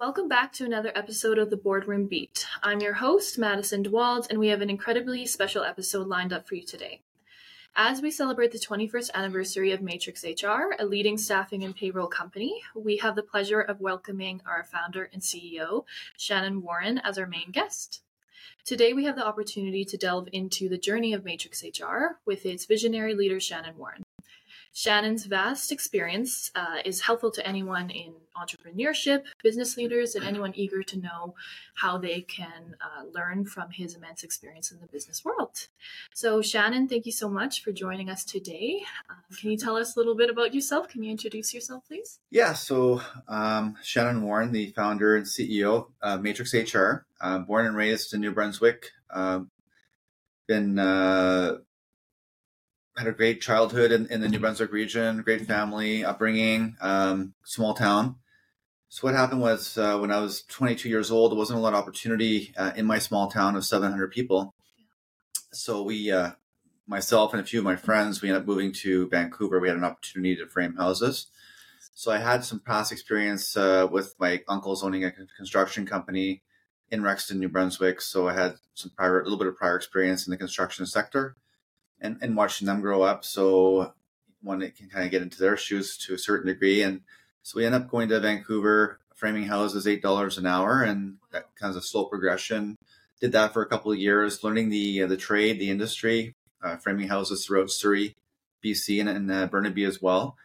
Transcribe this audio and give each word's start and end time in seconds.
Welcome 0.00 0.28
back 0.28 0.52
to 0.52 0.64
another 0.64 0.92
episode 0.94 1.38
of 1.38 1.50
the 1.50 1.56
Boardroom 1.56 2.06
Beat. 2.06 2.46
I'm 2.62 2.78
your 2.78 2.92
host, 2.92 3.36
Madison 3.36 3.82
Dewald, 3.82 4.28
and 4.30 4.38
we 4.38 4.46
have 4.46 4.60
an 4.60 4.70
incredibly 4.70 5.26
special 5.26 5.64
episode 5.64 6.06
lined 6.06 6.32
up 6.32 6.46
for 6.46 6.54
you 6.54 6.62
today. 6.62 7.00
As 7.74 8.00
we 8.00 8.12
celebrate 8.12 8.52
the 8.52 8.60
21st 8.60 9.10
anniversary 9.12 9.72
of 9.72 9.82
Matrix 9.82 10.22
HR, 10.22 10.76
a 10.78 10.86
leading 10.86 11.18
staffing 11.18 11.64
and 11.64 11.74
payroll 11.74 12.06
company, 12.06 12.62
we 12.76 12.98
have 12.98 13.16
the 13.16 13.24
pleasure 13.24 13.60
of 13.60 13.80
welcoming 13.80 14.40
our 14.46 14.62
founder 14.62 15.10
and 15.12 15.20
CEO, 15.20 15.84
Shannon 16.16 16.62
Warren, 16.62 16.98
as 16.98 17.18
our 17.18 17.26
main 17.26 17.50
guest. 17.50 18.02
Today, 18.64 18.92
we 18.92 19.04
have 19.04 19.16
the 19.16 19.26
opportunity 19.26 19.84
to 19.84 19.96
delve 19.96 20.28
into 20.32 20.68
the 20.68 20.78
journey 20.78 21.12
of 21.12 21.24
Matrix 21.24 21.64
HR 21.64 22.20
with 22.24 22.46
its 22.46 22.66
visionary 22.66 23.16
leader, 23.16 23.40
Shannon 23.40 23.76
Warren. 23.76 24.04
Shannon's 24.78 25.24
vast 25.24 25.72
experience 25.72 26.52
uh, 26.54 26.76
is 26.84 27.00
helpful 27.00 27.32
to 27.32 27.44
anyone 27.44 27.90
in 27.90 28.12
entrepreneurship, 28.40 29.24
business 29.42 29.76
leaders, 29.76 30.14
and 30.14 30.24
anyone 30.24 30.52
eager 30.54 30.84
to 30.84 31.00
know 31.00 31.34
how 31.74 31.98
they 31.98 32.20
can 32.20 32.76
uh, 32.80 33.02
learn 33.12 33.44
from 33.44 33.70
his 33.72 33.96
immense 33.96 34.22
experience 34.22 34.70
in 34.70 34.78
the 34.78 34.86
business 34.86 35.24
world. 35.24 35.66
So, 36.14 36.40
Shannon, 36.40 36.86
thank 36.86 37.06
you 37.06 37.10
so 37.10 37.28
much 37.28 37.64
for 37.64 37.72
joining 37.72 38.08
us 38.08 38.24
today. 38.24 38.84
Um, 39.10 39.16
can 39.36 39.50
you 39.50 39.56
tell 39.56 39.76
us 39.76 39.96
a 39.96 39.98
little 39.98 40.14
bit 40.14 40.30
about 40.30 40.54
yourself? 40.54 40.86
Can 40.86 41.02
you 41.02 41.10
introduce 41.10 41.52
yourself, 41.52 41.82
please? 41.88 42.20
Yeah, 42.30 42.52
so 42.52 43.02
um, 43.26 43.76
Shannon 43.82 44.22
Warren, 44.22 44.52
the 44.52 44.70
founder 44.76 45.16
and 45.16 45.26
CEO 45.26 45.88
of 46.00 46.22
Matrix 46.22 46.54
HR, 46.54 47.04
uh, 47.20 47.40
born 47.40 47.66
and 47.66 47.74
raised 47.74 48.14
in 48.14 48.20
New 48.20 48.30
Brunswick. 48.30 48.92
Um, 49.10 49.50
been 50.46 50.78
uh, 50.78 51.56
had 52.98 53.06
a 53.06 53.12
great 53.12 53.40
childhood 53.40 53.92
in, 53.92 54.06
in 54.08 54.20
the 54.20 54.28
New 54.28 54.40
Brunswick 54.40 54.72
region, 54.72 55.22
great 55.22 55.46
family 55.46 56.04
upbringing, 56.04 56.76
um, 56.80 57.32
small 57.44 57.72
town. 57.72 58.16
So 58.88 59.06
what 59.06 59.14
happened 59.14 59.40
was 59.40 59.78
uh, 59.78 59.98
when 59.98 60.10
I 60.10 60.18
was 60.20 60.42
22 60.42 60.88
years 60.88 61.10
old, 61.12 61.30
there 61.30 61.38
wasn't 61.38 61.60
a 61.60 61.62
lot 61.62 61.74
of 61.74 61.78
opportunity 61.78 62.52
uh, 62.56 62.72
in 62.74 62.86
my 62.86 62.98
small 62.98 63.30
town 63.30 63.54
of 63.54 63.64
700 63.64 64.10
people. 64.10 64.52
So 65.52 65.82
we, 65.82 66.10
uh, 66.10 66.32
myself 66.88 67.32
and 67.32 67.40
a 67.40 67.44
few 67.44 67.60
of 67.60 67.64
my 67.64 67.76
friends, 67.76 68.20
we 68.20 68.30
ended 68.30 68.42
up 68.42 68.48
moving 68.48 68.72
to 68.72 69.08
Vancouver. 69.08 69.60
We 69.60 69.68
had 69.68 69.76
an 69.76 69.84
opportunity 69.84 70.34
to 70.34 70.46
frame 70.48 70.74
houses. 70.74 71.28
So 71.94 72.10
I 72.10 72.18
had 72.18 72.44
some 72.44 72.58
past 72.58 72.90
experience 72.90 73.56
uh, 73.56 73.86
with 73.88 74.16
my 74.18 74.42
uncles 74.48 74.82
owning 74.82 75.04
a 75.04 75.12
construction 75.36 75.86
company 75.86 76.42
in 76.90 77.02
Rexton, 77.02 77.36
New 77.36 77.48
Brunswick. 77.48 78.00
So 78.00 78.28
I 78.28 78.34
had 78.34 78.56
some 78.74 78.90
prior, 78.96 79.20
a 79.20 79.22
little 79.22 79.38
bit 79.38 79.46
of 79.46 79.56
prior 79.56 79.76
experience 79.76 80.26
in 80.26 80.32
the 80.32 80.36
construction 80.36 80.84
sector 80.84 81.36
and, 82.00 82.18
and 82.20 82.36
watching 82.36 82.66
them 82.66 82.80
grow 82.80 83.02
up. 83.02 83.24
So 83.24 83.92
one 84.42 84.60
can 84.60 84.88
kind 84.88 85.04
of 85.04 85.10
get 85.10 85.22
into 85.22 85.38
their 85.38 85.56
shoes 85.56 85.96
to 86.06 86.14
a 86.14 86.18
certain 86.18 86.46
degree. 86.46 86.82
And 86.82 87.02
so 87.42 87.58
we 87.58 87.66
end 87.66 87.74
up 87.74 87.88
going 87.88 88.08
to 88.08 88.20
Vancouver, 88.20 89.00
framing 89.14 89.44
houses 89.44 89.86
eight 89.86 90.02
dollars 90.02 90.38
an 90.38 90.46
hour, 90.46 90.82
and 90.82 91.16
that 91.32 91.46
kind 91.56 91.76
of 91.76 91.84
slow 91.84 92.04
progression. 92.04 92.76
Did 93.20 93.32
that 93.32 93.52
for 93.52 93.62
a 93.62 93.66
couple 93.66 93.90
of 93.90 93.98
years, 93.98 94.44
learning 94.44 94.70
the 94.70 95.02
uh, 95.02 95.06
the 95.06 95.16
trade, 95.16 95.58
the 95.58 95.70
industry, 95.70 96.34
uh, 96.62 96.76
framing 96.76 97.08
houses 97.08 97.44
throughout 97.44 97.70
Surrey, 97.70 98.14
BC, 98.64 99.00
and, 99.00 99.08
and 99.08 99.30
uh, 99.30 99.46
Burnaby 99.46 99.84
as 99.84 100.00
well. 100.00 100.36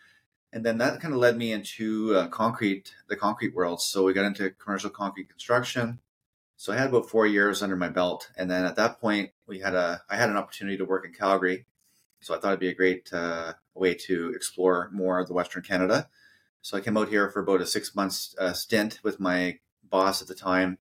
And 0.52 0.64
then 0.64 0.78
that 0.78 1.02
kind 1.02 1.14
of 1.14 1.20
led 1.20 1.36
me 1.36 1.52
into 1.52 2.16
uh, 2.16 2.28
concrete, 2.28 2.94
the 3.08 3.16
concrete 3.16 3.56
world. 3.56 3.82
So 3.82 4.04
we 4.04 4.14
got 4.14 4.26
into 4.26 4.52
commercial 4.52 4.92
concrete 4.92 5.30
construction, 5.30 6.00
so 6.64 6.72
I 6.72 6.78
had 6.78 6.88
about 6.88 7.10
four 7.10 7.28
years 7.28 7.62
under 7.62 7.76
my 7.76 7.90
belt, 7.90 8.32
and 8.38 8.50
then 8.50 8.64
at 8.64 8.78
that 8.78 9.02
point, 9.02 9.32
we 9.48 9.60
had 9.60 9.76
a 9.76 10.02
I 10.10 10.16
had 10.16 10.30
an 10.30 10.38
opportunity 10.38 10.78
to 10.78 10.86
work 10.86 11.04
in 11.06 11.12
Calgary, 11.12 11.66
so 12.22 12.34
I 12.34 12.38
thought 12.40 12.52
it'd 12.52 12.62
be 12.62 12.70
a 12.70 12.74
great 12.74 13.12
uh, 13.12 13.52
way 13.74 13.96
to 13.96 14.32
explore 14.34 14.90
more 14.94 15.20
of 15.20 15.28
the 15.28 15.34
Western 15.34 15.62
Canada. 15.62 16.08
So 16.62 16.78
I 16.78 16.80
came 16.80 16.96
out 16.96 17.10
here 17.10 17.30
for 17.30 17.42
about 17.42 17.60
a 17.60 17.66
six 17.66 17.94
months 17.94 18.34
uh, 18.40 18.54
stint 18.54 19.02
with 19.04 19.20
my 19.20 19.60
boss 19.84 20.22
at 20.22 20.30
the 20.30 20.36
time, 20.36 20.78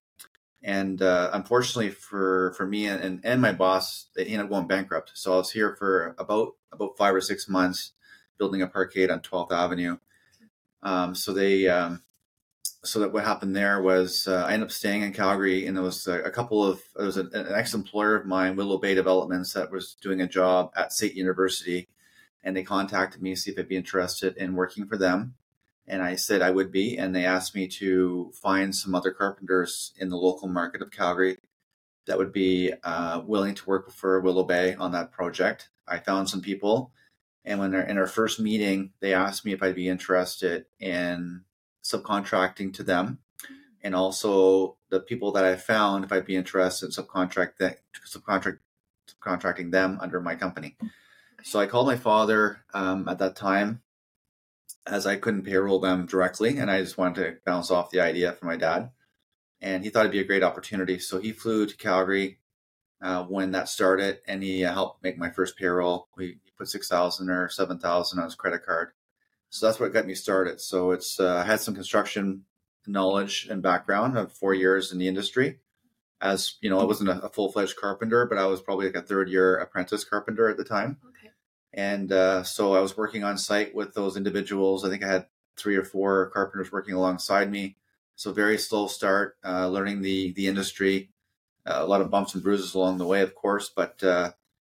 and 0.62 1.02
uh, 1.02 1.30
unfortunately 1.32 1.90
for 1.90 2.54
for 2.56 2.64
me 2.64 2.86
and, 2.86 3.20
and 3.24 3.42
my 3.42 3.52
boss, 3.52 4.06
they 4.14 4.24
ended 4.26 4.42
up 4.42 4.50
going 4.50 4.68
bankrupt. 4.68 5.10
So 5.14 5.34
I 5.34 5.36
was 5.38 5.50
here 5.50 5.74
for 5.74 6.14
about 6.16 6.52
about 6.70 6.96
five 6.96 7.12
or 7.12 7.20
six 7.20 7.48
months, 7.48 7.90
building 8.38 8.62
a 8.62 8.68
parkade 8.68 9.10
on 9.10 9.20
Twelfth 9.20 9.50
Avenue. 9.50 9.96
Um, 10.84 11.16
so 11.16 11.32
they 11.32 11.66
um, 11.66 12.02
so 12.84 12.98
that 13.00 13.12
what 13.12 13.24
happened 13.24 13.54
there 13.54 13.80
was 13.80 14.26
uh, 14.26 14.44
I 14.46 14.54
ended 14.54 14.68
up 14.68 14.72
staying 14.72 15.02
in 15.02 15.12
Calgary, 15.12 15.66
and 15.66 15.76
there 15.76 15.84
was 15.84 16.06
a, 16.06 16.22
a 16.22 16.30
couple 16.30 16.64
of 16.64 16.82
there 16.96 17.06
was 17.06 17.16
an, 17.16 17.30
an 17.32 17.54
ex-employer 17.54 18.16
of 18.16 18.26
mine, 18.26 18.56
Willow 18.56 18.78
Bay 18.78 18.94
Developments, 18.94 19.52
that 19.52 19.70
was 19.70 19.94
doing 20.00 20.20
a 20.20 20.26
job 20.26 20.72
at 20.76 20.92
State 20.92 21.14
University, 21.14 21.88
and 22.42 22.56
they 22.56 22.64
contacted 22.64 23.22
me 23.22 23.34
to 23.34 23.40
see 23.40 23.52
if 23.52 23.58
I'd 23.58 23.68
be 23.68 23.76
interested 23.76 24.36
in 24.36 24.54
working 24.54 24.86
for 24.86 24.96
them, 24.96 25.34
and 25.86 26.02
I 26.02 26.16
said 26.16 26.42
I 26.42 26.50
would 26.50 26.72
be, 26.72 26.98
and 26.98 27.14
they 27.14 27.24
asked 27.24 27.54
me 27.54 27.68
to 27.68 28.32
find 28.34 28.74
some 28.74 28.94
other 28.94 29.12
carpenters 29.12 29.92
in 29.98 30.08
the 30.08 30.16
local 30.16 30.48
market 30.48 30.82
of 30.82 30.90
Calgary 30.90 31.38
that 32.06 32.18
would 32.18 32.32
be 32.32 32.72
uh, 32.82 33.22
willing 33.24 33.54
to 33.54 33.66
work 33.66 33.92
for 33.92 34.20
Willow 34.20 34.42
Bay 34.42 34.74
on 34.74 34.90
that 34.90 35.12
project. 35.12 35.68
I 35.86 35.98
found 35.98 36.28
some 36.28 36.40
people, 36.40 36.90
and 37.44 37.60
when 37.60 37.70
they're 37.70 37.86
in 37.86 37.98
our 37.98 38.08
first 38.08 38.40
meeting, 38.40 38.92
they 38.98 39.14
asked 39.14 39.44
me 39.44 39.52
if 39.52 39.62
I'd 39.62 39.76
be 39.76 39.88
interested 39.88 40.66
in 40.80 41.42
subcontracting 41.82 42.72
to 42.74 42.82
them 42.82 43.18
and 43.82 43.94
also 43.94 44.76
the 44.90 45.00
people 45.00 45.32
that 45.32 45.44
I 45.44 45.56
found 45.56 46.04
if 46.04 46.12
I'd 46.12 46.24
be 46.24 46.36
interested 46.36 46.86
in 46.86 46.92
subcontract 46.92 47.56
that 47.58 47.80
subcontract 48.06 48.58
subcontracting 49.10 49.72
them 49.72 49.98
under 50.00 50.20
my 50.20 50.34
company. 50.34 50.76
So 51.42 51.58
I 51.58 51.66
called 51.66 51.88
my 51.88 51.96
father 51.96 52.64
um, 52.72 53.08
at 53.08 53.18
that 53.18 53.34
time 53.34 53.82
as 54.86 55.06
I 55.06 55.16
couldn't 55.16 55.42
payroll 55.42 55.80
them 55.80 56.06
directly 56.06 56.58
and 56.58 56.70
I 56.70 56.80
just 56.80 56.98
wanted 56.98 57.24
to 57.24 57.36
bounce 57.44 57.70
off 57.70 57.90
the 57.90 58.00
idea 58.00 58.32
from 58.32 58.48
my 58.48 58.56
dad. 58.56 58.90
And 59.60 59.84
he 59.84 59.90
thought 59.90 60.00
it'd 60.00 60.12
be 60.12 60.20
a 60.20 60.24
great 60.24 60.42
opportunity. 60.42 60.98
So 60.98 61.20
he 61.20 61.32
flew 61.32 61.66
to 61.66 61.76
Calgary 61.76 62.38
uh, 63.00 63.24
when 63.24 63.52
that 63.52 63.68
started 63.68 64.18
and 64.26 64.42
he 64.42 64.60
helped 64.60 65.02
make 65.02 65.18
my 65.18 65.30
first 65.30 65.56
payroll. 65.56 66.08
We 66.16 66.38
put 66.56 66.68
6000 66.68 67.28
or 67.28 67.48
7000 67.48 68.18
on 68.18 68.24
his 68.24 68.34
credit 68.34 68.64
card 68.64 68.92
so 69.52 69.66
that's 69.66 69.78
what 69.78 69.92
got 69.92 70.06
me 70.06 70.14
started. 70.14 70.62
So 70.62 70.92
it's 70.92 71.20
uh, 71.20 71.36
I 71.36 71.44
had 71.44 71.60
some 71.60 71.74
construction 71.74 72.44
knowledge 72.86 73.46
and 73.50 73.62
background 73.62 74.16
of 74.16 74.32
four 74.32 74.54
years 74.54 74.90
in 74.90 74.98
the 74.98 75.06
industry. 75.06 75.58
As 76.22 76.54
you 76.62 76.70
know, 76.70 76.80
I 76.80 76.84
wasn't 76.84 77.10
a, 77.10 77.26
a 77.26 77.28
full 77.28 77.52
fledged 77.52 77.76
carpenter, 77.76 78.24
but 78.24 78.38
I 78.38 78.46
was 78.46 78.62
probably 78.62 78.86
like 78.86 78.94
a 78.94 79.02
third 79.02 79.28
year 79.28 79.56
apprentice 79.56 80.04
carpenter 80.04 80.48
at 80.48 80.56
the 80.56 80.64
time. 80.64 80.96
Okay. 81.06 81.32
And 81.74 82.10
uh, 82.10 82.44
so 82.44 82.74
I 82.74 82.80
was 82.80 82.96
working 82.96 83.24
on 83.24 83.36
site 83.36 83.74
with 83.74 83.92
those 83.92 84.16
individuals. 84.16 84.86
I 84.86 84.88
think 84.88 85.04
I 85.04 85.12
had 85.12 85.26
three 85.58 85.76
or 85.76 85.84
four 85.84 86.30
carpenters 86.30 86.72
working 86.72 86.94
alongside 86.94 87.50
me. 87.50 87.76
So 88.16 88.32
very 88.32 88.56
slow 88.56 88.86
start, 88.86 89.36
uh, 89.44 89.68
learning 89.68 90.00
the 90.00 90.32
the 90.32 90.46
industry. 90.46 91.10
Uh, 91.66 91.80
a 91.80 91.86
lot 91.86 92.00
of 92.00 92.10
bumps 92.10 92.32
and 92.32 92.42
bruises 92.42 92.72
along 92.72 92.96
the 92.96 93.06
way, 93.06 93.20
of 93.20 93.34
course. 93.34 93.68
But 93.68 94.02
uh, 94.02 94.32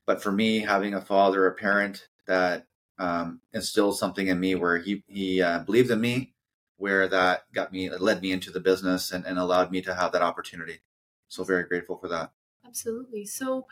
but 0.06 0.22
for 0.22 0.32
me, 0.32 0.60
having 0.60 0.94
a 0.94 1.02
father, 1.02 1.46
a 1.46 1.54
parent 1.54 2.08
that 2.26 2.66
um, 3.02 3.40
instilled 3.52 3.98
something 3.98 4.28
in 4.28 4.38
me 4.38 4.54
where 4.54 4.78
he 4.78 5.02
he 5.08 5.42
uh, 5.42 5.60
believed 5.60 5.90
in 5.90 6.00
me, 6.00 6.32
where 6.76 7.08
that 7.08 7.52
got 7.52 7.72
me 7.72 7.90
led 7.90 8.22
me 8.22 8.30
into 8.30 8.50
the 8.50 8.60
business 8.60 9.10
and, 9.10 9.26
and 9.26 9.38
allowed 9.38 9.70
me 9.70 9.82
to 9.82 9.94
have 9.94 10.12
that 10.12 10.22
opportunity. 10.22 10.80
So 11.28 11.42
very 11.42 11.64
grateful 11.64 11.96
for 11.96 12.08
that. 12.08 12.30
Absolutely. 12.64 13.26
So, 13.26 13.66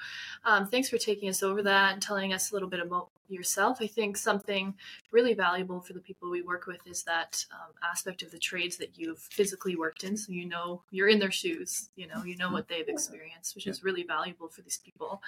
um, 0.44 0.66
thanks 0.66 0.88
for 0.88 0.98
taking 0.98 1.28
us 1.28 1.42
over 1.42 1.62
that 1.62 1.92
and 1.92 2.02
telling 2.02 2.32
us 2.32 2.50
a 2.50 2.54
little 2.54 2.68
bit 2.68 2.80
about 2.80 3.08
yourself. 3.28 3.78
I 3.80 3.86
think 3.86 4.16
something 4.16 4.74
really 5.12 5.32
valuable 5.32 5.80
for 5.80 5.92
the 5.92 6.00
people 6.00 6.28
we 6.28 6.42
work 6.42 6.66
with 6.66 6.84
is 6.86 7.04
that 7.04 7.44
um, 7.52 7.72
aspect 7.88 8.22
of 8.22 8.32
the 8.32 8.38
trades 8.38 8.76
that 8.78 8.98
you've 8.98 9.20
physically 9.20 9.76
worked 9.76 10.02
in. 10.02 10.16
So, 10.16 10.32
you 10.32 10.47
know, 10.47 10.82
you're 10.91 11.08
in 11.08 11.20
their 11.20 11.30
shoes, 11.30 11.88
you 11.94 12.08
know, 12.08 12.24
you 12.24 12.36
know 12.36 12.50
what 12.50 12.68
they've 12.68 12.88
experienced, 12.88 13.54
which 13.54 13.68
is 13.68 13.84
really 13.84 14.02
valuable 14.02 14.48
for 14.48 14.62
these 14.62 14.80
people. 14.84 15.22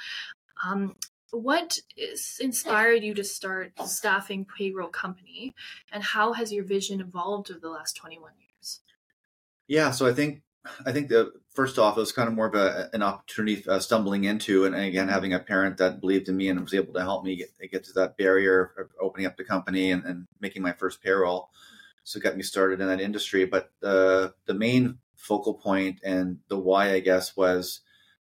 Um, 0.64 0.96
what 1.32 1.78
inspired 2.40 3.02
you 3.02 3.14
to 3.14 3.24
start 3.24 3.72
staffing 3.86 4.44
payroll 4.44 4.88
company? 4.88 5.54
And 5.90 6.02
how 6.02 6.34
has 6.34 6.52
your 6.52 6.64
vision 6.64 7.00
evolved 7.00 7.50
over 7.50 7.58
the 7.58 7.70
last 7.70 7.96
21 7.96 8.32
years? 8.38 8.80
Yeah 9.66 9.90
so 9.90 10.06
i 10.06 10.12
think 10.12 10.42
i 10.84 10.92
think 10.92 11.08
the 11.08 11.32
first 11.54 11.78
off 11.78 11.96
it 11.96 12.00
was 12.00 12.12
kind 12.12 12.28
of 12.28 12.34
more 12.34 12.46
of 12.46 12.54
a, 12.54 12.90
an 12.92 13.02
opportunity 13.02 13.66
uh, 13.68 13.78
stumbling 13.78 14.24
into 14.24 14.64
and, 14.64 14.74
again 14.76 15.08
having 15.08 15.32
a 15.32 15.38
parent 15.38 15.78
that 15.78 16.00
believed 16.00 16.28
in 16.28 16.36
me 16.36 16.48
and 16.48 16.60
was 16.60 16.74
able 16.74 16.92
to 16.92 17.00
help 17.00 17.24
me 17.24 17.36
get, 17.36 17.50
get 17.70 17.84
to 17.84 17.92
that 17.94 18.16
barrier 18.16 18.72
of 18.78 18.90
opening 19.00 19.26
up 19.26 19.36
the 19.36 19.44
company 19.44 19.90
and, 19.90 20.04
and 20.04 20.26
making 20.40 20.62
my 20.62 20.72
first 20.72 21.02
payroll. 21.02 21.48
So 22.04 22.20
got 22.20 22.36
me 22.36 22.42
started 22.42 22.80
in 22.80 22.88
that 22.88 23.00
industry 23.00 23.46
but 23.46 23.70
the 23.80 24.34
the 24.46 24.54
main 24.54 24.98
focal 25.16 25.54
point 25.54 26.00
and 26.04 26.38
the 26.48 26.58
why 26.58 26.92
i 26.92 27.00
guess 27.00 27.36
was 27.36 27.80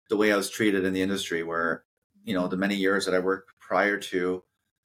the 0.09 0.17
way 0.17 0.33
i 0.33 0.35
was 0.35 0.49
treated 0.49 0.83
in 0.83 0.93
the 0.93 1.01
industry 1.01 1.43
where 1.43 1.83
you 2.27 2.33
know 2.33 2.47
the 2.47 2.57
many 2.57 2.75
years 2.75 3.05
that 3.05 3.15
I 3.15 3.19
worked 3.19 3.51
prior 3.59 3.97
to, 3.97 4.43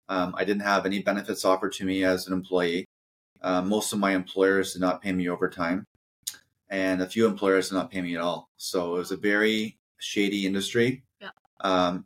um, 0.09 0.35
I 0.37 0.43
didn't 0.43 0.63
have 0.63 0.85
any 0.85 1.01
benefits 1.01 1.45
offered 1.45 1.71
to 1.73 1.85
me 1.85 2.03
as 2.03 2.27
an 2.27 2.33
employee. 2.33 2.85
Uh, 3.41 3.61
most 3.61 3.93
of 3.93 3.99
my 3.99 4.11
employers 4.11 4.73
did 4.73 4.81
not 4.81 5.01
pay 5.01 5.13
me 5.13 5.29
overtime, 5.29 5.85
and 6.69 7.01
a 7.01 7.07
few 7.07 7.25
employers 7.25 7.69
did 7.69 7.75
not 7.75 7.91
pay 7.91 8.01
me 8.01 8.15
at 8.15 8.21
all. 8.21 8.49
So 8.57 8.95
it 8.95 8.99
was 8.99 9.11
a 9.11 9.17
very 9.17 9.77
shady 9.97 10.45
industry. 10.45 11.03
Yeah. 11.21 11.29
Um, 11.61 12.05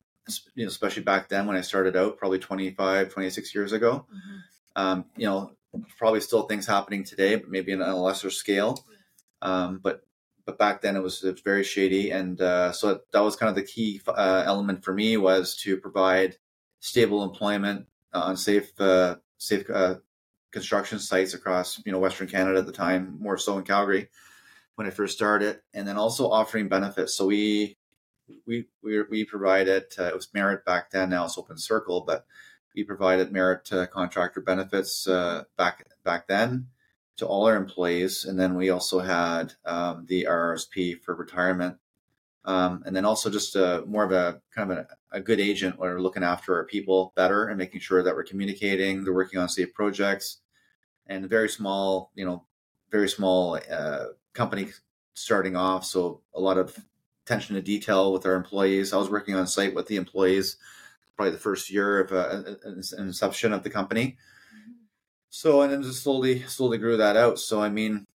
you 0.54 0.64
know, 0.64 0.68
especially 0.68 1.02
back 1.02 1.28
then 1.28 1.46
when 1.46 1.56
I 1.56 1.62
started 1.62 1.96
out, 1.96 2.16
probably 2.16 2.38
25, 2.38 3.10
26 3.10 3.54
years 3.54 3.72
ago. 3.72 4.06
Mm-hmm. 4.08 4.36
Um, 4.76 5.04
you 5.16 5.26
know, 5.26 5.52
probably 5.98 6.20
still 6.20 6.42
things 6.42 6.66
happening 6.66 7.02
today, 7.02 7.34
but 7.34 7.50
maybe 7.50 7.74
on 7.74 7.80
a 7.82 7.96
lesser 7.96 8.30
scale. 8.30 8.78
Um, 9.42 9.80
but 9.82 10.02
but 10.46 10.58
back 10.58 10.82
then 10.82 10.96
it 10.96 11.02
was, 11.02 11.22
it 11.24 11.32
was 11.32 11.40
very 11.40 11.64
shady, 11.64 12.10
and 12.10 12.40
uh, 12.40 12.72
so 12.72 13.00
that 13.12 13.20
was 13.20 13.36
kind 13.36 13.48
of 13.48 13.56
the 13.56 13.62
key 13.62 14.00
uh, 14.06 14.42
element 14.46 14.84
for 14.84 14.92
me 14.92 15.16
was 15.16 15.56
to 15.56 15.76
provide 15.76 16.36
stable 16.80 17.24
employment 17.24 17.86
on 18.12 18.36
safe 18.36 18.78
uh, 18.80 19.16
safe 19.38 19.68
uh, 19.70 19.96
construction 20.50 20.98
sites 20.98 21.34
across 21.34 21.80
you 21.86 21.92
know 21.92 21.98
Western 21.98 22.28
Canada 22.28 22.58
at 22.58 22.66
the 22.66 22.72
time, 22.72 23.16
more 23.20 23.38
so 23.38 23.56
in 23.58 23.64
Calgary 23.64 24.08
when 24.74 24.86
I 24.86 24.90
first 24.90 25.16
started, 25.16 25.60
and 25.72 25.86
then 25.86 25.96
also 25.96 26.30
offering 26.30 26.68
benefits. 26.68 27.14
So 27.14 27.26
we 27.26 27.78
we 28.46 28.66
we, 28.82 29.02
we 29.02 29.24
provided 29.24 29.84
uh, 29.98 30.04
it 30.04 30.14
was 30.14 30.32
merit 30.34 30.64
back 30.64 30.90
then. 30.90 31.10
Now 31.10 31.24
it's 31.24 31.38
Open 31.38 31.56
Circle, 31.56 32.02
but 32.06 32.26
we 32.74 32.84
provided 32.84 33.32
merit 33.32 33.72
uh, 33.72 33.86
contractor 33.86 34.42
benefits 34.42 35.08
uh, 35.08 35.44
back 35.56 35.86
back 36.04 36.28
then 36.28 36.66
to 37.16 37.26
all 37.26 37.46
our 37.46 37.56
employees, 37.56 38.24
and 38.24 38.38
then 38.38 38.54
we 38.54 38.70
also 38.70 38.98
had 38.98 39.52
um, 39.64 40.04
the 40.08 40.26
RRSP 40.28 41.00
for 41.02 41.14
retirement, 41.14 41.76
um, 42.44 42.82
and 42.86 42.94
then 42.94 43.04
also 43.04 43.30
just 43.30 43.56
a, 43.56 43.84
more 43.86 44.04
of 44.04 44.12
a 44.12 44.40
kind 44.54 44.70
of 44.70 44.78
a, 44.78 44.86
a 45.12 45.20
good 45.20 45.40
agent 45.40 45.78
where 45.78 45.94
we're 45.94 46.00
looking 46.00 46.24
after 46.24 46.54
our 46.54 46.64
people 46.64 47.12
better 47.14 47.48
and 47.48 47.58
making 47.58 47.80
sure 47.80 48.02
that 48.02 48.14
we're 48.14 48.24
communicating, 48.24 49.04
they're 49.04 49.14
working 49.14 49.40
on 49.40 49.48
safe 49.48 49.72
projects, 49.74 50.38
and 51.06 51.28
very 51.28 51.48
small, 51.48 52.10
you 52.14 52.24
know, 52.24 52.44
very 52.90 53.08
small 53.08 53.58
uh, 53.70 54.06
company 54.32 54.68
starting 55.14 55.56
off, 55.56 55.84
so 55.84 56.20
a 56.34 56.40
lot 56.40 56.58
of 56.58 56.76
attention 57.24 57.54
to 57.54 57.62
detail 57.62 58.12
with 58.12 58.26
our 58.26 58.34
employees. 58.34 58.92
I 58.92 58.98
was 58.98 59.08
working 59.10 59.34
on 59.34 59.46
site 59.46 59.74
with 59.74 59.86
the 59.86 59.96
employees 59.96 60.56
probably 61.16 61.32
the 61.32 61.38
first 61.38 61.70
year 61.70 62.00
of 62.00 62.12
uh, 62.12 62.54
inception 62.98 63.52
of 63.52 63.62
the 63.62 63.70
company. 63.70 64.16
So, 65.36 65.62
and 65.62 65.72
then 65.72 65.82
just 65.82 66.04
slowly, 66.04 66.42
slowly 66.42 66.78
grew 66.78 66.96
that 66.98 67.16
out. 67.16 67.40
So, 67.40 67.60
I 67.60 67.68
mean, 67.68 68.06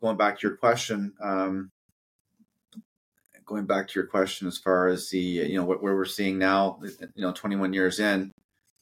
going 0.00 0.16
back 0.16 0.38
to 0.38 0.48
your 0.48 0.56
question, 0.56 1.12
um, 1.22 1.70
going 3.44 3.66
back 3.66 3.88
to 3.88 4.00
your 4.00 4.06
question 4.06 4.48
as 4.48 4.56
far 4.56 4.88
as 4.88 5.10
the, 5.10 5.18
you 5.18 5.56
know, 5.56 5.66
what, 5.66 5.82
where 5.82 5.94
we're 5.94 6.06
seeing 6.06 6.38
now, 6.38 6.80
you 7.14 7.20
know, 7.20 7.34
21 7.34 7.74
years 7.74 8.00
in, 8.00 8.32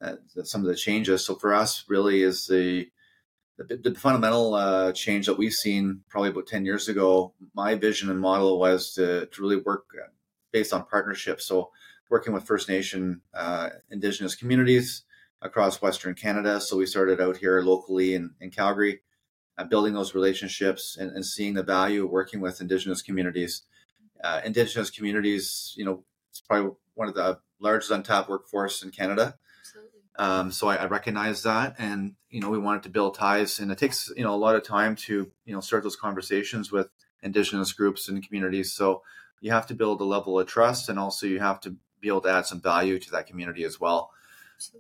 uh, 0.01 0.15
some 0.45 0.61
of 0.61 0.69
the 0.69 0.77
changes. 0.77 1.25
So 1.25 1.35
for 1.35 1.53
us, 1.53 1.85
really 1.89 2.23
is 2.23 2.47
the, 2.47 2.89
the, 3.59 3.77
the 3.77 3.95
fundamental 3.97 4.55
uh, 4.55 4.93
change 4.93 5.27
that 5.27 5.37
we've 5.37 5.53
seen 5.53 6.03
probably 6.09 6.31
about 6.31 6.47
10 6.47 6.65
years 6.65 6.89
ago, 6.89 7.33
my 7.57 7.75
vision 7.75 8.09
and 8.09 8.21
model 8.21 8.61
was 8.61 8.95
to, 8.95 9.27
to 9.27 9.43
really 9.43 9.57
work 9.57 9.87
uh, 10.01 10.11
based 10.53 10.73
on 10.73 10.87
partnerships. 10.87 11.47
So, 11.47 11.71
working 12.09 12.35
with 12.35 12.45
First 12.45 12.69
Nation 12.69 13.21
uh, 13.35 13.71
Indigenous 13.91 14.37
communities 14.37 15.03
across 15.43 15.83
Western 15.83 16.15
Canada. 16.15 16.61
So, 16.61 16.77
we 16.77 16.87
started 16.87 17.21
out 17.21 17.37
here 17.37 17.61
locally 17.61 18.15
in, 18.15 18.31
in 18.41 18.51
Calgary, 18.51 19.01
uh, 19.59 19.65
building 19.65 19.93
those 19.93 20.15
relationships 20.15 20.97
and, 20.99 21.11
and, 21.11 21.27
seeing 21.27 21.55
the 21.55 21.63
value 21.63 22.05
of 22.05 22.11
working 22.11 22.41
with 22.41 22.61
Indigenous 22.61 23.03
communities. 23.03 23.63
Uh, 24.23 24.41
indigenous 24.45 24.89
communities, 24.89 25.75
you 25.77 25.85
know, 25.85 26.05
it's 26.31 26.41
probably 26.41 26.71
one 26.95 27.09
of 27.09 27.15
the 27.15 27.39
largest 27.61 27.91
untapped 27.91 28.29
workforce 28.29 28.83
in 28.83 28.91
Canada. 28.91 29.37
Um, 30.17 30.53
so 30.53 30.69
I, 30.69 30.77
I 30.77 30.87
recognize 30.87 31.43
that, 31.45 31.77
and 31.79 32.15
you 32.29 32.41
know, 32.41 32.51
we 32.51 32.59
wanted 32.59 32.83
to 32.83 32.91
build 32.91 33.15
ties, 33.15 33.59
and 33.59 33.73
it 33.73 33.79
takes 33.79 34.13
you 34.15 34.23
know 34.23 34.35
a 34.35 34.37
lot 34.37 34.55
of 34.55 34.63
time 34.63 34.95
to 34.97 35.31
you 35.45 35.55
know 35.55 35.61
start 35.61 35.83
those 35.83 35.97
conversations 35.97 36.71
with 36.71 36.89
indigenous 37.23 37.73
groups 37.73 38.09
and 38.09 38.25
communities. 38.25 38.73
So 38.73 39.03
you 39.41 39.53
have 39.53 39.67
to 39.69 39.75
build 39.75 40.01
a 40.01 40.05
level 40.05 40.39
of 40.39 40.47
trust, 40.47 40.89
and 40.89 40.99
also 40.99 41.27
you 41.27 41.41
have 41.41 41.61
to 41.61 41.77
be 42.01 42.09
able 42.09 42.21
to 42.23 42.31
add 42.31 42.47
some 42.47 42.61
value 42.61 42.99
to 42.99 43.11
that 43.13 43.27
community 43.27 43.65
as 43.65 43.81
well. 43.81 44.11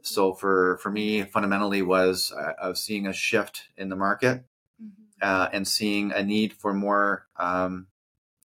So 0.02 0.34
for 0.34 0.79
for 0.79 0.90
me, 0.90 1.23
fundamentally 1.23 1.82
was 1.82 2.32
uh, 2.37 2.52
of 2.58 2.79
seeing 2.79 3.06
a 3.06 3.12
shift 3.12 3.64
in 3.76 3.88
the 3.88 3.96
market 3.96 4.44
mm-hmm. 4.82 4.88
uh, 5.20 5.49
and 5.52 5.67
seeing 5.67 6.12
a 6.12 6.23
need 6.23 6.52
for 6.52 6.73
more 6.73 7.26
um, 7.37 7.88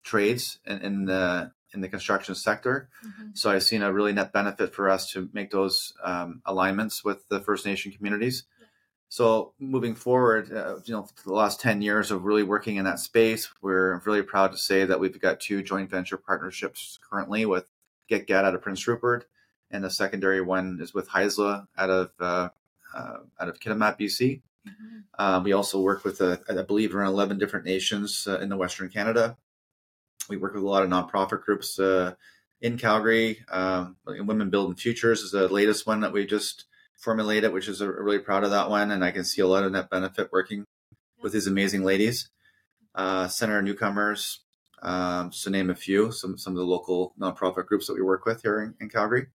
trades 0.04 0.60
in, 0.66 0.80
in 0.80 1.06
the 1.06 1.51
in 1.74 1.81
the 1.81 1.89
construction 1.89 2.36
sector. 2.36 2.89
Mm-hmm. 3.06 3.30
So 3.34 3.51
I've 3.51 3.63
seen 3.63 3.81
a 3.81 3.92
really 3.92 4.13
net 4.13 4.31
benefit 4.31 4.74
for 4.74 4.89
us 4.89 5.12
to 5.12 5.30
make 5.34 5.51
those 5.51 5.94
um, 6.04 6.42
alignments 6.45 7.04
with 7.04 7.28
the 7.30 7.40
First 7.40 7.66
Nation 7.66 7.92
communities. 7.92 8.44
So 9.10 9.54
moving 9.60 9.95
forward, 9.95 10.51
uh, 10.51 10.80
you 10.83 10.94
know, 10.94 11.07
the 11.25 11.33
last 11.33 11.62
10 11.62 11.81
years 11.81 12.12
of 12.12 12.25
really 12.25 12.44
working 12.44 12.75
in 12.75 12.86
that 12.86 13.00
space, 13.00 13.50
we're 13.62 14.01
really 14.06 14.22
proud 14.22 14.51
to 14.51 14.57
say 14.57 14.83
that 14.86 15.00
we've 15.00 15.19
got 15.19 15.40
two 15.40 15.63
joint 15.63 15.90
venture 15.90 16.18
partnerships 16.18 17.00
currently 17.10 17.45
with 17.45 17.69
Gitga'at 18.10 18.44
out 18.44 18.56
of 18.56 18.62
Prince 18.62 18.86
Rupert, 18.88 19.28
and 19.72 19.84
the 19.84 19.90
secondary 19.90 20.42
one 20.42 20.80
is 20.81 20.94
with 20.94 21.10
Haisla 21.10 21.68
out 21.78 21.90
of 21.90 22.12
uh, 22.19 22.50
uh, 22.96 23.18
out 23.40 23.50
of 23.50 23.60
Kitimat, 23.60 24.00
BC. 24.00 24.42
Mm-hmm. 24.68 24.98
Um, 25.19 25.44
we 25.44 25.54
also 25.54 25.80
work 25.80 26.04
with, 26.04 26.22
uh, 26.22 26.38
I 26.50 26.62
believe, 26.62 26.94
around 26.94 27.14
11 27.14 27.38
different 27.38 27.66
nations 27.66 28.28
uh, 28.28 28.40
in 28.40 28.50
the 28.50 28.58
Western 28.58 28.90
Canada 28.90 29.38
we 30.30 30.38
work 30.38 30.54
with 30.54 30.64
a 30.64 30.68
lot 30.68 30.84
of 30.84 30.90
nonprofit 30.90 31.42
groups 31.42 31.80
uh, 31.80 32.14
in 32.62 32.78
Calgary. 32.78 33.44
Um, 33.52 33.98
Women 34.06 34.50
Building 34.50 34.75
Futures 34.75 35.22
is 35.22 35.31
the 35.31 35.48
latest 35.48 35.88
one 35.88 36.02
that 36.02 36.14
we 36.14 36.25
just 36.25 36.66
formulated, 36.98 37.54
which 37.54 37.68
is 37.68 37.81
a, 37.81 37.92
really 37.92 38.19
proud 38.19 38.44
of 38.44 38.52
that 38.52 38.69
one. 38.69 38.92
And 38.92 39.04
I 39.04 39.12
can 39.12 39.24
see 39.24 39.42
a 39.42 39.48
lot 39.48 39.64
of 39.64 39.72
net 39.72 39.90
benefit 39.90 40.30
working 40.31 40.66
with 41.22 41.34
these 41.34 41.48
amazing 41.48 41.84
ladies. 41.84 42.30
Uh, 42.96 43.28
Center 43.28 43.62
Newcomers, 43.62 44.40
um, 44.81 45.30
just 45.30 45.44
to 45.44 45.50
name 45.50 45.69
a 45.69 45.75
few, 45.75 46.12
some, 46.12 46.38
some 46.38 46.54
of 46.54 46.58
the 46.58 46.66
local 46.66 47.14
nonprofit 47.19 47.68
groups 47.68 47.88
that 47.88 47.94
we 47.94 48.02
work 48.02 48.25
with 48.25 48.42
here 48.42 48.62
in, 48.62 48.74
in 48.80 48.90
Calgary. 48.90 49.28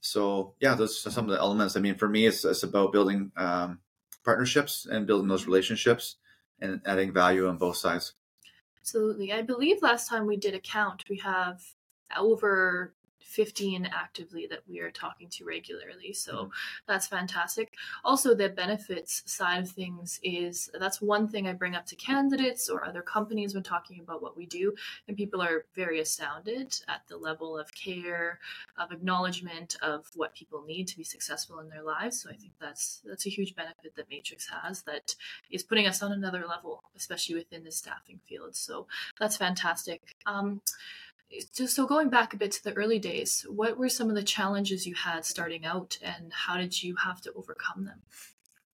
So 0.00 0.54
yeah, 0.60 0.74
those 0.74 1.06
are 1.06 1.10
some 1.10 1.24
of 1.24 1.30
the 1.30 1.40
elements. 1.40 1.76
I 1.76 1.80
mean, 1.80 1.96
for 1.96 2.08
me, 2.08 2.26
it's, 2.26 2.44
it's 2.44 2.62
about 2.62 2.92
building 2.92 3.32
um, 3.36 3.80
partnerships 4.24 4.86
and 4.86 5.06
building 5.06 5.28
those 5.28 5.46
relationships 5.46 6.16
and 6.60 6.80
adding 6.86 7.12
value 7.12 7.48
on 7.48 7.58
both 7.58 7.76
sides. 7.76 8.14
Absolutely. 8.80 9.32
I 9.32 9.42
believe 9.42 9.82
last 9.82 10.08
time 10.08 10.26
we 10.26 10.36
did 10.36 10.54
a 10.54 10.60
count, 10.60 11.04
we 11.10 11.18
have 11.18 11.62
over 12.16 12.94
15 13.28 13.90
actively 13.94 14.46
that 14.48 14.62
we 14.66 14.80
are 14.80 14.90
talking 14.90 15.28
to 15.28 15.44
regularly. 15.44 16.14
So 16.14 16.32
mm-hmm. 16.32 16.50
that's 16.86 17.06
fantastic. 17.06 17.74
Also, 18.02 18.34
the 18.34 18.48
benefits 18.48 19.22
side 19.26 19.64
of 19.64 19.70
things 19.70 20.18
is 20.22 20.70
that's 20.80 21.02
one 21.02 21.28
thing 21.28 21.46
I 21.46 21.52
bring 21.52 21.74
up 21.74 21.84
to 21.86 21.96
candidates 21.96 22.70
or 22.70 22.84
other 22.84 23.02
companies 23.02 23.54
when 23.54 23.62
talking 23.62 24.00
about 24.00 24.22
what 24.22 24.36
we 24.36 24.46
do. 24.46 24.74
And 25.06 25.16
people 25.16 25.42
are 25.42 25.66
very 25.76 26.00
astounded 26.00 26.80
at 26.88 27.02
the 27.08 27.18
level 27.18 27.58
of 27.58 27.72
care, 27.74 28.38
of 28.78 28.92
acknowledgement 28.92 29.76
of 29.82 30.06
what 30.14 30.34
people 30.34 30.64
need 30.66 30.88
to 30.88 30.96
be 30.96 31.04
successful 31.04 31.60
in 31.60 31.68
their 31.68 31.82
lives. 31.82 32.22
So 32.22 32.30
I 32.30 32.34
think 32.34 32.52
that's 32.58 33.02
that's 33.04 33.26
a 33.26 33.30
huge 33.30 33.54
benefit 33.54 33.94
that 33.96 34.10
Matrix 34.10 34.48
has 34.48 34.82
that 34.82 35.14
is 35.50 35.62
putting 35.62 35.86
us 35.86 36.02
on 36.02 36.12
another 36.12 36.46
level, 36.48 36.82
especially 36.96 37.34
within 37.34 37.62
the 37.62 37.72
staffing 37.72 38.20
field. 38.26 38.56
So 38.56 38.86
that's 39.20 39.36
fantastic. 39.36 40.00
Um, 40.24 40.62
so 41.64 41.86
going 41.86 42.08
back 42.08 42.32
a 42.32 42.36
bit 42.36 42.52
to 42.52 42.64
the 42.64 42.72
early 42.72 42.98
days 42.98 43.44
what 43.48 43.78
were 43.78 43.88
some 43.88 44.08
of 44.08 44.14
the 44.14 44.22
challenges 44.22 44.86
you 44.86 44.94
had 44.94 45.24
starting 45.24 45.64
out 45.64 45.98
and 46.02 46.32
how 46.32 46.56
did 46.56 46.82
you 46.82 46.96
have 46.96 47.20
to 47.22 47.32
overcome 47.34 47.84
them? 47.84 48.00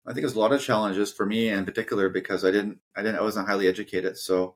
I 0.06 0.14
think 0.14 0.24
there's 0.24 0.36
a 0.36 0.40
lot 0.40 0.54
of 0.54 0.62
challenges 0.62 1.14
for 1.14 1.26
me 1.26 1.50
in 1.50 1.66
particular 1.66 2.10
because 2.10 2.44
i 2.44 2.52
didn't 2.52 2.80
i 2.96 3.02
didn't 3.02 3.20
i 3.20 3.22
wasn't 3.22 3.48
highly 3.48 3.68
educated. 3.68 4.18
So 4.18 4.56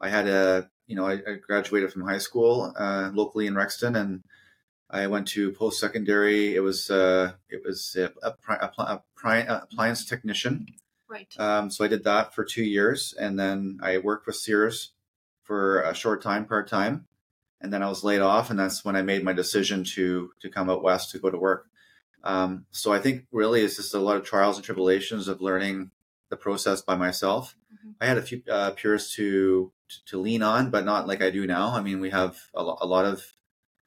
i 0.00 0.08
had 0.08 0.26
a 0.28 0.70
you 0.86 0.96
know 0.96 1.06
i, 1.06 1.14
I 1.14 1.34
graduated 1.34 1.92
from 1.92 2.06
high 2.06 2.18
school 2.18 2.72
uh, 2.76 3.10
locally 3.12 3.46
in 3.46 3.54
rexton 3.54 3.98
and 3.98 4.22
i 4.90 5.06
went 5.06 5.28
to 5.28 5.52
post-secondary. 5.52 6.54
It 6.54 6.60
was 6.60 6.90
uh, 6.90 7.32
it 7.50 7.62
was 7.64 7.96
a, 7.98 8.12
a, 8.22 8.34
a, 8.48 9.02
a 9.18 9.62
appliance 9.62 10.04
technician. 10.04 10.66
Right. 11.08 11.32
Um, 11.38 11.70
so 11.70 11.84
i 11.84 11.88
did 11.88 12.04
that 12.04 12.34
for 12.34 12.44
two 12.44 12.64
years 12.64 13.14
and 13.18 13.38
then 13.38 13.78
i 13.82 13.98
worked 13.98 14.26
with 14.26 14.36
sears 14.36 14.92
for 15.42 15.82
a 15.82 15.94
short 15.94 16.20
time 16.22 16.46
part-time 16.46 17.06
and 17.60 17.72
then 17.72 17.82
I 17.82 17.88
was 17.88 18.04
laid 18.04 18.20
off, 18.20 18.50
and 18.50 18.58
that's 18.58 18.84
when 18.84 18.96
I 18.96 19.02
made 19.02 19.24
my 19.24 19.32
decision 19.32 19.84
to 19.94 20.30
to 20.40 20.50
come 20.50 20.70
out 20.70 20.82
west 20.82 21.10
to 21.10 21.18
go 21.18 21.30
to 21.30 21.38
work. 21.38 21.66
Um, 22.24 22.66
so 22.70 22.92
I 22.92 22.98
think 22.98 23.26
really 23.30 23.62
it's 23.62 23.76
just 23.76 23.94
a 23.94 23.98
lot 23.98 24.16
of 24.16 24.24
trials 24.24 24.56
and 24.56 24.64
tribulations 24.64 25.28
of 25.28 25.40
learning 25.40 25.90
the 26.28 26.36
process 26.36 26.82
by 26.82 26.96
myself. 26.96 27.54
Mm-hmm. 27.72 27.90
I 28.00 28.06
had 28.06 28.18
a 28.18 28.22
few 28.22 28.42
uh, 28.50 28.72
peers 28.72 29.12
to, 29.12 29.72
to, 29.88 30.04
to 30.06 30.20
lean 30.20 30.42
on, 30.42 30.70
but 30.70 30.84
not 30.84 31.06
like 31.06 31.22
I 31.22 31.30
do 31.30 31.46
now. 31.46 31.68
I 31.68 31.82
mean, 31.82 32.00
we 32.00 32.10
have 32.10 32.36
a, 32.52 32.64
lo- 32.64 32.78
a 32.80 32.86
lot 32.86 33.04
of 33.04 33.22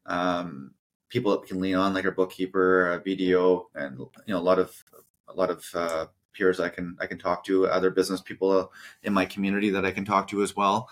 um, 0.04 0.72
people 1.08 1.32
that 1.32 1.40
we 1.40 1.48
can 1.48 1.60
lean 1.60 1.76
on, 1.76 1.94
like 1.94 2.04
our 2.04 2.10
bookkeeper, 2.10 2.92
a 2.92 3.00
BDO, 3.00 3.64
and 3.74 3.98
you 3.98 4.34
know 4.34 4.38
a 4.38 4.40
lot 4.40 4.58
of 4.58 4.84
a 5.26 5.32
lot 5.32 5.50
of 5.50 5.64
uh, 5.74 6.06
peers 6.34 6.60
I 6.60 6.68
can 6.68 6.96
I 7.00 7.06
can 7.06 7.18
talk 7.18 7.44
to, 7.46 7.66
other 7.66 7.90
business 7.90 8.20
people 8.20 8.72
in 9.02 9.12
my 9.14 9.24
community 9.24 9.70
that 9.70 9.86
I 9.86 9.90
can 9.90 10.04
talk 10.04 10.28
to 10.28 10.42
as 10.42 10.54
well 10.54 10.90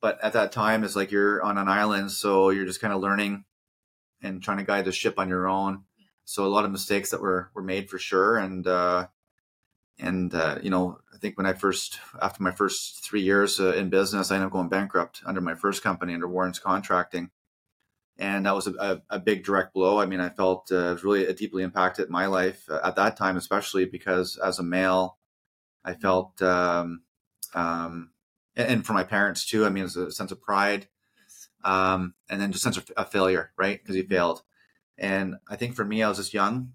but 0.00 0.22
at 0.22 0.34
that 0.34 0.52
time 0.52 0.84
it's 0.84 0.96
like 0.96 1.10
you're 1.10 1.42
on 1.42 1.58
an 1.58 1.68
island 1.68 2.10
so 2.10 2.50
you're 2.50 2.66
just 2.66 2.80
kind 2.80 2.92
of 2.92 3.00
learning 3.00 3.44
and 4.22 4.42
trying 4.42 4.58
to 4.58 4.64
guide 4.64 4.84
the 4.84 4.92
ship 4.92 5.18
on 5.18 5.28
your 5.28 5.48
own. 5.48 5.84
So 6.24 6.44
a 6.44 6.48
lot 6.48 6.64
of 6.64 6.72
mistakes 6.72 7.10
that 7.10 7.20
were 7.20 7.50
were 7.54 7.62
made 7.62 7.88
for 7.88 7.98
sure 7.98 8.36
and 8.36 8.66
uh 8.66 9.06
and 9.98 10.34
uh, 10.34 10.58
you 10.62 10.68
know 10.68 10.98
i 11.14 11.16
think 11.16 11.38
when 11.38 11.46
i 11.46 11.52
first 11.54 12.00
after 12.20 12.42
my 12.42 12.50
first 12.50 13.02
three 13.02 13.22
years 13.22 13.58
uh, 13.60 13.72
in 13.72 13.88
business 13.88 14.30
i 14.30 14.34
ended 14.34 14.46
up 14.46 14.52
going 14.52 14.68
bankrupt 14.68 15.22
under 15.24 15.40
my 15.40 15.54
first 15.54 15.82
company 15.82 16.12
under 16.12 16.28
warren's 16.28 16.58
contracting. 16.58 17.30
And 18.18 18.46
that 18.46 18.54
was 18.54 18.66
a, 18.66 18.72
a, 18.72 19.02
a 19.10 19.18
big 19.18 19.44
direct 19.44 19.74
blow. 19.74 20.00
I 20.00 20.06
mean 20.06 20.20
i 20.20 20.28
felt 20.28 20.70
uh, 20.72 20.76
it 20.76 20.92
was 20.94 21.04
really 21.04 21.32
deeply 21.34 21.62
impacted 21.62 22.10
my 22.10 22.26
life 22.26 22.68
uh, 22.68 22.80
at 22.82 22.96
that 22.96 23.16
time 23.16 23.36
especially 23.36 23.84
because 23.84 24.36
as 24.36 24.58
a 24.58 24.64
male 24.64 25.18
i 25.84 25.94
felt 25.94 26.42
um, 26.42 27.02
um, 27.54 28.10
and, 28.56 28.68
and 28.68 28.86
for 28.86 28.92
my 28.92 29.04
parents 29.04 29.46
too. 29.46 29.64
I 29.64 29.70
mean, 29.70 29.84
it's 29.84 29.96
a 29.96 30.10
sense 30.10 30.32
of 30.32 30.40
pride, 30.40 30.88
um, 31.64 32.14
and 32.28 32.40
then 32.40 32.52
just 32.52 32.64
sense 32.64 32.76
of, 32.76 32.90
of 32.96 33.10
failure, 33.10 33.52
right? 33.56 33.80
Because 33.80 33.96
you 33.96 34.04
failed. 34.04 34.42
And 34.98 35.36
I 35.48 35.56
think 35.56 35.74
for 35.74 35.84
me, 35.84 36.02
I 36.02 36.08
was 36.08 36.18
just 36.18 36.34
young, 36.34 36.72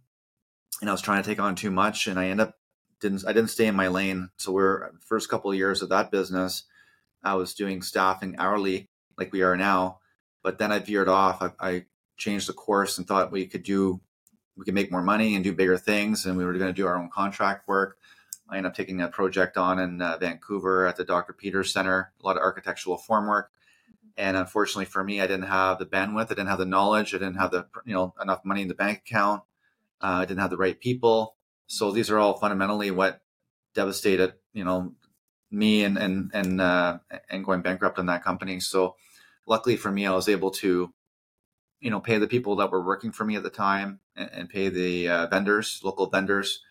and 0.82 0.90
I 0.90 0.94
was 0.94 1.02
trying 1.02 1.24
to 1.24 1.28
take 1.28 1.40
on 1.40 1.56
too 1.56 1.72
much, 1.72 2.08
and 2.08 2.20
I 2.20 2.28
end 2.28 2.42
up 2.42 2.58
didn't 3.00 3.26
I 3.28 3.34
didn't 3.34 3.50
stay 3.50 3.66
in 3.66 3.76
my 3.76 3.88
lane. 3.88 4.30
So 4.38 4.52
we're 4.52 4.92
first 5.06 5.30
couple 5.30 5.52
of 5.52 5.58
years 5.58 5.82
of 5.82 5.90
that 5.90 6.12
business, 6.12 6.64
I 7.24 7.36
was 7.36 7.54
doing 7.54 7.82
staffing 7.82 8.36
hourly 8.38 8.90
like 9.18 9.32
we 9.32 9.42
are 9.42 9.58
now, 9.58 10.00
but 10.44 10.58
then 10.58 10.72
I 10.72 10.80
veered 10.80 11.08
off. 11.08 11.42
I, 11.42 11.52
I 11.60 11.86
changed 12.18 12.48
the 12.48 12.54
course 12.54 12.98
and 12.98 13.08
thought 13.08 13.32
we 13.32 13.46
could 13.46 13.64
do 13.64 14.02
we 14.58 14.66
could 14.66 14.74
make 14.74 14.92
more 14.92 15.02
money 15.02 15.36
and 15.36 15.44
do 15.44 15.54
bigger 15.54 15.78
things, 15.78 16.26
and 16.26 16.38
we 16.38 16.46
were 16.46 16.54
going 16.54 16.74
to 16.74 16.74
do 16.74 16.88
our 16.88 16.98
own 16.98 17.10
contract 17.10 17.68
work. 17.68 17.98
I 18.52 18.58
ended 18.58 18.72
up 18.72 18.76
taking 18.76 19.02
a 19.02 19.08
project 19.08 19.58
on 19.58 19.80
in 19.80 20.02
uh, 20.02 20.18
Vancouver 20.18 20.86
at 20.86 20.98
the 20.98 21.06
Dr. 21.06 21.32
Peters 21.32 21.72
Center, 21.72 22.12
a 22.22 22.26
lot 22.26 22.36
of 22.36 22.44
architectural 22.44 23.02
formwork. 23.10 23.46
And 24.18 24.36
unfortunately 24.36 24.86
for 24.86 25.04
me, 25.04 25.22
I 25.22 25.28
didn't 25.28 25.48
have 25.48 25.80
the 25.80 25.86
bandwidth, 25.86 26.26
I 26.26 26.36
didn't 26.36 26.48
have 26.48 26.60
the 26.60 26.66
knowledge, 26.66 27.16
I 27.16 27.18
didn't 27.18 27.38
have 27.38 27.52
the 27.52 27.68
you 27.86 27.94
know 27.94 28.14
enough 28.22 28.44
money 28.44 28.62
in 28.62 28.68
the 28.68 28.74
bank 28.74 29.00
account, 29.00 29.44
uh, 30.02 30.20
I 30.22 30.26
didn't 30.26 30.42
have 30.42 30.50
the 30.50 30.58
right 30.58 30.78
people. 30.78 31.36
So 31.68 31.92
these 31.92 32.10
are 32.10 32.20
all 32.20 32.38
fundamentally 32.38 32.92
what 32.92 33.22
devastated 33.74 34.34
you 34.52 34.66
know 34.66 34.94
me 35.50 35.86
and 35.86 35.98
and 35.98 36.30
and 36.34 36.60
uh, 36.60 37.00
and 37.30 37.46
going 37.46 37.62
bankrupt 37.62 38.00
in 38.00 38.08
that 38.08 38.24
company. 38.24 38.60
So 38.60 38.98
luckily 39.48 39.78
for 39.78 39.92
me, 39.92 40.06
I 40.06 40.14
was 40.14 40.28
able 40.28 40.52
to 40.52 40.94
you 41.80 41.90
know 41.90 42.02
pay 42.02 42.18
the 42.18 42.28
people 42.28 42.58
that 42.58 42.70
were 42.70 42.86
working 42.86 43.14
for 43.14 43.24
me 43.24 43.38
at 43.38 43.44
the 43.44 43.50
time 43.50 44.02
and, 44.18 44.30
and 44.34 44.50
pay 44.50 44.68
the 44.68 45.08
uh, 45.08 45.28
vendors, 45.28 45.80
local 45.84 46.10
vendors 46.10 46.62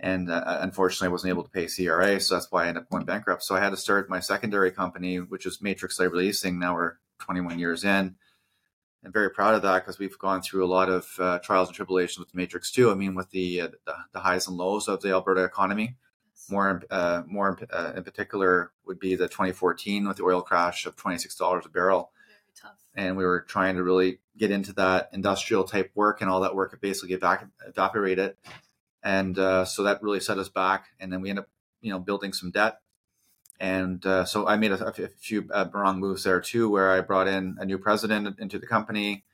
and 0.00 0.30
uh, 0.30 0.58
unfortunately, 0.60 1.08
I 1.08 1.12
wasn't 1.12 1.30
able 1.30 1.44
to 1.44 1.50
pay 1.50 1.66
CRA, 1.66 2.18
so 2.20 2.34
that's 2.34 2.50
why 2.50 2.64
I 2.64 2.68
ended 2.68 2.84
up 2.84 2.90
going 2.90 3.04
bankrupt. 3.04 3.42
So 3.42 3.54
I 3.54 3.60
had 3.60 3.70
to 3.70 3.76
start 3.76 4.08
my 4.08 4.20
secondary 4.20 4.70
company, 4.70 5.18
which 5.18 5.44
is 5.44 5.60
Matrix 5.60 6.00
Labor 6.00 6.16
Leasing. 6.16 6.58
Now 6.58 6.74
we're 6.74 6.94
21 7.18 7.58
years 7.58 7.84
in. 7.84 8.16
I'm 9.04 9.12
very 9.12 9.30
proud 9.30 9.54
of 9.54 9.62
that 9.62 9.84
because 9.84 9.98
we've 9.98 10.18
gone 10.18 10.40
through 10.40 10.64
a 10.64 10.68
lot 10.68 10.88
of 10.88 11.06
uh, 11.18 11.38
trials 11.40 11.68
and 11.68 11.76
tribulations 11.76 12.18
with 12.18 12.34
Matrix 12.34 12.70
too. 12.70 12.90
I 12.90 12.94
mean, 12.94 13.14
with 13.14 13.30
the, 13.30 13.60
uh, 13.60 13.68
the, 13.84 13.94
the 14.12 14.20
highs 14.20 14.46
and 14.46 14.56
lows 14.56 14.88
of 14.88 15.02
the 15.02 15.10
Alberta 15.10 15.44
economy. 15.44 15.96
More, 16.50 16.82
uh, 16.90 17.22
more 17.26 17.58
uh, 17.70 17.92
in 17.94 18.02
particular 18.02 18.72
would 18.86 18.98
be 18.98 19.14
the 19.14 19.28
2014 19.28 20.08
with 20.08 20.16
the 20.16 20.24
oil 20.24 20.40
crash 20.40 20.86
of 20.86 20.96
$26 20.96 21.64
a 21.64 21.68
barrel. 21.68 22.10
And 22.94 23.16
we 23.16 23.24
were 23.24 23.42
trying 23.42 23.76
to 23.76 23.84
really 23.84 24.18
get 24.36 24.50
into 24.50 24.72
that 24.72 25.10
industrial 25.12 25.64
type 25.64 25.92
work, 25.94 26.20
and 26.20 26.28
all 26.28 26.40
that 26.40 26.56
work 26.56 26.78
basically 26.80 27.16
evac- 27.16 27.48
evaporated 27.68 28.34
and 29.02 29.38
uh, 29.38 29.64
so 29.64 29.82
that 29.82 30.02
really 30.02 30.20
set 30.20 30.38
us 30.38 30.48
back. 30.48 30.88
And 30.98 31.12
then 31.12 31.20
we 31.20 31.30
ended 31.30 31.44
up, 31.44 31.50
you 31.80 31.90
know, 31.90 31.98
building 31.98 32.32
some 32.32 32.50
debt. 32.50 32.80
And 33.58 34.04
uh, 34.06 34.24
so 34.24 34.46
I 34.46 34.56
made 34.56 34.72
a, 34.72 34.86
a 34.86 35.08
few 35.08 35.48
uh, 35.52 35.66
wrong 35.72 36.00
moves 36.00 36.24
there 36.24 36.40
too, 36.40 36.70
where 36.70 36.90
I 36.90 37.00
brought 37.00 37.28
in 37.28 37.56
a 37.58 37.64
new 37.64 37.78
president 37.78 38.38
into 38.38 38.58
the 38.58 38.66
company. 38.66 39.24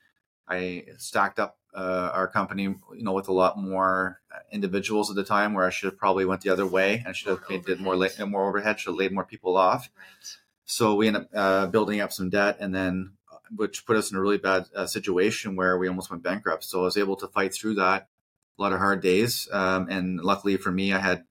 I 0.47 0.85
stacked 0.97 1.39
up 1.39 1.57
uh, 1.73 2.11
our 2.13 2.27
company, 2.27 2.63
you 2.63 3.03
know, 3.03 3.13
with 3.13 3.27
a 3.27 3.33
lot 3.33 3.57
more 3.57 4.19
uh, 4.33 4.39
individuals 4.51 5.09
at 5.09 5.15
the 5.15 5.23
time, 5.23 5.53
where 5.53 5.65
I 5.65 5.69
should 5.69 5.91
have 5.91 5.97
probably 5.97 6.25
went 6.25 6.41
the 6.41 6.49
other 6.49 6.65
way. 6.65 7.03
I 7.07 7.11
should 7.11 7.29
have 7.29 7.49
made, 7.49 7.65
did 7.65 7.79
more 7.79 7.95
la- 7.95 8.25
more 8.25 8.47
overhead, 8.47 8.79
should 8.79 8.91
have 8.91 8.97
laid 8.97 9.11
more 9.11 9.25
people 9.25 9.55
off. 9.55 9.89
Right. 9.95 10.37
So 10.65 10.95
we 10.95 11.07
ended 11.07 11.23
up 11.23 11.29
uh, 11.33 11.67
building 11.67 12.01
up 12.01 12.11
some 12.11 12.29
debt, 12.29 12.57
and 12.59 12.73
then 12.73 13.13
which 13.55 13.85
put 13.85 13.95
us 13.95 14.11
in 14.11 14.17
a 14.17 14.21
really 14.21 14.37
bad 14.37 14.65
situation 14.87 15.55
where 15.55 15.77
we 15.77 15.87
almost 15.87 16.09
went 16.09 16.23
bankrupt. 16.23 16.65
So 16.65 16.81
I 16.81 16.83
was 16.83 16.97
able 16.97 17.15
to 17.17 17.27
fight 17.27 17.53
through 17.53 17.75
that 17.75 18.09
a 18.57 18.61
lot 18.61 18.73
of 18.73 18.79
hard 18.79 19.01
days. 19.01 19.47
Um, 19.51 19.87
and 19.89 20.19
luckily 20.19 20.57
for 20.57 20.71
me, 20.71 20.93
I 20.93 20.99
had 20.99 21.23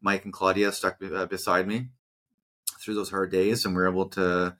Mike 0.00 0.24
and 0.24 0.32
Claudia 0.32 0.72
stuck 0.72 0.96
uh, 1.02 1.26
beside 1.26 1.66
me 1.66 1.88
through 2.80 2.94
those 2.94 3.10
hard 3.10 3.30
days, 3.30 3.64
and 3.64 3.74
we 3.74 3.82
are 3.82 3.88
able 3.88 4.08
to 4.10 4.56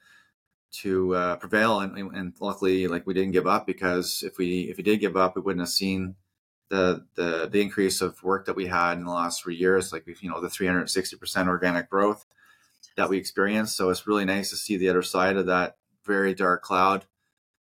to 0.73 1.15
uh, 1.15 1.37
prevail. 1.37 1.81
And, 1.81 1.97
and 2.15 2.33
luckily, 2.41 2.87
like 2.87 3.07
we 3.07 3.15
didn't 3.15 3.33
give 3.33 3.47
up 3.47 3.67
because 3.67 4.23
if 4.23 4.39
we 4.39 4.63
if 4.63 4.77
we 4.77 4.83
did 4.83 5.01
give 5.01 5.17
up, 5.17 5.37
we 5.37 5.43
wouldn't 5.43 5.63
have 5.63 5.69
seen 5.69 6.15
the 6.69 7.05
the 7.15 7.49
the 7.51 7.61
increase 7.61 8.01
of 8.01 8.23
work 8.23 8.47
that 8.47 8.57
we 8.57 8.67
had 8.67 8.99
in 8.99 9.05
the 9.05 9.11
last 9.11 9.43
three 9.43 9.57
years. 9.57 9.93
Like 9.93 10.07
you 10.07 10.31
know, 10.31 10.41
the 10.41 10.49
360 10.49 11.17
percent 11.17 11.49
organic 11.49 11.91
growth 11.91 12.25
that 12.97 13.09
we 13.09 13.19
experienced. 13.19 13.77
So 13.77 13.91
it's 13.91 14.07
really 14.07 14.25
nice 14.25 14.51
to 14.51 14.57
see 14.57 14.77
the 14.77 14.89
other 14.89 15.03
side 15.03 15.37
of 15.37 15.47
that 15.47 15.77
very 16.05 16.35
dark 16.35 16.63
cloud 16.63 17.07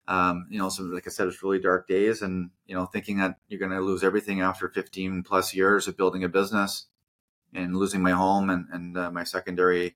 um, 0.08 0.48
you 0.50 0.60
know, 0.60 0.70
so 0.70 0.84
like 0.84 1.08
I 1.08 1.10
said, 1.10 1.28
it's 1.28 1.44
really 1.44 1.60
dark 1.60 1.88
days, 1.88 2.22
and 2.22 2.52
you 2.66 2.76
know, 2.76 2.86
thinking 2.86 3.18
that 3.18 3.38
you're 3.48 3.60
going 3.60 3.72
to 3.72 3.80
lose 3.80 4.04
everything 4.04 4.42
after 4.42 4.70
15 4.70 5.24
plus 5.24 5.54
years 5.54 5.88
of 5.88 5.98
building 5.98 6.24
a 6.24 6.30
business 6.30 6.88
and 7.54 7.76
losing 7.76 8.02
my 8.02 8.12
home 8.12 8.50
and 8.50 8.68
and 8.72 8.98
uh, 8.98 9.12
my 9.12 9.24
secondary 9.24 9.96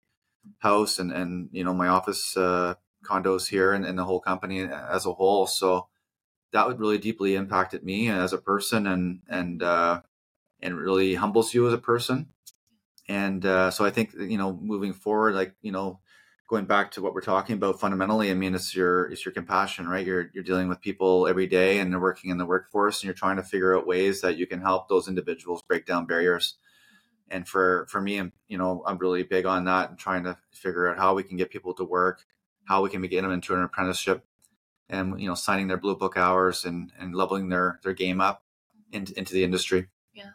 house 0.59 0.99
and 0.99 1.11
and 1.11 1.49
you 1.51 1.63
know 1.63 1.73
my 1.73 1.87
office 1.87 2.35
uh, 2.37 2.73
condos 3.03 3.47
here 3.49 3.73
and, 3.73 3.85
and 3.85 3.97
the 3.97 4.05
whole 4.05 4.19
company 4.19 4.61
as 4.61 5.05
a 5.05 5.13
whole. 5.13 5.47
So 5.47 5.87
that 6.51 6.67
would 6.67 6.79
really 6.79 6.97
deeply 6.97 7.35
impacted 7.35 7.83
me 7.83 8.09
as 8.09 8.33
a 8.33 8.37
person 8.37 8.87
and 8.87 9.21
and 9.29 9.63
uh, 9.63 10.01
and 10.61 10.77
really 10.77 11.15
humbles 11.15 11.53
you 11.53 11.67
as 11.67 11.73
a 11.73 11.77
person. 11.77 12.27
And 13.07 13.45
uh, 13.45 13.71
so 13.71 13.85
I 13.85 13.89
think 13.89 14.13
you 14.13 14.37
know, 14.37 14.53
moving 14.53 14.93
forward, 14.93 15.35
like 15.35 15.55
you 15.61 15.71
know 15.71 15.99
going 16.49 16.65
back 16.65 16.89
to 16.89 17.01
what 17.01 17.13
we're 17.13 17.21
talking 17.21 17.55
about 17.55 17.79
fundamentally, 17.79 18.31
I 18.31 18.33
mean, 18.33 18.55
it's 18.55 18.75
your 18.75 19.05
it's 19.05 19.23
your 19.23 19.31
compassion, 19.31 19.87
right? 19.87 20.05
You're 20.05 20.31
you're 20.33 20.43
dealing 20.43 20.67
with 20.67 20.81
people 20.81 21.27
every 21.27 21.45
day, 21.45 21.79
and 21.79 21.91
they're 21.93 21.99
working 21.99 22.31
in 22.31 22.39
the 22.39 22.45
workforce, 22.45 22.99
and 22.99 23.05
you're 23.05 23.13
trying 23.13 23.37
to 23.37 23.43
figure 23.43 23.77
out 23.77 23.87
ways 23.87 24.21
that 24.21 24.37
you 24.37 24.47
can 24.47 24.59
help 24.59 24.89
those 24.89 25.07
individuals 25.07 25.61
break 25.61 25.85
down 25.85 26.07
barriers. 26.07 26.55
And 27.29 27.47
for 27.47 27.85
for 27.89 28.01
me, 28.01 28.17
I'm 28.17 28.33
you 28.47 28.57
know 28.57 28.83
I'm 28.85 28.97
really 28.97 29.23
big 29.23 29.45
on 29.45 29.65
that 29.65 29.91
and 29.91 29.99
trying 29.99 30.23
to 30.23 30.37
figure 30.51 30.89
out 30.89 30.97
how 30.97 31.13
we 31.13 31.23
can 31.23 31.37
get 31.37 31.51
people 31.51 31.75
to 31.75 31.83
work, 31.83 32.25
how 32.65 32.81
we 32.81 32.89
can 32.89 33.01
get 33.03 33.21
them 33.21 33.31
into 33.31 33.53
an 33.53 33.61
apprenticeship, 33.61 34.25
and 34.89 35.21
you 35.21 35.27
know 35.27 35.35
signing 35.35 35.67
their 35.67 35.77
blue 35.77 35.95
book 35.95 36.17
hours 36.17 36.65
and 36.65 36.91
and 36.97 37.15
leveling 37.15 37.49
their 37.49 37.79
their 37.83 37.93
game 37.93 38.19
up 38.19 38.43
into 38.91 39.17
into 39.17 39.33
the 39.33 39.43
industry. 39.43 39.87
Yeah, 40.15 40.31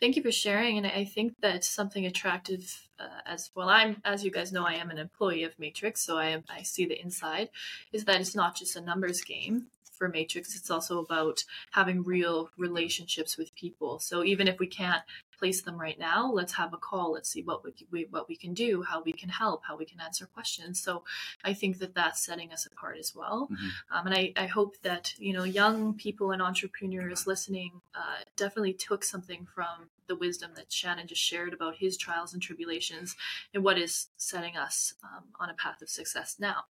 thank 0.00 0.16
you 0.16 0.22
for 0.22 0.32
sharing. 0.32 0.76
And 0.76 0.88
I 0.88 1.04
think 1.04 1.34
that 1.40 1.62
something 1.62 2.04
attractive 2.04 2.89
uh, 3.00 3.20
as 3.26 3.50
well. 3.54 3.68
I'm, 3.68 4.00
as 4.04 4.24
you 4.24 4.30
guys 4.30 4.52
know, 4.52 4.64
I 4.64 4.74
am 4.74 4.90
an 4.90 4.98
employee 4.98 5.44
of 5.44 5.58
Matrix, 5.58 6.02
so 6.02 6.18
I 6.18 6.26
am, 6.26 6.44
I 6.48 6.62
see 6.62 6.86
the 6.86 7.00
inside. 7.00 7.48
Is 7.92 8.04
that 8.04 8.20
it's 8.20 8.34
not 8.34 8.56
just 8.56 8.76
a 8.76 8.80
numbers 8.80 9.22
game 9.22 9.66
for 9.96 10.08
Matrix. 10.08 10.56
It's 10.56 10.70
also 10.70 10.98
about 10.98 11.44
having 11.72 12.02
real 12.02 12.50
relationships 12.56 13.36
with 13.36 13.54
people. 13.54 13.98
So 13.98 14.24
even 14.24 14.48
if 14.48 14.58
we 14.58 14.66
can't 14.66 15.02
place 15.40 15.62
them 15.62 15.80
right 15.80 15.98
now 15.98 16.30
let's 16.30 16.52
have 16.52 16.74
a 16.74 16.76
call 16.76 17.12
let's 17.12 17.30
see 17.30 17.42
what 17.42 17.62
we, 17.90 18.06
what 18.10 18.28
we 18.28 18.36
can 18.36 18.52
do 18.52 18.82
how 18.82 19.02
we 19.02 19.10
can 19.10 19.30
help 19.30 19.62
how 19.66 19.74
we 19.74 19.86
can 19.86 19.98
answer 19.98 20.26
questions 20.26 20.78
so 20.78 21.02
i 21.44 21.54
think 21.54 21.78
that 21.78 21.94
that's 21.94 22.24
setting 22.24 22.52
us 22.52 22.66
apart 22.66 22.98
as 22.98 23.14
well 23.16 23.48
mm-hmm. 23.50 23.96
um, 23.96 24.06
and 24.06 24.14
I, 24.14 24.32
I 24.36 24.46
hope 24.46 24.76
that 24.82 25.14
you 25.18 25.32
know 25.32 25.44
young 25.44 25.94
people 25.94 26.32
and 26.32 26.42
entrepreneurs 26.42 27.26
listening 27.26 27.80
uh, 27.94 28.22
definitely 28.36 28.74
took 28.74 29.02
something 29.02 29.46
from 29.54 29.88
the 30.10 30.16
wisdom 30.16 30.50
that 30.56 30.72
Shannon 30.72 31.06
just 31.06 31.22
shared 31.22 31.54
about 31.54 31.76
his 31.76 31.96
trials 31.96 32.34
and 32.34 32.42
tribulations 32.42 33.14
and 33.54 33.62
what 33.62 33.78
is 33.78 34.08
setting 34.16 34.56
us 34.56 34.92
um, 35.04 35.22
on 35.38 35.50
a 35.50 35.54
path 35.54 35.80
of 35.80 35.88
success 35.88 36.34
now. 36.40 36.64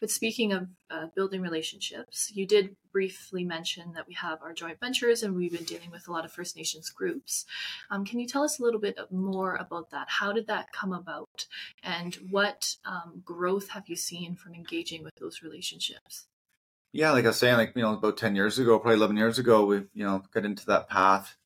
But 0.00 0.10
speaking 0.10 0.54
of 0.54 0.68
uh, 0.90 1.08
building 1.14 1.42
relationships, 1.42 2.32
you 2.34 2.46
did 2.46 2.76
briefly 2.90 3.44
mention 3.44 3.92
that 3.92 4.08
we 4.08 4.14
have 4.14 4.40
our 4.40 4.54
joint 4.54 4.80
ventures 4.80 5.22
and 5.22 5.36
we've 5.36 5.52
been 5.52 5.64
dealing 5.64 5.90
with 5.90 6.08
a 6.08 6.12
lot 6.12 6.24
of 6.24 6.32
First 6.32 6.56
Nations 6.56 6.88
groups. 6.88 7.44
Um, 7.90 8.06
can 8.06 8.20
you 8.20 8.26
tell 8.26 8.42
us 8.42 8.58
a 8.58 8.62
little 8.62 8.80
bit 8.80 8.98
more 9.10 9.56
about 9.56 9.90
that? 9.90 10.06
How 10.08 10.32
did 10.32 10.46
that 10.46 10.72
come 10.72 10.94
about? 10.94 11.44
And 11.82 12.14
what 12.30 12.74
um, 12.86 13.20
growth 13.22 13.68
have 13.68 13.86
you 13.86 13.96
seen 13.96 14.34
from 14.34 14.54
engaging 14.54 15.04
with 15.04 15.16
those 15.16 15.42
relationships? 15.42 16.26
Yeah, 16.92 17.10
like 17.10 17.26
I 17.26 17.28
was 17.28 17.38
saying, 17.38 17.58
like, 17.58 17.74
you 17.76 17.82
know, 17.82 17.92
about 17.92 18.16
10 18.16 18.34
years 18.34 18.58
ago, 18.58 18.78
probably 18.78 18.96
11 18.96 19.18
years 19.18 19.38
ago, 19.38 19.66
we, 19.66 19.76
you 19.92 20.04
know, 20.04 20.22
got 20.32 20.46
into 20.46 20.64
that 20.66 20.88
path. 20.88 21.36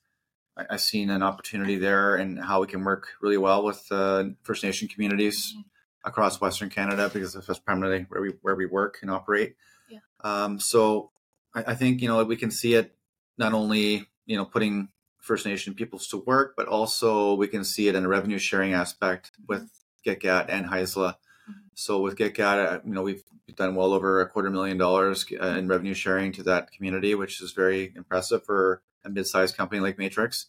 I, 0.57 0.65
I 0.71 0.77
seen 0.77 1.11
an 1.11 1.23
opportunity 1.23 1.77
there 1.77 2.17
and 2.17 2.39
how 2.39 2.61
we 2.61 2.67
can 2.67 2.85
work 2.85 3.09
really 3.21 3.39
well 3.39 3.65
with 3.65 3.87
uh, 3.91 4.25
First 4.43 4.65
Nation 4.65 4.89
communities 4.89 5.53
mm-hmm. 5.53 6.09
across 6.09 6.41
Western 6.41 6.71
Canada 6.71 7.11
because 7.13 7.35
that's 7.35 7.59
primarily 7.59 8.07
where 8.09 8.23
we, 8.23 8.31
where 8.43 8.55
we 8.55 8.67
work 8.67 8.99
and 9.03 9.11
operate. 9.11 9.57
Yeah. 9.89 9.99
Um, 10.23 10.59
so 10.61 11.11
I, 11.55 11.65
I 11.69 11.75
think, 11.75 12.03
you 12.03 12.09
know, 12.09 12.23
we 12.25 12.37
can 12.37 12.51
see 12.51 12.75
it 12.75 12.95
not 13.39 13.53
only, 13.53 14.09
you 14.27 14.37
know, 14.37 14.45
putting 14.45 14.89
First 15.19 15.47
Nation 15.47 15.75
peoples 15.75 16.09
to 16.09 16.19
work, 16.19 16.55
but 16.57 16.67
also 16.67 17.35
we 17.35 17.49
can 17.49 17.65
see 17.65 17.89
it 17.89 17.95
in 17.95 18.05
a 18.05 18.09
revenue 18.09 18.39
sharing 18.39 18.75
aspect 18.75 19.31
with 19.49 19.71
Gitga'at 20.05 20.47
and 20.49 20.67
Haisla. 20.67 21.15
Mm-hmm. 21.49 21.53
So 21.75 22.01
with 22.01 22.17
Gitga'at, 22.17 22.73
uh, 22.73 22.81
you 22.85 22.93
know, 22.93 23.03
we've 23.03 23.23
done 23.55 23.75
well 23.75 23.93
over 23.93 24.21
a 24.21 24.29
quarter 24.29 24.51
million 24.51 24.79
dollars 24.79 25.27
uh, 25.41 25.47
in 25.47 25.69
revenue 25.69 25.95
sharing 25.95 26.33
to 26.33 26.43
that 26.45 26.73
community, 26.73 27.15
which 27.15 27.41
is 27.41 27.53
very 27.53 27.93
impressive 27.95 28.45
for 28.45 28.83
a 29.05 29.11
mid-sized 29.11 29.57
company 29.57 29.81
like 29.81 29.99
Matrix. 29.99 30.47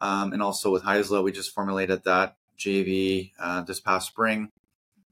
Um, 0.00 0.32
and 0.32 0.42
also 0.42 0.70
with 0.70 0.84
Haisla, 0.84 1.22
we 1.22 1.32
just 1.32 1.54
formulated 1.54 2.04
that 2.04 2.36
JV 2.58 3.32
uh, 3.38 3.62
this 3.62 3.80
past 3.80 4.08
spring, 4.08 4.50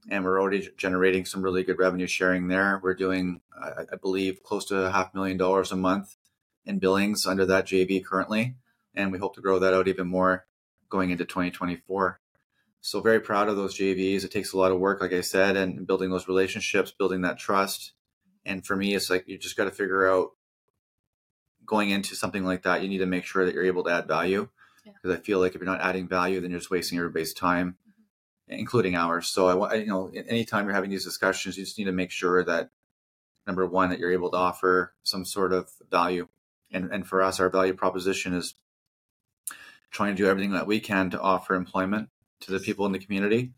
and 0.09 0.23
we're 0.23 0.39
already 0.39 0.69
generating 0.77 1.25
some 1.25 1.41
really 1.41 1.63
good 1.63 1.79
revenue 1.79 2.07
sharing 2.07 2.47
there. 2.47 2.79
We're 2.81 2.93
doing, 2.93 3.41
I, 3.59 3.83
I 3.91 3.95
believe, 3.95 4.43
close 4.43 4.65
to 4.65 4.77
a 4.85 4.91
half 4.91 5.13
million 5.13 5.37
dollars 5.37 5.71
a 5.71 5.75
month 5.75 6.15
in 6.65 6.79
billings 6.79 7.25
under 7.25 7.45
that 7.45 7.65
JV 7.65 8.03
currently 8.03 8.55
and 8.97 9.11
we 9.11 9.19
hope 9.19 9.35
to 9.35 9.41
grow 9.41 9.59
that 9.59 9.73
out 9.73 9.87
even 9.87 10.07
more 10.07 10.45
going 10.89 11.11
into 11.11 11.23
2024. 11.23 12.19
So 12.81 13.01
very 13.01 13.19
proud 13.19 13.47
of 13.47 13.55
those 13.55 13.77
JVs. 13.77 14.23
It 14.23 14.31
takes 14.31 14.53
a 14.53 14.57
lot 14.57 14.71
of 14.71 14.79
work, 14.79 15.01
like 15.01 15.13
I 15.13 15.21
said, 15.21 15.55
and 15.55 15.85
building 15.85 16.09
those 16.09 16.27
relationships, 16.27 16.91
building 16.91 17.21
that 17.21 17.37
trust. 17.37 17.93
And 18.45 18.65
for 18.65 18.75
me, 18.75 18.95
it's 18.95 19.09
like 19.09 19.25
you 19.27 19.37
just 19.37 19.57
got 19.57 19.65
to 19.65 19.71
figure 19.71 20.09
out 20.09 20.31
going 21.67 21.91
into 21.91 22.15
something 22.15 22.43
like 22.43 22.63
that. 22.63 22.81
You 22.81 22.89
need 22.89 22.99
to 22.99 23.05
make 23.05 23.25
sure 23.25 23.45
that 23.45 23.53
you're 23.53 23.65
able 23.65 23.83
to 23.83 23.91
add 23.91 24.07
value 24.07 24.49
because 24.83 25.11
yeah. 25.11 25.13
I 25.13 25.17
feel 25.17 25.39
like 25.39 25.53
if 25.53 25.61
you're 25.61 25.69
not 25.69 25.81
adding 25.81 26.07
value, 26.07 26.39
then 26.39 26.49
you're 26.49 26.59
just 26.59 26.71
wasting 26.71 26.97
everybody's 26.97 27.33
time, 27.33 27.77
mm-hmm. 27.87 28.59
including 28.59 28.95
ours. 28.95 29.27
So 29.27 29.47
I 29.47 29.53
want, 29.53 29.77
you 29.77 29.87
know, 29.87 30.11
anytime 30.27 30.65
you're 30.65 30.73
having 30.73 30.89
these 30.89 31.03
discussions, 31.03 31.57
you 31.57 31.65
just 31.65 31.77
need 31.77 31.85
to 31.85 31.91
make 31.91 32.11
sure 32.11 32.43
that 32.43 32.71
number 33.45 33.65
one, 33.65 33.89
that 33.89 33.99
you're 33.99 34.11
able 34.11 34.31
to 34.31 34.37
offer 34.37 34.93
some 35.03 35.25
sort 35.25 35.53
of 35.53 35.69
value. 35.91 36.27
And, 36.71 36.91
and 36.91 37.07
for 37.07 37.21
us, 37.21 37.39
our 37.39 37.49
value 37.49 37.73
proposition 37.73 38.33
is 38.33 38.55
trying 39.91 40.15
to 40.15 40.21
do 40.21 40.29
everything 40.29 40.51
that 40.51 40.67
we 40.67 40.79
can 40.79 41.09
to 41.11 41.21
offer 41.21 41.55
employment 41.55 42.09
to 42.41 42.51
the 42.51 42.59
people 42.59 42.85
in 42.85 42.91
the 42.91 42.99
community, 42.99 43.53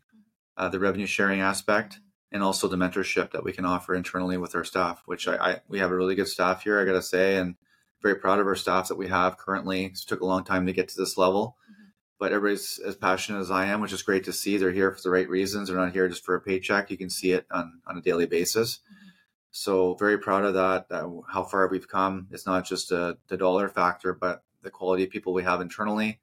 uh, 0.56 0.68
the 0.68 0.78
revenue 0.78 1.06
sharing 1.06 1.40
aspect, 1.40 1.98
and 2.32 2.42
also 2.42 2.68
the 2.68 2.76
mentorship 2.76 3.32
that 3.32 3.42
we 3.42 3.52
can 3.52 3.64
offer 3.64 3.94
internally 3.94 4.36
with 4.36 4.54
our 4.54 4.64
staff. 4.64 5.02
Which 5.06 5.26
I, 5.26 5.36
I 5.36 5.60
we 5.68 5.80
have 5.80 5.90
a 5.90 5.96
really 5.96 6.14
good 6.14 6.28
staff 6.28 6.62
here, 6.62 6.80
I 6.80 6.84
got 6.84 6.92
to 6.92 7.02
say, 7.02 7.36
and 7.36 7.56
very 8.02 8.16
proud 8.16 8.38
of 8.38 8.46
our 8.46 8.56
staff 8.56 8.88
that 8.88 8.96
we 8.96 9.08
have 9.08 9.36
currently. 9.36 9.86
It 9.86 9.96
took 10.06 10.20
a 10.20 10.26
long 10.26 10.44
time 10.44 10.66
to 10.66 10.72
get 10.72 10.88
to 10.88 10.96
this 10.96 11.16
level, 11.16 11.56
mm-hmm. 11.70 11.88
but 12.18 12.32
everybody's 12.32 12.78
as 12.78 12.96
passionate 12.96 13.40
as 13.40 13.50
I 13.50 13.66
am, 13.66 13.80
which 13.80 13.92
is 13.92 14.02
great 14.02 14.24
to 14.24 14.32
see. 14.32 14.56
They're 14.56 14.72
here 14.72 14.90
for 14.92 15.02
the 15.02 15.10
right 15.10 15.28
reasons. 15.28 15.68
They're 15.68 15.76
not 15.76 15.92
here 15.92 16.08
just 16.08 16.24
for 16.24 16.34
a 16.34 16.40
paycheck. 16.40 16.90
You 16.90 16.98
can 16.98 17.10
see 17.10 17.32
it 17.32 17.46
on 17.50 17.80
on 17.86 17.98
a 17.98 18.02
daily 18.02 18.26
basis. 18.26 18.76
Mm-hmm. 18.76 19.08
So 19.52 19.94
very 19.94 20.18
proud 20.18 20.44
of 20.44 20.54
that. 20.54 20.86
Uh, 20.90 21.08
how 21.28 21.42
far 21.42 21.68
we've 21.68 21.88
come. 21.88 22.28
It's 22.30 22.46
not 22.46 22.64
just 22.64 22.92
a, 22.92 23.18
the 23.28 23.36
dollar 23.36 23.68
factor, 23.68 24.14
but 24.14 24.44
the 24.62 24.70
quality 24.70 25.04
of 25.04 25.10
people 25.10 25.32
we 25.32 25.42
have 25.42 25.60
internally 25.60 26.20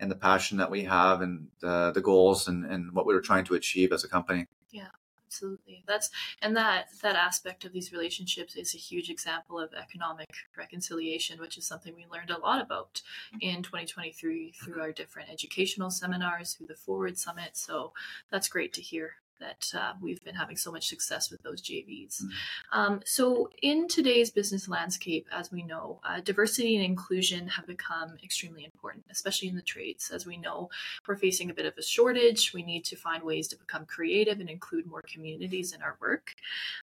and 0.00 0.10
the 0.10 0.16
passion 0.16 0.58
that 0.58 0.70
we 0.70 0.84
have 0.84 1.20
and 1.20 1.48
the, 1.60 1.92
the 1.92 2.00
goals 2.00 2.48
and, 2.48 2.64
and 2.64 2.92
what 2.92 3.06
we 3.06 3.14
were 3.14 3.20
trying 3.20 3.44
to 3.44 3.54
achieve 3.54 3.92
as 3.92 4.04
a 4.04 4.08
company. 4.08 4.46
Yeah, 4.70 4.88
absolutely. 5.34 5.82
That's 5.86 6.10
and 6.40 6.56
that 6.56 6.86
that 7.02 7.16
aspect 7.16 7.64
of 7.64 7.72
these 7.72 7.92
relationships 7.92 8.54
is 8.54 8.74
a 8.74 8.78
huge 8.78 9.10
example 9.10 9.58
of 9.58 9.74
economic 9.74 10.28
reconciliation, 10.56 11.40
which 11.40 11.58
is 11.58 11.66
something 11.66 11.94
we 11.94 12.06
learned 12.10 12.30
a 12.30 12.38
lot 12.38 12.62
about 12.62 13.02
in 13.40 13.62
2023 13.62 14.52
through 14.52 14.80
our 14.80 14.92
different 14.92 15.30
educational 15.30 15.90
seminars, 15.90 16.54
through 16.54 16.68
the 16.68 16.74
Forward 16.74 17.18
Summit. 17.18 17.50
So 17.56 17.92
that's 18.30 18.48
great 18.48 18.72
to 18.74 18.80
hear 18.80 19.16
that 19.40 19.70
uh, 19.74 19.92
we've 20.00 20.22
been 20.24 20.34
having 20.34 20.56
so 20.56 20.72
much 20.72 20.86
success 20.86 21.30
with 21.30 21.42
those 21.42 21.62
JVs. 21.62 22.22
Mm-hmm. 22.22 22.78
Um, 22.78 23.00
so, 23.04 23.50
in 23.62 23.88
today's 23.88 24.30
business 24.30 24.68
landscape, 24.68 25.26
as 25.32 25.50
we 25.50 25.62
know, 25.62 26.00
uh, 26.04 26.20
diversity 26.20 26.76
and 26.76 26.84
inclusion 26.84 27.48
have 27.48 27.66
become 27.66 28.16
extremely 28.22 28.64
important, 28.64 29.04
especially 29.10 29.48
in 29.48 29.56
the 29.56 29.62
trades. 29.62 30.10
As 30.10 30.26
we 30.26 30.36
know, 30.36 30.70
we're 31.06 31.16
facing 31.16 31.50
a 31.50 31.54
bit 31.54 31.66
of 31.66 31.74
a 31.78 31.82
shortage. 31.82 32.52
We 32.52 32.62
need 32.62 32.84
to 32.86 32.96
find 32.96 33.22
ways 33.22 33.48
to 33.48 33.56
become 33.56 33.86
creative 33.86 34.40
and 34.40 34.48
include 34.48 34.86
more 34.86 35.02
communities 35.02 35.72
in 35.72 35.82
our 35.82 35.96
work. 36.00 36.34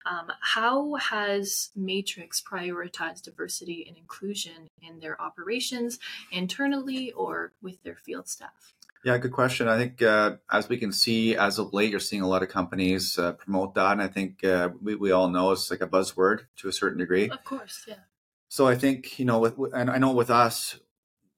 Um, 0.06 0.32
how 0.42 0.96
has 0.96 1.72
Matrix 1.76 2.42
prioritized 2.42 3.24
diversity 3.24 3.86
and 3.88 3.98
inclusion 3.98 4.70
in 4.82 5.00
their 5.00 5.22
operations 5.22 6.00
internally 6.32 7.12
or 7.12 7.52
with 7.62 7.84
their 7.84 7.96
field 7.96 8.28
staff? 8.28 8.74
Yeah, 9.08 9.18
good 9.20 9.32
question. 9.32 9.70
I 9.70 9.78
think 9.78 10.02
uh, 10.02 10.36
as 10.52 10.68
we 10.68 10.76
can 10.76 10.92
see, 10.92 11.38
as 11.38 11.60
of 11.60 11.72
late, 11.72 11.92
you're 11.92 12.00
seeing 12.02 12.22
a 12.22 12.28
lot 12.28 12.44
of 12.44 12.50
companies 12.50 13.18
uh, 13.18 13.32
promote 13.32 13.74
that, 13.76 13.94
and 13.94 14.02
I 14.02 14.10
think 14.10 14.44
uh, 14.44 14.72
we 14.82 14.96
we 14.96 15.12
all 15.12 15.30
know 15.30 15.54
it's 15.54 15.72
like 15.72 15.80
a 15.80 15.88
buzzword 15.88 16.42
to 16.58 16.68
a 16.68 16.74
certain 16.74 16.98
degree. 16.98 17.30
Of 17.30 17.42
course, 17.46 17.86
yeah. 17.88 18.02
So 18.50 18.68
I 18.68 18.76
think 18.76 19.18
you 19.18 19.24
know, 19.24 19.40
with, 19.40 19.56
and 19.74 19.90
I 19.90 19.98
know 19.98 20.12
with 20.12 20.30
us, 20.30 20.82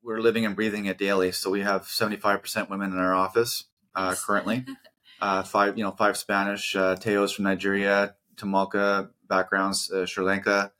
we're 0.02 0.20
living 0.20 0.48
and 0.48 0.56
breathing 0.56 0.86
it 0.86 0.98
daily. 0.98 1.32
So 1.32 1.52
we 1.52 1.62
have 1.62 1.84
75% 1.84 2.72
women 2.72 2.92
in 2.92 2.98
our 2.98 3.14
office 3.14 3.66
uh, 3.94 4.16
currently. 4.16 4.66
Uh, 5.22 5.44
five, 5.44 5.78
you 5.78 5.84
know, 5.84 5.92
five 5.92 6.16
Spanish, 6.16 6.78
uh, 6.78 6.96
Teos 6.96 7.34
from 7.34 7.44
Nigeria, 7.44 8.16
Tamalka 8.38 9.10
backgrounds, 9.28 9.91
Sri 10.06 10.24
Lanka. 10.24 10.72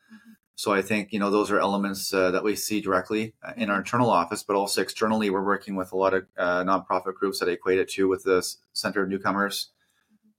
So 0.60 0.74
I 0.74 0.82
think 0.82 1.14
you 1.14 1.20
know 1.20 1.30
those 1.30 1.52
are 1.52 1.60
elements 1.62 2.14
uh, 2.14 2.32
that 2.32 2.44
we 2.44 2.58
see 2.58 2.82
directly 2.82 3.34
uh, 3.42 3.54
in 3.56 3.70
our 3.70 3.78
internal 3.78 4.10
office, 4.10 4.44
but 4.44 4.58
also 4.58 4.82
externally, 4.82 5.30
we're 5.30 5.42
working 5.42 5.78
with 5.78 5.94
a 5.94 5.96
lot 5.96 6.14
of 6.14 6.26
uh, 6.38 6.66
nonprofit 6.66 7.14
groups 7.14 7.40
that 7.40 7.48
I 7.48 7.54
equate 7.54 7.80
it 7.80 7.88
to 7.92 8.10
with 8.10 8.26
the 8.26 8.46
Center 8.74 9.02
of 9.02 9.08
Newcomers, 9.08 9.70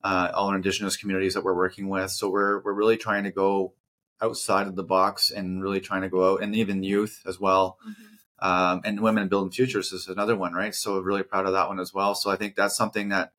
uh, 0.04 0.30
all 0.35 0.48
our 0.48 0.56
Indigenous 0.56 0.98
communities 0.98 1.33
that 1.33 1.42
we're 1.42 1.56
working 1.56 1.88
with. 1.88 2.11
So 2.11 2.28
we're 2.28 2.61
we're 2.61 2.74
really 2.74 2.98
trying 2.98 3.24
to 3.24 3.30
go 3.30 3.72
outside 4.20 4.66
of 4.66 4.76
the 4.76 4.83
box 4.83 5.30
and 5.30 5.62
really 5.62 5.80
trying 5.80 6.02
to 6.02 6.11
go 6.11 6.35
out, 6.35 6.42
and 6.42 6.54
even 6.54 6.83
youth 6.83 7.22
as 7.26 7.40
well. 7.40 7.78
Mm-hmm. 7.83 8.46
Um, 8.46 8.83
and 8.85 9.00
women 9.00 9.28
building 9.28 9.52
futures 9.52 9.90
is 9.90 10.06
another 10.06 10.37
one, 10.37 10.52
right? 10.52 10.74
So 10.74 11.00
really 11.00 11.22
proud 11.22 11.46
of 11.46 11.54
that 11.54 11.68
one 11.68 11.80
as 11.80 11.94
well. 11.94 12.14
So 12.14 12.30
I 12.30 12.37
think 12.37 12.56
that's 12.56 12.76
something 12.76 13.09
that 13.09 13.33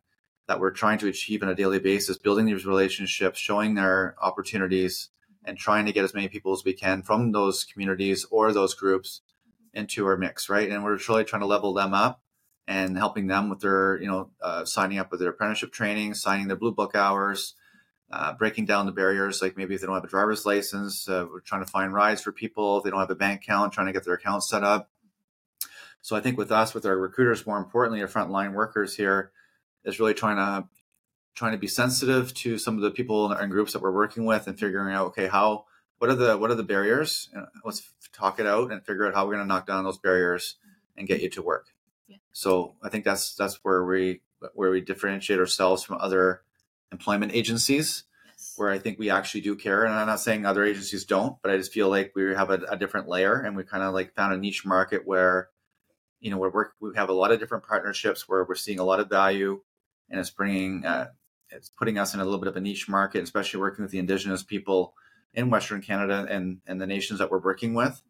that 0.48 0.60
we're 0.60 0.72
trying 0.72 0.98
to 0.98 1.08
achieve 1.08 1.44
on 1.44 1.50
a 1.50 1.54
daily 1.54 1.78
basis, 1.78 2.18
building 2.18 2.48
these 2.48 2.66
relationships, 2.66 3.38
showing 3.38 3.76
their 3.76 4.16
opportunities 4.20 5.10
and 5.44 5.58
trying 5.58 5.86
to 5.86 5.92
get 5.92 6.04
as 6.04 6.14
many 6.14 6.28
people 6.28 6.54
as 6.54 6.64
we 6.64 6.74
can 6.74 7.02
from 7.02 7.32
those 7.32 7.64
communities 7.64 8.26
or 8.30 8.54
those 8.54 8.74
groups 8.74 9.22
into 9.74 10.06
our 10.06 10.18
mix, 10.18 10.50
right? 10.50 10.70
And 10.70 10.84
we're 10.84 11.00
really 11.10 11.24
trying 11.24 11.42
to 11.42 11.48
level 11.48 11.74
them 11.74 11.94
up 11.94 12.22
and 12.68 12.98
helping 12.98 13.28
them 13.28 13.50
with 13.50 13.60
their, 13.60 14.00
you 14.00 14.08
know, 14.08 14.30
uh, 14.42 14.66
signing 14.66 15.00
up 15.00 15.12
with 15.12 15.20
their 15.20 15.30
apprenticeship 15.30 15.72
training, 15.72 16.14
signing 16.14 16.48
their 16.48 16.58
blue 16.58 16.72
book 16.72 16.96
hours, 16.96 17.56
uh, 18.12 18.34
breaking 18.34 18.66
down 18.66 18.86
the 18.86 18.92
barriers. 18.92 19.42
Like 19.42 19.58
maybe 19.58 19.76
if 19.76 19.82
they 19.82 19.88
don't 19.88 19.96
have 19.96 20.04
a 20.04 20.08
driver's 20.08 20.46
license, 20.46 21.08
uh, 21.10 21.26
we're 21.30 21.40
trying 21.40 21.64
to 21.64 21.72
find 21.72 21.94
rides 21.94 22.22
for 22.22 22.32
people. 22.32 22.78
If 22.78 22.84
they 22.84 22.90
don't 22.90 23.00
have 23.00 23.10
a 23.10 23.16
bank 23.16 23.44
account, 23.44 23.74
trying 23.74 23.88
to 23.88 23.94
get 23.94 24.06
their 24.06 24.14
account 24.14 24.44
set 24.44 24.64
up. 24.64 24.90
So 26.02 26.16
I 26.16 26.20
think 26.20 26.38
with 26.38 26.52
us, 26.52 26.74
with 26.74 26.86
our 26.86 26.98
recruiters, 26.98 27.46
more 27.46 27.58
importantly, 27.58 28.02
our 28.02 28.08
frontline 28.08 28.54
workers 28.54 28.96
here, 28.96 29.32
is 29.84 30.00
really 30.00 30.14
trying 30.14 30.38
to 30.38 30.68
trying 31.34 31.54
to 31.54 31.58
be 31.58 31.68
sensitive 31.68 32.34
to 32.34 32.58
some 32.58 32.76
of 32.76 32.82
the 32.82 32.92
people 32.92 33.32
and 33.32 33.52
groups 33.52 33.74
that 33.74 33.82
we're 33.82 33.92
working 33.92 34.26
with 34.26 34.48
and 34.48 34.60
figuring 34.60 34.94
out 34.94 35.08
okay 35.08 35.28
how 35.28 35.66
what 36.00 36.10
are 36.10 36.16
the 36.16 36.38
what 36.38 36.52
are 36.52 36.56
the 36.56 36.64
barriers 36.64 37.30
let's 37.64 37.94
talk 38.14 38.40
it 38.40 38.46
out 38.46 38.72
and 38.72 38.86
figure 38.86 39.08
out 39.08 39.14
how 39.14 39.26
we're 39.26 39.34
going 39.34 39.44
to 39.44 39.48
knock 39.48 39.68
down 39.68 39.84
those 39.84 39.98
barriers 39.98 40.58
and 40.98 41.08
get 41.08 41.22
you 41.22 41.30
to 41.30 41.42
work 41.42 41.68
yeah. 42.08 42.18
so 42.32 42.76
i 42.84 42.90
think 42.90 43.06
that's 43.06 43.36
that's 43.36 43.60
where 43.64 43.86
we 43.86 44.22
where 44.54 44.72
we 44.72 44.82
differentiate 44.82 45.40
ourselves 45.40 45.84
from 45.84 45.98
other 46.00 46.42
employment 46.92 47.32
agencies 47.34 48.04
yes. 48.28 48.54
where 48.58 48.70
i 48.70 48.78
think 48.78 49.00
we 49.00 49.10
actually 49.10 49.42
do 49.42 49.56
care 49.56 49.86
and 49.86 49.94
i'm 49.94 50.08
not 50.08 50.20
saying 50.20 50.46
other 50.46 50.66
agencies 50.66 51.06
don't 51.06 51.38
but 51.42 51.52
i 51.52 51.58
just 51.58 51.72
feel 51.72 51.90
like 51.90 52.12
we 52.16 52.34
have 52.34 52.50
a, 52.50 52.60
a 52.70 52.78
different 52.78 53.08
layer 53.08 53.40
and 53.40 53.56
we 53.56 53.64
kind 53.64 53.84
of 53.84 53.94
like 53.94 54.14
found 54.16 54.34
a 54.34 54.38
niche 54.38 54.66
market 54.66 55.06
where 55.06 55.50
you 56.20 56.30
know 56.30 56.38
we're 56.38 56.52
work, 56.52 56.74
we 56.80 56.92
have 56.96 57.10
a 57.10 57.14
lot 57.14 57.32
of 57.32 57.40
different 57.40 57.66
partnerships 57.66 58.28
where 58.28 58.44
we're 58.44 58.56
seeing 58.56 58.80
a 58.80 58.84
lot 58.84 59.00
of 59.00 59.10
value 59.10 59.62
and 60.10 60.20
it's 60.20 60.30
bringing 60.30 60.86
uh, 60.86 61.08
it's 61.52 61.70
putting 61.70 61.98
us 61.98 62.14
in 62.14 62.20
a 62.20 62.24
little 62.24 62.40
bit 62.40 62.48
of 62.48 62.56
a 62.56 62.62
niche 62.62 62.88
market, 62.88 63.24
especially 63.24 63.60
working 63.60 63.84
with 63.84 63.92
the 63.92 64.00
indigenous 64.00 64.44
people 64.44 64.94
in 65.34 65.50
Western 65.50 65.82
Canada 65.82 66.28
and, 66.30 66.62
and 66.68 66.82
the 66.82 66.88
nations 66.88 67.20
that 67.20 67.32
we're 67.32 67.40
working 67.40 67.74
with. 67.74 68.02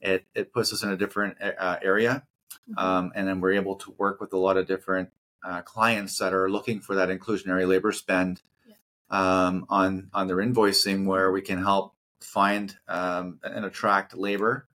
It, 0.00 0.24
it 0.34 0.52
puts 0.52 0.72
us 0.72 0.82
in 0.82 0.90
a 0.90 0.96
different 0.96 1.36
uh, 1.40 1.76
area. 1.82 2.24
Mm-hmm. 2.68 2.78
Um, 2.78 3.12
and 3.14 3.28
then 3.28 3.40
we're 3.40 3.54
able 3.54 3.76
to 3.76 3.94
work 3.98 4.20
with 4.20 4.32
a 4.32 4.38
lot 4.38 4.56
of 4.56 4.66
different 4.66 5.10
uh, 5.44 5.62
clients 5.62 6.18
that 6.18 6.34
are 6.34 6.50
looking 6.50 6.80
for 6.80 6.94
that 6.96 7.08
inclusionary 7.08 7.66
labor 7.66 7.92
spend 7.92 8.42
yeah. 8.66 8.74
um, 9.10 9.66
on, 9.68 10.10
on 10.12 10.26
their 10.26 10.36
invoicing, 10.36 11.06
where 11.06 11.30
we 11.30 11.42
can 11.42 11.62
help 11.62 11.94
find 12.20 12.76
um, 12.88 13.38
and 13.42 13.64
attract 13.64 14.16
labor 14.16 14.68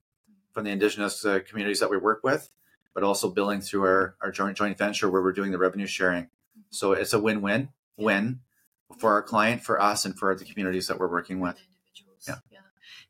from 0.51 0.63
the 0.63 0.71
indigenous 0.71 1.25
uh, 1.25 1.39
communities 1.47 1.79
that 1.79 1.89
we 1.89 1.97
work 1.97 2.21
with, 2.23 2.49
but 2.93 3.03
also 3.03 3.29
billing 3.29 3.61
through 3.61 3.83
our, 3.83 4.15
our 4.21 4.31
joint 4.31 4.57
joint 4.57 4.77
venture 4.77 5.09
where 5.09 5.21
we're 5.21 5.33
doing 5.33 5.51
the 5.51 5.57
revenue 5.57 5.87
sharing. 5.87 6.23
Mm-hmm. 6.23 6.61
So 6.69 6.93
it's 6.93 7.13
a 7.13 7.19
win-win 7.19 7.41
win 7.43 7.69
for 8.97 9.13
our 9.13 9.21
client, 9.21 9.63
for 9.63 9.81
us, 9.81 10.05
and 10.05 10.17
for 10.17 10.35
the 10.35 10.45
communities 10.45 10.87
that 10.87 10.99
we're 10.99 11.11
working 11.11 11.39
with. 11.39 11.59
Yeah. 12.27 12.35
yeah. 12.51 12.59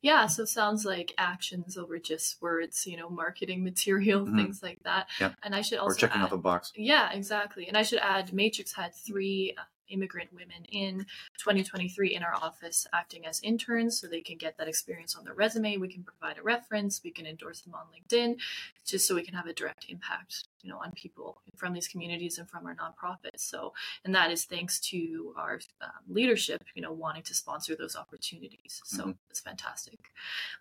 Yeah, 0.02 0.28
so 0.28 0.46
sounds 0.46 0.86
like 0.86 1.16
actions 1.18 1.78
over 1.78 1.98
just 1.98 2.40
words, 2.40 2.86
you 2.86 2.96
know, 2.96 3.10
marketing 3.10 3.64
material, 3.64 4.24
mm-hmm. 4.24 4.38
things 4.38 4.62
like 4.62 4.78
that. 4.84 5.08
Yeah. 5.20 5.32
And 5.42 5.56
I 5.56 5.62
should 5.62 5.80
also 5.80 5.96
or 5.96 5.98
checking 5.98 6.22
add, 6.22 6.26
off 6.26 6.32
a 6.32 6.38
box. 6.38 6.72
Yeah, 6.76 7.12
exactly. 7.12 7.68
And 7.68 7.76
I 7.76 7.82
should 7.82 7.98
add, 8.00 8.32
Matrix 8.32 8.74
had 8.74 8.94
three 8.94 9.56
uh, 9.58 9.64
immigrant 9.90 10.32
women 10.32 10.66
in 10.72 11.00
2023 11.40 12.14
in 12.16 12.24
our 12.24 12.36
office 12.36 12.86
acting 12.94 13.26
as 13.26 13.40
interns 13.42 14.00
so 14.00 14.08
they 14.08 14.22
can 14.22 14.38
get 14.38 14.58
that 14.58 14.68
experience 14.68 15.16
on 15.16 15.24
their 15.24 15.34
resume. 15.34 15.78
We 15.78 15.88
can 15.88 16.04
provide 16.04 16.38
a 16.38 16.44
reference, 16.44 17.02
we 17.04 17.12
can 17.12 17.26
endorse 17.26 17.62
them 17.62 17.74
on 17.74 17.86
LinkedIn, 17.94 18.38
just 18.86 19.08
so 19.08 19.16
we 19.16 19.24
can 19.24 19.34
have 19.34 19.48
a 19.48 19.54
direct 19.54 19.86
impact 19.90 20.46
you 20.66 20.72
know 20.72 20.80
on 20.80 20.92
people 20.94 21.42
from 21.56 21.74
these 21.74 21.88
communities 21.88 22.38
and 22.40 22.50
from 22.50 22.66
our 22.66 22.76
nonprofits. 22.76 23.40
So 23.40 23.74
and 24.04 24.16
that 24.16 24.32
is 24.32 24.46
thanks 24.46 24.80
to 24.92 25.34
our 25.38 25.60
um, 25.82 25.90
leadership 26.10 26.64
you 26.74 26.82
know 26.82 26.92
wanting 26.92 27.24
to 27.24 27.36
sponsor 27.36 27.76
those 27.76 27.96
opportunities. 27.96 28.82
So 28.84 29.04
mm-hmm. 29.04 29.12
it's 29.30 29.40
fantastic. 29.40 30.00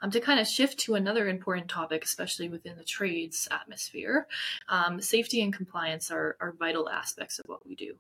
Um, 0.03 0.11
to 0.11 0.21
kind 0.21 0.39
of 0.39 0.47
shift 0.47 0.79
to 0.81 0.95
another 0.95 1.29
important 1.29 1.69
topic 1.69 2.05
especially 2.05 2.49
within 2.49 2.77
the 2.77 2.85
trades 2.85 3.49
atmosphere 3.51 4.27
um, 4.69 5.01
safety 5.01 5.43
and 5.43 5.53
compliance 5.53 6.11
are, 6.11 6.37
are 6.41 6.53
vital 6.53 6.89
aspects 6.89 7.39
of 7.39 7.47
what 7.47 7.67
we 7.67 7.75
do. 7.75 7.95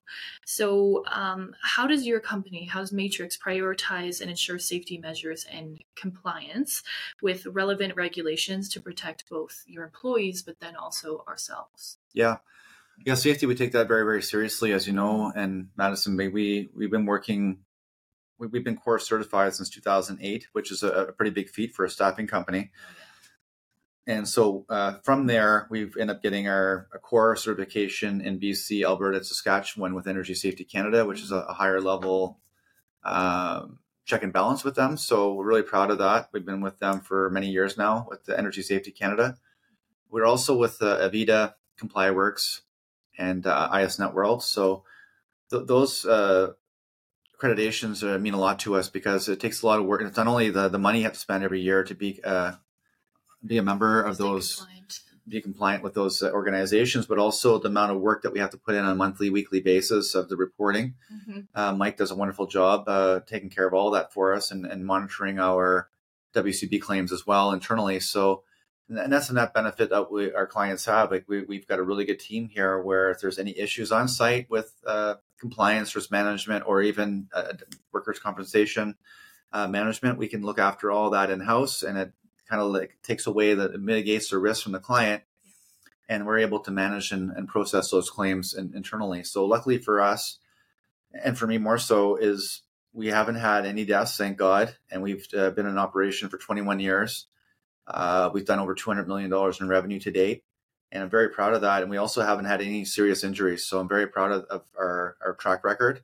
So 0.44 1.04
um, 1.06 1.54
how 1.62 1.86
does 1.86 2.06
your 2.06 2.20
company 2.20 2.66
how 2.66 2.80
does 2.80 2.92
matrix 2.92 3.36
prioritize 3.36 4.20
and 4.20 4.30
ensure 4.30 4.58
safety 4.58 4.98
measures 4.98 5.46
and 5.50 5.82
compliance 5.96 6.82
with 7.22 7.46
relevant 7.46 7.96
regulations 7.96 8.68
to 8.70 8.80
protect 8.80 9.28
both 9.28 9.64
your 9.66 9.84
employees 9.84 10.42
but 10.42 10.60
then 10.60 10.76
also 10.76 11.24
ourselves 11.28 11.93
yeah. 12.12 12.37
Yeah, 13.04 13.14
safety 13.14 13.46
we 13.46 13.57
take 13.57 13.72
that 13.72 13.88
very 13.88 14.04
very 14.04 14.22
seriously, 14.22 14.72
as 14.72 14.87
you 14.87 14.92
know. 14.92 15.33
And 15.35 15.68
Madison, 15.76 16.16
we 16.16 16.68
we've 16.74 16.90
been 16.90 17.07
working. 17.07 17.59
We've 18.38 18.64
been 18.64 18.76
COR 18.76 18.98
certified 18.98 19.54
since 19.54 19.70
2008, 19.70 20.48
which 20.52 20.70
is 20.70 20.83
a 20.83 21.14
pretty 21.16 21.30
big 21.30 21.48
feat 21.48 21.72
for 21.72 21.85
a 21.85 21.90
staffing 21.90 22.26
company. 22.26 22.72
And 24.07 24.28
so 24.28 24.66
uh, 24.68 24.94
from 25.02 25.26
there, 25.26 25.66
we've 25.70 25.96
ended 25.96 26.16
up 26.16 26.22
getting 26.22 26.46
our 26.48 26.88
COR 27.02 27.37
certification 27.37 28.20
in 28.20 28.38
BC, 28.38 28.85
Alberta, 28.85 29.24
Saskatchewan 29.24 29.94
with 29.94 30.07
Energy 30.07 30.35
Safety 30.35 30.64
Canada, 30.64 31.07
which 31.07 31.22
is 31.22 31.30
a, 31.30 31.37
a 31.37 31.54
higher 31.54 31.80
level 31.80 32.40
um, 33.02 33.78
check 34.04 34.22
and 34.22 34.33
balance 34.33 34.62
with 34.62 34.74
them. 34.74 34.96
So 34.96 35.33
we're 35.33 35.46
really 35.46 35.62
proud 35.62 35.90
of 35.90 35.98
that. 35.98 36.28
We've 36.33 36.44
been 36.44 36.61
with 36.61 36.78
them 36.78 37.00
for 37.00 37.30
many 37.30 37.48
years 37.48 37.78
now 37.78 38.07
with 38.09 38.24
the 38.24 38.38
Energy 38.38 38.62
Safety 38.62 38.90
Canada. 38.90 39.37
We're 40.11 40.26
also 40.26 40.57
with 40.57 40.83
uh, 40.83 40.98
Avetta, 40.98 41.54
ComplyWorks, 41.80 42.60
and 43.18 43.46
uh, 43.46 43.68
ISNetworld. 43.72 44.42
So 44.42 44.84
th- 45.50 45.66
those 45.66 46.04
uh, 46.04 46.52
accreditations 47.38 48.02
uh, 48.02 48.18
mean 48.18 48.34
a 48.34 48.38
lot 48.38 48.58
to 48.60 48.76
us 48.76 48.88
because 48.88 49.28
it 49.28 49.40
takes 49.40 49.62
a 49.62 49.66
lot 49.66 49.78
of 49.78 49.87
work. 49.87 50.02
It's 50.02 50.16
not 50.16 50.26
only 50.26 50.50
the, 50.50 50.68
the 50.68 50.78
money 50.78 50.98
you 50.98 51.04
have 51.04 51.14
to 51.14 51.18
spend 51.18 51.44
every 51.44 51.60
year 51.60 51.84
to 51.84 51.94
be 51.94 52.20
uh, 52.24 52.52
be 53.46 53.58
a 53.58 53.62
member 53.62 54.02
of 54.02 54.16
those 54.16 54.56
compliant. 54.56 55.00
be 55.28 55.40
compliant 55.40 55.82
with 55.82 55.94
those 55.94 56.22
uh, 56.22 56.30
organizations 56.30 57.06
but 57.06 57.18
also 57.18 57.58
the 57.58 57.68
amount 57.68 57.92
of 57.92 58.00
work 58.00 58.22
that 58.22 58.32
we 58.32 58.38
have 58.38 58.50
to 58.50 58.56
put 58.56 58.74
in 58.74 58.84
on 58.84 58.92
a 58.92 58.94
monthly 58.94 59.30
weekly 59.30 59.60
basis 59.60 60.14
of 60.14 60.28
the 60.28 60.37
reporting 60.37 60.94
mm-hmm. 61.12 61.40
uh, 61.54 61.72
mike 61.72 61.96
does 61.96 62.10
a 62.10 62.14
wonderful 62.14 62.46
job 62.46 62.84
uh, 62.88 63.20
taking 63.26 63.50
care 63.50 63.66
of 63.66 63.74
all 63.74 63.90
that 63.90 64.12
for 64.12 64.32
us 64.32 64.50
and, 64.50 64.64
and, 64.64 64.87
monitoring 64.87 65.38
our 65.38 65.88
wcb 66.34 66.80
claims 66.80 67.12
as 67.12 67.26
well 67.26 67.52
internally 67.52 68.00
so 68.00 68.42
and 68.88 69.12
that's 69.12 69.31
a 69.31 69.35
net 69.35 69.55
benefit 69.55 69.90
that 69.90 70.11
we, 70.11 70.33
our 70.33 70.47
clients 70.47 70.85
have. 70.85 71.11
Like 71.11 71.25
we, 71.27 71.42
we've 71.42 71.66
got 71.66 71.79
a 71.79 71.83
really 71.83 72.05
good 72.05 72.20
team 72.20 72.49
here 72.49 72.81
where 72.81 73.11
if 73.11 73.20
there's 73.20 73.38
any 73.38 73.59
issues 73.59 73.90
on 73.90 74.09
site 74.09 74.51
with 74.51 74.75
uh, 74.87 75.14
compliance 75.38 75.94
risk 75.94 76.11
management 76.11 76.64
or 76.66 76.83
even 76.83 77.29
uh, 77.33 77.55
workers 77.92 78.18
compensation 78.18 78.97
uh, 79.53 79.68
management 79.68 80.18
we 80.18 80.27
can 80.27 80.42
look 80.42 80.59
after 80.59 80.90
all 80.90 81.11
that 81.11 81.31
in 81.31 81.40
house 81.40 81.83
and 81.83 81.97
it 81.99 82.12
kind 82.49 82.61
of 82.61 82.73
like 82.73 82.97
takes 83.03 83.27
away 83.27 83.55
that 83.55 83.79
mitigates 83.81 84.31
the 84.31 84.38
risk 84.38 84.62
from 84.62 84.73
the 84.73 84.81
client 84.81 85.23
and 86.09 86.27
we're 86.27 86.38
able 86.38 86.61
to 86.61 86.70
manage 86.70 87.12
and, 87.12 87.31
and 87.31 87.49
process 87.49 87.90
those 87.90 88.11
claims 88.11 88.53
in, 88.53 88.73
internally. 88.75 89.23
So 89.23 89.44
luckily 89.47 89.79
for 89.79 90.01
us 90.01 90.38
and 91.12 91.38
for 91.38 91.47
me 91.47 91.59
more 91.59 91.79
so 91.79 92.16
is 92.16 92.62
we 92.92 93.09
haven't 93.09 93.37
had 93.37 93.66
any 93.66 93.85
deaths 93.85 94.16
thank 94.16 94.37
god 94.37 94.77
and 94.90 95.03
we've 95.03 95.27
uh, 95.37 95.51
been 95.51 95.66
in 95.66 95.79
operation 95.79 96.29
for 96.29 96.38
21 96.38 96.81
years 96.81 97.27
uh, 97.87 98.31
we've 98.33 98.47
done 98.47 98.59
over 98.59 98.75
200 98.75 99.07
million 99.09 99.31
dollars 99.31 99.61
in 99.61 99.68
revenue 99.68 100.01
to 100.01 100.11
date 100.11 100.42
and 100.92 101.03
i'm 101.03 101.11
very 101.11 101.29
proud 101.29 101.55
of 101.55 101.61
that 101.61 101.83
and 101.83 101.90
we 101.90 101.97
also 101.97 102.23
haven't 102.23 102.47
had 102.47 102.61
any 102.61 102.85
serious 102.85 103.25
injuries 103.25 103.66
so 103.66 103.79
i'm 103.79 103.88
very 103.88 104.07
proud 104.07 104.33
of, 104.33 104.44
of 104.44 104.62
our, 104.79 105.16
our 105.25 105.35
track 105.35 105.64
record. 105.64 106.03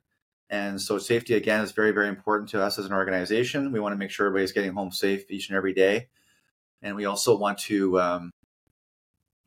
And 0.52 0.82
so 0.82 0.98
safety 0.98 1.34
again 1.34 1.60
is 1.60 1.70
very 1.70 1.92
very 1.92 2.08
important 2.08 2.50
to 2.50 2.62
us 2.62 2.76
as 2.76 2.84
an 2.84 2.92
organization. 2.92 3.70
We 3.70 3.78
want 3.78 3.92
to 3.92 3.96
make 3.96 4.10
sure 4.10 4.26
everybody's 4.26 4.50
getting 4.50 4.72
home 4.72 4.90
safe 4.90 5.30
each 5.30 5.48
and 5.48 5.56
every 5.56 5.72
day 5.72 6.08
and 6.82 6.96
we 6.96 7.04
also 7.04 7.36
want 7.36 7.58
to 7.58 8.00
um, 8.00 8.30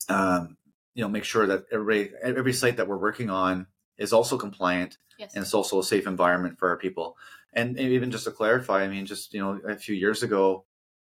um, 0.09 0.57
you 0.93 1.03
know 1.03 1.09
make 1.09 1.23
sure 1.23 1.45
that 1.47 1.65
every 1.71 2.11
every 2.21 2.53
site 2.53 2.77
that 2.77 2.87
we're 2.87 2.97
working 2.97 3.29
on 3.29 3.67
is 3.97 4.13
also 4.13 4.37
compliant 4.37 4.97
yes. 5.17 5.33
and 5.33 5.43
it's 5.43 5.53
also 5.53 5.79
a 5.79 5.83
safe 5.83 6.07
environment 6.07 6.57
for 6.57 6.69
our 6.69 6.77
people. 6.77 7.17
And, 7.55 7.77
and, 7.77 7.89
even 7.89 8.09
just 8.09 8.23
to 8.23 8.31
clarify 8.31 8.83
i 8.83 8.87
mean 8.87 9.05
just 9.05 9.33
you 9.33 9.39
know 9.39 9.59
a 9.67 9.75
few 9.75 9.95
years 9.95 10.23
ago 10.23 10.65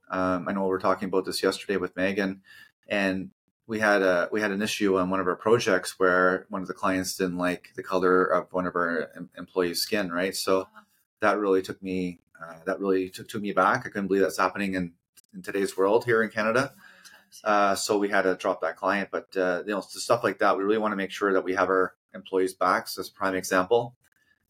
um, 0.10 0.48
i 0.48 0.52
know 0.52 0.63
we 0.63 0.70
were 0.70 0.80
talking 0.80 1.08
about 1.08 1.26
this 1.26 1.43
yesterday 1.43 1.78
with 1.78 1.96
megan 1.96 2.41
and 2.88 3.30
we 3.67 3.80
had 3.80 4.02
a 4.02 4.30
we 4.32 4.41
had 4.41 4.52
an 4.52 4.62
issue 4.62 4.98
on 4.98 5.10
one 5.10 5.20
of 5.20 5.28
our 5.28 5.36
projects 5.36 6.00
where 6.00 6.46
one 6.50 6.62
of 6.62 6.67
the 6.67 6.74
clients 6.74 7.17
didn't 7.17 7.38
like 7.38 7.72
the 7.76 7.84
color 7.84 8.24
of 8.24 8.52
one 8.52 8.65
of 8.65 8.76
our 8.76 9.12
employees 9.38 9.82
skin 9.82 10.12
right 10.12 10.36
so 10.36 10.62
uh-huh. 10.62 10.82
that 11.20 11.38
really 11.38 11.62
took 11.62 11.82
me 11.82 12.20
uh, 12.41 12.56
that 12.65 12.80
really 12.80 13.10
took, 13.10 13.28
took 13.28 13.41
me 13.41 13.52
back 13.52 13.86
i 13.86 13.89
couldn't 13.89 14.08
believe 14.08 14.22
that's 14.22 14.38
happening 14.38 14.74
in 14.76 14.93
in 15.38 15.41
today's 15.41 15.78
world 15.78 16.04
here 16.04 16.22
in 16.22 16.30
Canada. 16.30 16.74
Uh, 17.43 17.76
so 17.76 17.98
we 17.98 18.10
had 18.10 18.24
to 18.24 18.36
drop 18.36 18.62
that 18.62 18.76
client, 18.76 19.10
but 19.12 19.36
uh, 19.38 19.63
you 19.65 19.74
know, 19.74 19.82
stuff 19.82 20.24
like 20.24 20.39
that, 20.39 20.58
we 20.58 20.63
really 20.63 20.78
want 20.78 20.91
to 20.91 20.96
make 20.96 21.12
sure 21.12 21.34
that 21.34 21.43
we 21.43 21.54
have 21.54 21.70
our 21.70 21.93
employees' 22.13 22.54
backs 22.54 22.98
as 22.98 23.10
prime 23.10 23.36
example, 23.36 23.96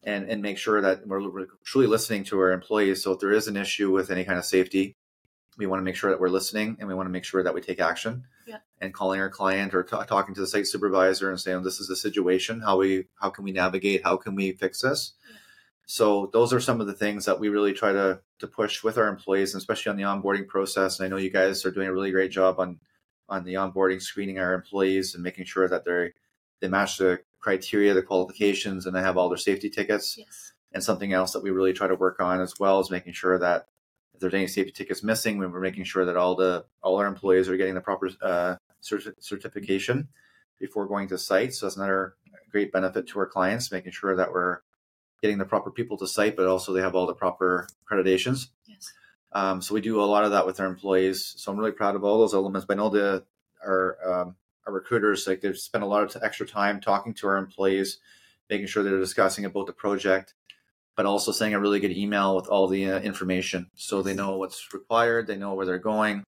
and 0.02 0.28
and 0.28 0.40
make 0.40 0.58
sure 0.58 0.80
that 0.80 1.06
we're 1.06 1.46
truly 1.64 1.86
listening 1.86 2.24
to 2.24 2.38
our 2.38 2.52
employees. 2.52 3.02
So 3.02 3.12
if 3.12 3.20
there 3.20 3.32
is 3.32 3.48
an 3.48 3.56
issue 3.56 3.90
with 3.90 4.10
any 4.10 4.24
kind 4.24 4.38
of 4.38 4.44
safety, 4.44 4.96
we 5.58 5.66
want 5.66 5.80
to 5.80 5.84
make 5.84 5.96
sure 5.96 6.10
that 6.10 6.20
we're 6.20 6.28
listening, 6.28 6.76
and 6.78 6.88
we 6.88 6.94
want 6.94 7.06
to 7.06 7.12
make 7.12 7.24
sure 7.24 7.42
that 7.42 7.52
we 7.52 7.60
take 7.60 7.80
action. 7.80 8.24
Yeah. 8.46 8.58
And 8.80 8.94
calling 8.94 9.20
our 9.20 9.28
client 9.28 9.74
or 9.74 9.82
t- 9.82 9.96
talking 10.06 10.34
to 10.34 10.40
the 10.40 10.46
site 10.46 10.66
supervisor 10.66 11.28
and 11.28 11.38
saying, 11.38 11.62
"This 11.64 11.80
is 11.80 11.88
the 11.88 11.96
situation. 11.96 12.60
How 12.60 12.78
we 12.78 13.08
how 13.20 13.28
can 13.30 13.44
we 13.44 13.52
navigate? 13.52 14.04
How 14.04 14.16
can 14.16 14.34
we 14.34 14.52
fix 14.52 14.80
this?" 14.80 15.12
So 15.84 16.30
those 16.32 16.52
are 16.52 16.60
some 16.60 16.80
of 16.80 16.86
the 16.86 16.92
things 16.92 17.24
that 17.24 17.40
we 17.40 17.48
really 17.48 17.72
try 17.72 17.92
to 17.92 18.20
to 18.38 18.46
push 18.46 18.84
with 18.84 18.96
our 18.96 19.08
employees, 19.08 19.52
and 19.52 19.60
especially 19.60 19.90
on 19.90 19.96
the 19.96 20.04
onboarding 20.04 20.46
process. 20.46 20.98
And 20.98 21.06
I 21.06 21.08
know 21.08 21.16
you 21.16 21.30
guys 21.30 21.66
are 21.66 21.70
doing 21.70 21.88
a 21.88 21.92
really 21.92 22.12
great 22.12 22.30
job 22.30 22.60
on 22.60 22.78
on 23.28 23.44
the 23.44 23.54
onboarding, 23.54 24.00
screening 24.00 24.38
our 24.38 24.54
employees, 24.54 25.14
and 25.14 25.22
making 25.22 25.46
sure 25.46 25.68
that 25.68 25.84
they 25.84 26.12
they 26.60 26.68
match 26.68 26.98
the 26.98 27.20
criteria, 27.40 27.94
the 27.94 28.02
qualifications, 28.02 28.86
and 28.86 28.94
they 28.94 29.00
have 29.00 29.16
all 29.16 29.28
their 29.28 29.38
safety 29.38 29.70
tickets. 29.70 30.16
Yes. 30.16 30.52
And 30.72 30.84
something 30.84 31.12
else 31.12 31.32
that 31.32 31.42
we 31.42 31.50
really 31.50 31.72
try 31.72 31.88
to 31.88 31.94
work 31.94 32.20
on 32.20 32.40
as 32.40 32.54
well 32.60 32.80
is 32.80 32.90
making 32.90 33.14
sure 33.14 33.38
that 33.38 33.68
if 34.18 34.22
there's 34.22 34.34
any 34.34 34.48
safety 34.48 34.72
tickets 34.72 35.04
missing, 35.04 35.38
we're 35.38 35.60
making 35.60 35.84
sure 35.84 36.04
that 36.04 36.16
all 36.16 36.34
the 36.34 36.64
all 36.82 36.96
our 36.96 37.06
employees 37.06 37.48
are 37.48 37.56
getting 37.56 37.74
the 37.74 37.80
proper 37.80 38.10
uh, 38.20 38.56
certi- 38.82 39.14
certification 39.20 40.08
before 40.58 40.88
going 40.88 41.06
to 41.06 41.16
site. 41.16 41.54
So 41.54 41.66
that's 41.66 41.76
another 41.76 42.14
great 42.50 42.72
benefit 42.72 43.06
to 43.08 43.20
our 43.20 43.26
clients, 43.26 43.70
making 43.70 43.92
sure 43.92 44.16
that 44.16 44.32
we're 44.32 44.58
getting 45.22 45.38
the 45.38 45.44
proper 45.44 45.70
people 45.70 45.96
to 45.98 46.08
site, 46.08 46.34
but 46.34 46.48
also 46.48 46.72
they 46.72 46.80
have 46.80 46.96
all 46.96 47.06
the 47.06 47.14
proper 47.14 47.68
accreditations. 47.88 48.48
Yes. 48.66 48.92
Um, 49.30 49.62
so 49.62 49.72
we 49.72 49.80
do 49.80 50.00
a 50.00 50.02
lot 50.02 50.24
of 50.24 50.32
that 50.32 50.46
with 50.46 50.58
our 50.58 50.66
employees. 50.66 51.34
So 51.36 51.52
I'm 51.52 51.58
really 51.58 51.70
proud 51.70 51.94
of 51.94 52.02
all 52.02 52.18
those 52.18 52.34
elements. 52.34 52.66
But 52.66 52.74
I 52.74 52.76
know 52.78 52.88
the 52.88 53.24
our 53.64 53.98
um, 54.04 54.36
our 54.66 54.72
recruiters 54.72 55.28
like 55.28 55.42
they've 55.42 55.56
spent 55.56 55.84
a 55.84 55.86
lot 55.86 56.02
of 56.02 56.20
extra 56.24 56.46
time 56.46 56.80
talking 56.80 57.14
to 57.14 57.28
our 57.28 57.36
employees, 57.36 57.98
making 58.50 58.66
sure 58.66 58.82
they're 58.82 58.98
discussing 58.98 59.44
about 59.44 59.66
the 59.66 59.72
project, 59.72 60.34
but 60.98 61.06
also 61.06 61.30
sending 61.30 61.54
a 61.54 61.60
really 61.60 61.78
good 61.78 61.96
email 61.96 62.34
with 62.34 62.48
all 62.48 62.66
the 62.66 62.90
uh, 62.90 62.98
information 62.98 63.70
so 63.76 64.02
they 64.02 64.14
know 64.14 64.36
what's 64.36 64.74
required, 64.74 65.28
they 65.28 65.36
know 65.36 65.54
where 65.54 65.64
they're 65.64 65.78
going. 65.78 66.24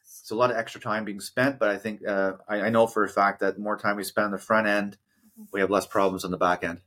Yes. 0.00 0.22
So 0.24 0.34
a 0.34 0.36
lot 0.36 0.50
of 0.50 0.56
extra 0.56 0.80
time 0.80 1.04
being 1.04 1.20
spent, 1.20 1.60
but 1.60 1.68
I 1.68 1.76
think 1.76 2.04
uh, 2.04 2.32
I, 2.48 2.62
I 2.62 2.70
know 2.70 2.88
for 2.88 3.04
a 3.04 3.08
fact 3.08 3.38
that 3.38 3.60
more 3.60 3.78
time 3.78 3.94
we 3.94 4.02
spend 4.02 4.24
on 4.24 4.30
the 4.32 4.38
front 4.38 4.66
end, 4.66 4.96
mm-hmm. 5.38 5.44
we 5.52 5.60
have 5.60 5.70
less 5.70 5.86
problems 5.86 6.24
on 6.24 6.32
the 6.32 6.36
back 6.36 6.64
end 6.64 6.80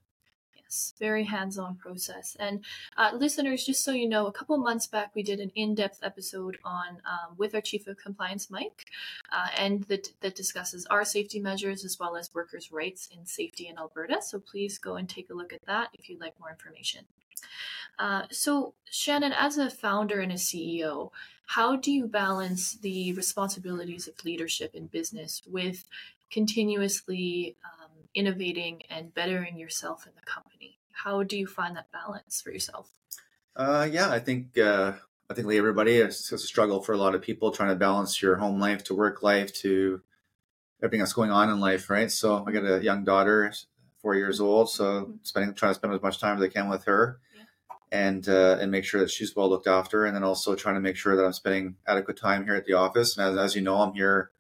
very 1.00 1.24
hands-on 1.24 1.76
process. 1.76 2.36
And 2.40 2.64
uh, 2.98 3.12
listeners, 3.14 3.66
just 3.66 3.84
so 3.84 3.92
you 3.92 4.08
know, 4.08 4.28
a 4.28 4.32
couple 4.32 4.58
months 4.58 4.88
back 4.88 5.12
we 5.14 5.24
did 5.24 5.40
an 5.40 5.52
in-depth 5.56 6.00
episode 6.04 6.58
on 6.64 7.02
um, 7.06 7.36
with 7.38 7.54
our 7.56 7.62
chief 7.62 7.88
of 7.88 7.98
compliance, 7.98 8.50
Mike, 8.50 8.86
uh, 9.32 9.48
and 9.58 9.84
that 9.86 10.10
that 10.22 10.36
discusses 10.36 10.86
our 10.88 11.04
safety 11.06 11.40
measures 11.40 11.84
as 11.86 12.00
well 12.00 12.16
as 12.16 12.34
workers' 12.34 12.72
rights 12.72 13.10
in 13.12 13.26
safety 13.26 13.68
in 13.68 13.78
Alberta. 13.78 14.22
So 14.22 14.40
please 14.40 14.78
go 14.78 14.96
and 14.96 15.08
take 15.08 15.30
a 15.30 15.34
look 15.34 15.54
at 15.54 15.66
that 15.66 15.90
if 15.94 16.10
you'd 16.10 16.22
like 16.22 16.40
more 16.40 16.50
information. 16.50 17.06
Uh, 18.00 18.24
so, 18.32 18.74
Shannon, 18.90 19.34
as 19.34 19.58
a 19.58 19.70
founder 19.70 20.20
and 20.20 20.32
a 20.32 20.36
CEO, 20.36 21.12
how 21.48 21.76
do 21.76 21.92
you 21.92 22.08
balance 22.08 22.74
the 22.74 23.14
responsibilities 23.14 24.08
of 24.08 24.24
leadership 24.24 24.74
in 24.74 24.88
business 24.88 25.42
with 25.46 25.84
continuously 26.32 27.56
um, 27.66 27.81
innovating 28.14 28.82
and 28.90 29.14
bettering 29.14 29.58
yourself 29.58 30.06
in 30.06 30.14
the 30.16 30.26
company. 30.26 30.80
How 30.92 31.24
do 31.24 31.38
you 31.38 31.48
find 31.48 31.76
that 31.76 31.92
balance 31.92 32.42
for 32.42 32.52
yourself? 32.52 32.90
Uh, 33.56 33.88
yeah, 33.92 34.10
I 34.10 34.20
think 34.20 34.58
uh, 34.58 34.94
I 35.30 35.34
think 35.34 35.48
like 35.48 35.58
everybody 35.58 35.98
it's 35.98 36.32
a 36.32 36.38
struggle 36.38 36.82
for 36.82 36.94
a 36.94 36.98
lot 36.98 37.16
of 37.16 37.22
people 37.22 37.52
trying 37.52 37.70
to 37.70 37.76
balance 37.76 38.22
your 38.22 38.36
home 38.36 38.60
life 38.60 38.84
to 38.86 38.96
work 38.96 39.24
life 39.24 39.54
to 39.56 40.02
everything 40.82 41.00
that's 41.00 41.14
going 41.14 41.32
on 41.32 41.50
in 41.50 41.60
life, 41.60 41.90
right? 41.90 42.12
So 42.12 42.44
I 42.46 42.52
got 42.52 42.66
a 42.66 42.84
young 42.84 43.04
daughter, 43.04 43.52
four 44.02 44.16
years 44.16 44.40
old, 44.40 44.70
so 44.70 44.84
mm-hmm. 44.84 45.12
spending 45.24 45.54
trying 45.54 45.72
to 45.72 45.76
spend 45.76 45.94
as 45.94 46.02
much 46.02 46.20
time 46.20 46.38
as 46.38 46.44
I 46.44 46.48
can 46.48 46.70
with 46.70 46.86
her. 46.86 47.20
And 47.94 48.28
uh, 48.30 48.58
and 48.62 48.72
make 48.72 48.86
sure 48.86 49.02
that 49.02 49.10
she's 49.10 49.36
well 49.36 49.50
looked 49.50 49.68
after, 49.68 50.06
and 50.06 50.16
then 50.16 50.24
also 50.24 50.56
trying 50.56 50.76
to 50.76 50.82
make 50.82 50.96
sure 50.96 51.18
that 51.18 51.26
I'm 51.26 51.34
spending 51.34 51.76
adequate 51.86 52.16
time 52.16 52.46
here 52.46 52.56
at 52.56 52.64
the 52.64 52.72
office. 52.72 53.18
And 53.18 53.28
as, 53.28 53.38
as 53.38 53.56
you 53.56 53.62
know, 53.62 53.82
I'm 53.82 53.94
here 53.94 54.32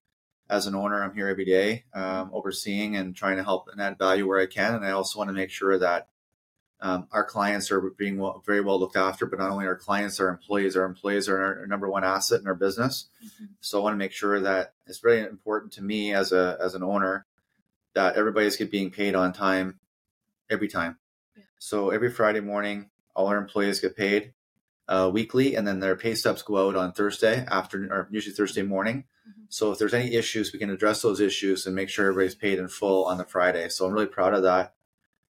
as 0.52 0.68
an 0.68 0.76
owner, 0.76 1.02
I'm 1.02 1.16
here 1.16 1.30
every 1.30 1.46
day, 1.46 1.86
um, 1.94 2.30
overseeing 2.34 2.98
and 2.98 3.16
trying 3.16 3.38
to 3.38 3.44
help 3.44 3.70
and 3.72 3.82
add 3.82 3.98
value 3.98 4.28
where 4.28 4.42
I 4.42 4.48
can. 4.48 4.76
And 4.76 4.86
I 4.86 4.92
also 4.92 5.18
want 5.18 5.30
to 5.30 5.34
make 5.34 5.50
sure 5.50 5.80
that 5.80 6.10
um, 6.82 7.08
our 7.14 7.24
clients 7.24 7.72
are 7.72 7.80
being 7.80 8.18
well, 8.18 8.44
very 8.46 8.60
well 8.60 8.78
looked 8.78 8.98
after, 8.98 9.26
but 9.26 9.40
not 9.40 9.50
only 9.50 9.66
our 9.66 9.78
clients, 9.78 10.20
our 10.20 10.28
employees. 10.28 10.76
Our 10.76 10.84
employees 10.84 11.30
are 11.30 11.38
our, 11.42 11.60
our 11.60 11.68
number 11.68 11.90
one 11.90 12.04
asset 12.04 12.42
in 12.42 12.48
our 12.48 12.56
business. 12.56 13.08
Mm-hmm. 13.24 13.46
So 13.62 13.80
I 13.80 13.84
want 13.84 13.94
to 13.94 13.98
make 13.98 14.12
sure 14.12 14.42
that 14.42 14.74
it's 14.88 15.00
very 15.00 15.22
important 15.22 15.72
to 15.74 15.84
me 15.84 16.14
as 16.14 16.34
a 16.34 16.58
as 16.60 16.76
an 16.76 16.84
owner 16.84 17.26
that 17.94 18.16
everybody's 18.16 18.58
being 18.58 18.92
paid 18.92 19.16
on 19.16 19.32
time 19.32 19.80
every 20.50 20.68
time. 20.68 20.98
Yeah. 21.38 21.44
So 21.60 21.92
every 21.92 22.12
Friday 22.12 22.42
morning, 22.42 22.90
all 23.16 23.28
our 23.28 23.38
employees 23.38 23.80
get 23.80 23.96
paid 23.96 24.34
uh, 24.90 25.10
weekly, 25.14 25.56
and 25.56 25.66
then 25.66 25.80
their 25.80 25.96
pay 25.96 26.16
stubs 26.16 26.42
go 26.42 26.68
out 26.68 26.76
on 26.76 26.92
Thursday 26.92 27.46
after, 27.50 27.86
or 27.86 28.08
usually 28.12 28.36
Thursday 28.36 28.64
morning 28.64 29.06
Mm-hmm. 29.32 29.42
So 29.50 29.72
if 29.72 29.80
there's 29.80 29.94
any 29.94 30.14
issues, 30.16 30.54
we 30.54 30.60
can 30.60 30.70
address 30.70 31.02
those 31.02 31.20
issues 31.20 31.66
and 31.66 31.76
make 31.76 31.90
sure 31.90 32.08
everybody's 32.08 32.36
paid 32.36 32.60
in 32.60 32.68
full 32.68 33.06
on 33.06 33.18
the 33.18 33.26
Friday. 33.26 33.70
So 33.70 33.86
I'm 33.86 33.94
really 33.94 34.06
proud 34.06 34.34
of 34.34 34.44
that, 34.44 34.74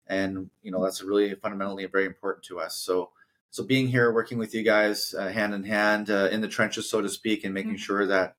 and 0.06 0.50
you 0.62 0.70
know 0.70 0.82
that's 0.82 1.02
really 1.02 1.34
fundamentally 1.34 1.86
very 1.86 2.06
important 2.06 2.44
to 2.46 2.60
us. 2.60 2.76
So 2.76 3.10
so 3.50 3.64
being 3.64 3.88
here, 3.88 4.12
working 4.12 4.38
with 4.38 4.54
you 4.54 4.62
guys 4.62 5.14
uh, 5.18 5.28
hand 5.28 5.54
in 5.54 5.64
hand 5.64 6.10
uh, 6.10 6.28
in 6.30 6.40
the 6.40 6.48
trenches, 6.48 6.88
so 6.88 7.00
to 7.00 7.08
speak, 7.08 7.44
and 7.44 7.54
making 7.54 7.72
mm-hmm. 7.72 7.78
sure 7.78 8.06
that 8.06 8.36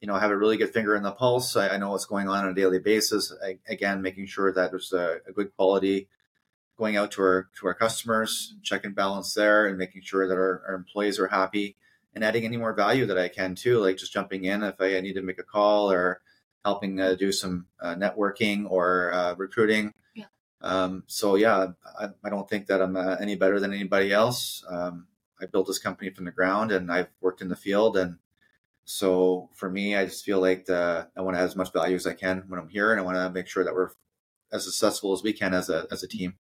you 0.00 0.08
know 0.08 0.14
I 0.14 0.20
have 0.20 0.30
a 0.30 0.36
really 0.36 0.56
good 0.56 0.70
finger 0.70 0.96
in 0.96 1.02
the 1.02 1.12
pulse. 1.12 1.56
I, 1.56 1.70
I 1.70 1.76
know 1.78 1.90
what's 1.90 2.06
going 2.06 2.28
on 2.28 2.44
on 2.44 2.50
a 2.50 2.54
daily 2.54 2.78
basis. 2.78 3.32
I, 3.44 3.58
again, 3.68 4.02
making 4.02 4.26
sure 4.26 4.52
that 4.52 4.70
there's 4.70 4.92
a, 4.92 5.18
a 5.26 5.32
good 5.32 5.54
quality 5.56 6.08
going 6.78 6.96
out 6.96 7.10
to 7.12 7.22
our 7.22 7.48
to 7.60 7.66
our 7.66 7.74
customers, 7.74 8.54
check 8.62 8.84
and 8.84 8.94
balance 8.94 9.34
there, 9.34 9.66
and 9.66 9.76
making 9.76 10.02
sure 10.02 10.26
that 10.26 10.34
our, 10.34 10.62
our 10.66 10.74
employees 10.74 11.18
are 11.18 11.28
happy 11.28 11.76
and 12.14 12.24
adding 12.24 12.44
any 12.44 12.56
more 12.56 12.74
value 12.74 13.06
that 13.06 13.18
I 13.18 13.28
can 13.28 13.54
too, 13.54 13.78
like 13.78 13.96
just 13.96 14.12
jumping 14.12 14.44
in 14.44 14.62
if 14.62 14.80
I 14.80 15.00
need 15.00 15.14
to 15.14 15.22
make 15.22 15.38
a 15.38 15.44
call 15.44 15.90
or 15.90 16.20
helping 16.64 17.00
uh, 17.00 17.14
do 17.14 17.32
some 17.32 17.66
uh, 17.80 17.94
networking 17.94 18.70
or 18.70 19.12
uh, 19.12 19.34
recruiting. 19.36 19.92
Yeah. 20.14 20.26
Um, 20.60 21.04
so 21.06 21.36
yeah, 21.36 21.68
I, 21.98 22.08
I, 22.24 22.30
don't 22.30 22.48
think 22.48 22.66
that 22.66 22.82
I'm 22.82 22.96
uh, 22.96 23.16
any 23.20 23.36
better 23.36 23.60
than 23.60 23.72
anybody 23.72 24.12
else. 24.12 24.64
Um, 24.68 25.06
I 25.40 25.46
built 25.46 25.66
this 25.66 25.78
company 25.78 26.10
from 26.10 26.26
the 26.26 26.30
ground 26.30 26.72
and 26.72 26.92
I've 26.92 27.08
worked 27.20 27.40
in 27.40 27.48
the 27.48 27.56
field. 27.56 27.96
And 27.96 28.18
so 28.84 29.48
for 29.54 29.70
me, 29.70 29.96
I 29.96 30.04
just 30.04 30.24
feel 30.24 30.40
like 30.40 30.66
the, 30.66 31.08
I 31.16 31.22
want 31.22 31.36
to 31.36 31.40
add 31.40 31.46
as 31.46 31.56
much 31.56 31.72
value 31.72 31.96
as 31.96 32.06
I 32.06 32.14
can 32.14 32.44
when 32.48 32.60
I'm 32.60 32.68
here. 32.68 32.90
And 32.90 33.00
I 33.00 33.04
want 33.04 33.16
to 33.16 33.30
make 33.30 33.46
sure 33.46 33.64
that 33.64 33.74
we're 33.74 33.90
as 34.52 34.64
successful 34.64 35.12
as 35.12 35.22
we 35.22 35.32
can 35.32 35.54
as 35.54 35.70
a, 35.70 35.86
as 35.90 36.02
a 36.02 36.08
team 36.08 36.34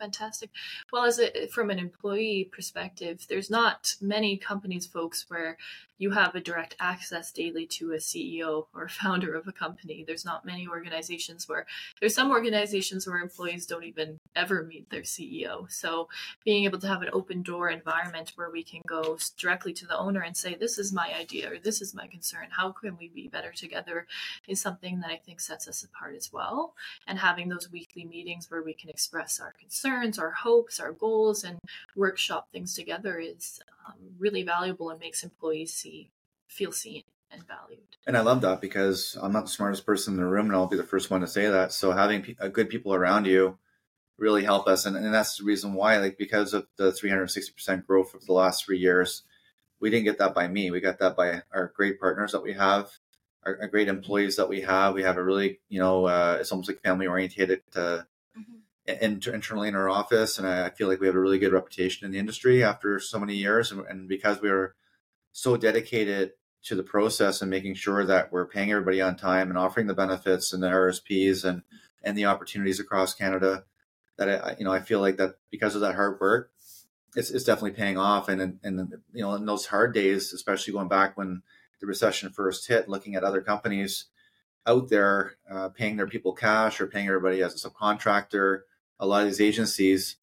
fantastic. 0.00 0.50
Well, 0.92 1.04
as 1.04 1.20
a, 1.20 1.46
from 1.48 1.70
an 1.70 1.78
employee 1.78 2.48
perspective, 2.50 3.26
there's 3.28 3.50
not 3.50 3.94
many 4.00 4.36
companies, 4.36 4.86
folks, 4.86 5.26
where 5.28 5.58
you 6.00 6.10
have 6.12 6.34
a 6.34 6.40
direct 6.40 6.74
access 6.80 7.30
daily 7.30 7.66
to 7.66 7.92
a 7.92 7.96
CEO 7.96 8.64
or 8.74 8.88
founder 8.88 9.34
of 9.34 9.46
a 9.46 9.52
company. 9.52 10.02
There's 10.04 10.24
not 10.24 10.46
many 10.46 10.66
organizations 10.66 11.46
where 11.46 11.66
there's 12.00 12.14
some 12.14 12.30
organizations 12.30 13.06
where 13.06 13.18
employees 13.18 13.66
don't 13.66 13.84
even 13.84 14.18
ever 14.34 14.62
meet 14.62 14.88
their 14.88 15.02
CEO. 15.02 15.70
So 15.70 16.08
being 16.42 16.64
able 16.64 16.78
to 16.78 16.88
have 16.88 17.02
an 17.02 17.10
open 17.12 17.42
door 17.42 17.68
environment 17.68 18.32
where 18.34 18.50
we 18.50 18.64
can 18.64 18.80
go 18.86 19.18
directly 19.38 19.74
to 19.74 19.86
the 19.86 19.98
owner 19.98 20.22
and 20.22 20.34
say, 20.34 20.54
this 20.54 20.78
is 20.78 20.90
my 20.90 21.12
idea 21.14 21.52
or 21.52 21.58
this 21.58 21.82
is 21.82 21.94
my 21.94 22.06
concern. 22.06 22.46
How 22.48 22.72
can 22.72 22.96
we 22.96 23.08
be 23.08 23.28
better 23.28 23.52
together 23.52 24.06
is 24.48 24.58
something 24.58 25.00
that 25.00 25.10
I 25.10 25.16
think 25.16 25.38
sets 25.38 25.68
us 25.68 25.84
apart 25.84 26.16
as 26.16 26.32
well. 26.32 26.72
And 27.06 27.18
having 27.18 27.50
those 27.50 27.70
weekly 27.70 28.06
meetings 28.06 28.50
where 28.50 28.62
we 28.62 28.72
can 28.72 28.88
express 28.88 29.38
our 29.38 29.52
concerns, 29.60 29.89
our 29.90 30.30
hopes, 30.30 30.80
our 30.80 30.92
goals, 30.92 31.44
and 31.44 31.58
workshop 31.96 32.48
things 32.52 32.74
together 32.74 33.18
is 33.18 33.60
um, 33.86 33.94
really 34.18 34.42
valuable 34.42 34.90
and 34.90 35.00
makes 35.00 35.22
employees 35.22 35.72
see 35.72 36.10
feel 36.48 36.72
seen 36.72 37.02
and 37.30 37.46
valued. 37.46 37.80
And 38.06 38.16
I 38.16 38.20
love 38.20 38.40
that 38.40 38.60
because 38.60 39.16
I'm 39.20 39.32
not 39.32 39.44
the 39.44 39.50
smartest 39.50 39.86
person 39.86 40.14
in 40.14 40.20
the 40.20 40.26
room, 40.26 40.46
and 40.46 40.54
I'll 40.54 40.66
be 40.66 40.76
the 40.76 40.82
first 40.82 41.10
one 41.10 41.20
to 41.20 41.26
say 41.26 41.48
that. 41.48 41.72
So 41.72 41.92
having 41.92 42.22
p- 42.22 42.36
good 42.52 42.68
people 42.68 42.94
around 42.94 43.26
you 43.26 43.58
really 44.18 44.44
help 44.44 44.66
us, 44.66 44.84
and, 44.86 44.96
and 44.96 45.14
that's 45.14 45.38
the 45.38 45.44
reason 45.44 45.74
why, 45.74 45.98
like 45.98 46.18
because 46.18 46.52
of 46.54 46.66
the 46.76 46.90
360% 46.90 47.86
growth 47.86 48.14
of 48.14 48.26
the 48.26 48.32
last 48.32 48.64
three 48.64 48.78
years, 48.78 49.22
we 49.80 49.90
didn't 49.90 50.04
get 50.04 50.18
that 50.18 50.34
by 50.34 50.48
me. 50.48 50.70
We 50.70 50.80
got 50.80 50.98
that 50.98 51.16
by 51.16 51.42
our 51.52 51.72
great 51.74 52.00
partners 52.00 52.32
that 52.32 52.42
we 52.42 52.52
have, 52.54 52.90
our, 53.44 53.58
our 53.62 53.68
great 53.68 53.88
employees 53.88 54.36
that 54.36 54.48
we 54.48 54.60
have. 54.62 54.94
We 54.94 55.02
have 55.04 55.16
a 55.16 55.24
really, 55.24 55.60
you 55.68 55.80
know, 55.80 56.06
uh, 56.06 56.38
it's 56.40 56.52
almost 56.52 56.68
like 56.68 56.82
family 56.82 57.06
oriented 57.06 57.62
uh, 57.74 58.00
internally 58.98 59.68
in 59.68 59.74
our 59.74 59.88
office, 59.88 60.38
and 60.38 60.46
I 60.46 60.70
feel 60.70 60.88
like 60.88 61.00
we 61.00 61.06
have 61.06 61.16
a 61.16 61.20
really 61.20 61.38
good 61.38 61.52
reputation 61.52 62.06
in 62.06 62.12
the 62.12 62.18
industry 62.18 62.62
after 62.64 62.98
so 62.98 63.18
many 63.18 63.34
years, 63.34 63.70
and, 63.70 63.84
and 63.86 64.08
because 64.08 64.40
we 64.40 64.50
are 64.50 64.74
so 65.32 65.56
dedicated 65.56 66.32
to 66.62 66.74
the 66.74 66.82
process 66.82 67.40
and 67.40 67.50
making 67.50 67.74
sure 67.74 68.04
that 68.04 68.32
we're 68.32 68.46
paying 68.46 68.70
everybody 68.70 69.00
on 69.00 69.16
time 69.16 69.48
and 69.48 69.58
offering 69.58 69.86
the 69.86 69.94
benefits 69.94 70.52
and 70.52 70.62
the 70.62 70.68
RSPs 70.68 71.44
and 71.44 71.62
and 72.02 72.16
the 72.16 72.24
opportunities 72.24 72.80
across 72.80 73.14
Canada, 73.14 73.64
that 74.16 74.28
I 74.44 74.56
you 74.58 74.64
know 74.64 74.72
I 74.72 74.80
feel 74.80 75.00
like 75.00 75.16
that 75.16 75.36
because 75.50 75.74
of 75.74 75.80
that 75.82 75.94
hard 75.94 76.20
work, 76.20 76.50
it's, 77.16 77.30
it's 77.30 77.44
definitely 77.44 77.72
paying 77.72 77.98
off, 77.98 78.28
and 78.28 78.40
and, 78.40 78.58
and 78.62 78.94
you 79.12 79.22
know 79.22 79.34
in 79.34 79.46
those 79.46 79.66
hard 79.66 79.94
days, 79.94 80.32
especially 80.32 80.72
going 80.72 80.88
back 80.88 81.16
when 81.16 81.42
the 81.80 81.86
recession 81.86 82.30
first 82.30 82.68
hit, 82.68 82.88
looking 82.88 83.14
at 83.14 83.24
other 83.24 83.40
companies 83.40 84.06
out 84.66 84.88
there 84.88 85.36
uh, 85.50 85.68
paying 85.70 85.96
their 85.96 86.06
people 86.06 86.32
cash 86.32 86.80
or 86.80 86.86
paying 86.86 87.08
everybody 87.08 87.42
as 87.42 87.54
a 87.54 87.68
subcontractor 87.68 88.60
a 89.00 89.06
lot 89.06 89.22
of 89.22 89.28
these 89.28 89.40
agencies, 89.40 90.16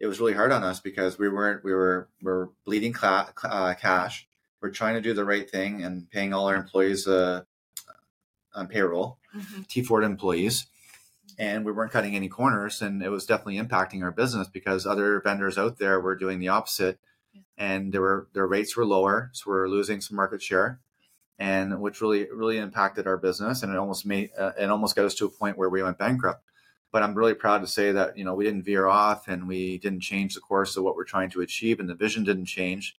it 0.00 0.06
was 0.06 0.18
really 0.18 0.32
hard 0.32 0.50
on 0.50 0.64
us 0.64 0.80
because 0.80 1.18
we 1.18 1.28
weren't 1.28 1.62
we 1.62 1.72
were 1.72 2.08
we 2.20 2.32
were 2.32 2.50
bleeding 2.64 2.94
cl- 2.94 3.32
uh, 3.44 3.74
cash. 3.74 4.26
We're 4.60 4.70
trying 4.70 4.94
to 4.94 5.00
do 5.00 5.12
the 5.12 5.24
right 5.24 5.48
thing 5.48 5.84
and 5.84 6.10
paying 6.10 6.32
all 6.32 6.48
our 6.48 6.56
employees 6.56 7.06
uh, 7.06 7.42
on 8.54 8.66
payroll, 8.66 9.18
mm-hmm. 9.36 9.62
T4 9.62 10.04
employees, 10.04 10.66
and 11.38 11.66
we 11.66 11.72
weren't 11.72 11.92
cutting 11.92 12.16
any 12.16 12.28
corners. 12.28 12.80
And 12.80 13.02
it 13.02 13.10
was 13.10 13.26
definitely 13.26 13.58
impacting 13.58 14.02
our 14.02 14.10
business 14.10 14.48
because 14.48 14.86
other 14.86 15.20
vendors 15.20 15.58
out 15.58 15.78
there 15.78 16.00
were 16.00 16.16
doing 16.16 16.40
the 16.40 16.48
opposite, 16.48 16.98
and 17.58 17.92
there 17.92 18.00
were 18.00 18.28
their 18.32 18.46
rates 18.46 18.76
were 18.76 18.86
lower, 18.86 19.30
so 19.34 19.50
we 19.50 19.52
we're 19.52 19.68
losing 19.68 20.00
some 20.00 20.16
market 20.16 20.42
share 20.42 20.80
and 21.36 21.80
which 21.80 22.00
really 22.00 22.28
really 22.32 22.58
impacted 22.58 23.08
our 23.08 23.16
business 23.16 23.64
and 23.64 23.72
it 23.72 23.76
almost 23.76 24.06
made 24.06 24.30
uh, 24.38 24.52
it 24.56 24.70
almost 24.70 24.94
got 24.94 25.04
us 25.04 25.16
to 25.16 25.24
a 25.24 25.28
point 25.28 25.58
where 25.58 25.68
we 25.68 25.82
went 25.82 25.98
bankrupt 25.98 26.44
but 26.94 27.02
I'm 27.02 27.16
really 27.16 27.34
proud 27.34 27.60
to 27.62 27.66
say 27.66 27.90
that 27.90 28.16
you 28.16 28.24
know 28.24 28.34
we 28.34 28.44
didn't 28.44 28.62
veer 28.62 28.86
off 28.86 29.26
and 29.26 29.48
we 29.48 29.78
didn't 29.78 29.98
change 29.98 30.34
the 30.34 30.40
course 30.40 30.76
of 30.76 30.84
what 30.84 30.94
we're 30.94 31.02
trying 31.02 31.28
to 31.30 31.40
achieve, 31.40 31.80
and 31.80 31.88
the 31.88 31.94
vision 31.96 32.22
didn't 32.22 32.44
change. 32.44 32.96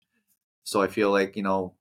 So 0.66 0.82
I 0.82 0.88
feel 0.88 1.12
like 1.12 1.38
you 1.38 1.44
know, 1.44 1.76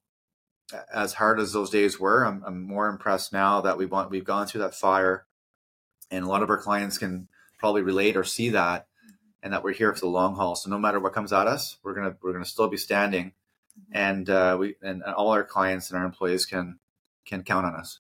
as 0.94 1.14
hard 1.14 1.40
as 1.40 1.52
those 1.52 1.70
days 1.70 1.98
were, 1.98 2.24
I'm, 2.24 2.40
I'm 2.46 2.62
more 2.62 2.88
impressed 2.88 3.32
now 3.32 3.60
that 3.62 3.78
we've 3.78 3.92
we've 4.10 4.24
gone 4.24 4.46
through 4.46 4.60
that 4.60 4.76
fire, 4.76 5.26
and 6.08 6.24
a 6.24 6.28
lot 6.28 6.44
of 6.44 6.50
our 6.50 6.56
clients 6.56 6.98
can 6.98 7.26
probably 7.58 7.82
relate 7.82 8.16
or 8.16 8.22
see 8.22 8.50
that, 8.50 8.86
and 9.42 9.52
that 9.52 9.64
we're 9.64 9.72
here 9.72 9.92
for 9.92 9.98
the 9.98 10.06
long 10.06 10.36
haul. 10.36 10.54
So 10.54 10.70
no 10.70 10.78
matter 10.78 11.00
what 11.00 11.14
comes 11.14 11.32
at 11.32 11.48
us, 11.48 11.78
we're 11.82 11.94
gonna 11.94 12.14
we're 12.22 12.32
gonna 12.32 12.44
still 12.44 12.68
be 12.68 12.76
standing, 12.76 13.32
mm-hmm. 13.76 13.96
and 13.96 14.30
uh, 14.30 14.56
we 14.60 14.76
and 14.82 15.02
all 15.02 15.30
our 15.30 15.42
clients 15.42 15.90
and 15.90 15.98
our 15.98 16.06
employees 16.06 16.46
can 16.46 16.78
can 17.26 17.42
count 17.42 17.66
on 17.66 17.74
us. 17.74 17.98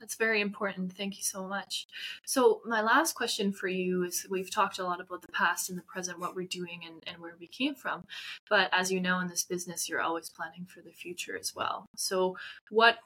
That's 0.00 0.16
very 0.16 0.40
important. 0.40 0.92
Thank 0.92 1.16
you 1.16 1.22
so 1.22 1.46
much. 1.46 1.86
So, 2.24 2.60
my 2.66 2.82
last 2.82 3.14
question 3.14 3.52
for 3.52 3.68
you 3.68 4.04
is 4.04 4.26
we've 4.30 4.50
talked 4.50 4.78
a 4.78 4.84
lot 4.84 5.00
about 5.00 5.22
the 5.22 5.32
past 5.32 5.70
and 5.70 5.78
the 5.78 5.82
present, 5.82 6.18
what 6.18 6.36
we're 6.36 6.46
doing 6.46 6.82
and, 6.86 7.02
and 7.06 7.18
where 7.20 7.36
we 7.40 7.46
came 7.46 7.74
from. 7.74 8.04
But 8.48 8.68
as 8.72 8.92
you 8.92 9.00
know, 9.00 9.20
in 9.20 9.28
this 9.28 9.44
business, 9.44 9.88
you're 9.88 10.02
always 10.02 10.28
planning 10.28 10.66
for 10.66 10.80
the 10.82 10.92
future 10.92 11.36
as 11.38 11.54
well. 11.54 11.86
So, 11.96 12.36
what 12.70 12.98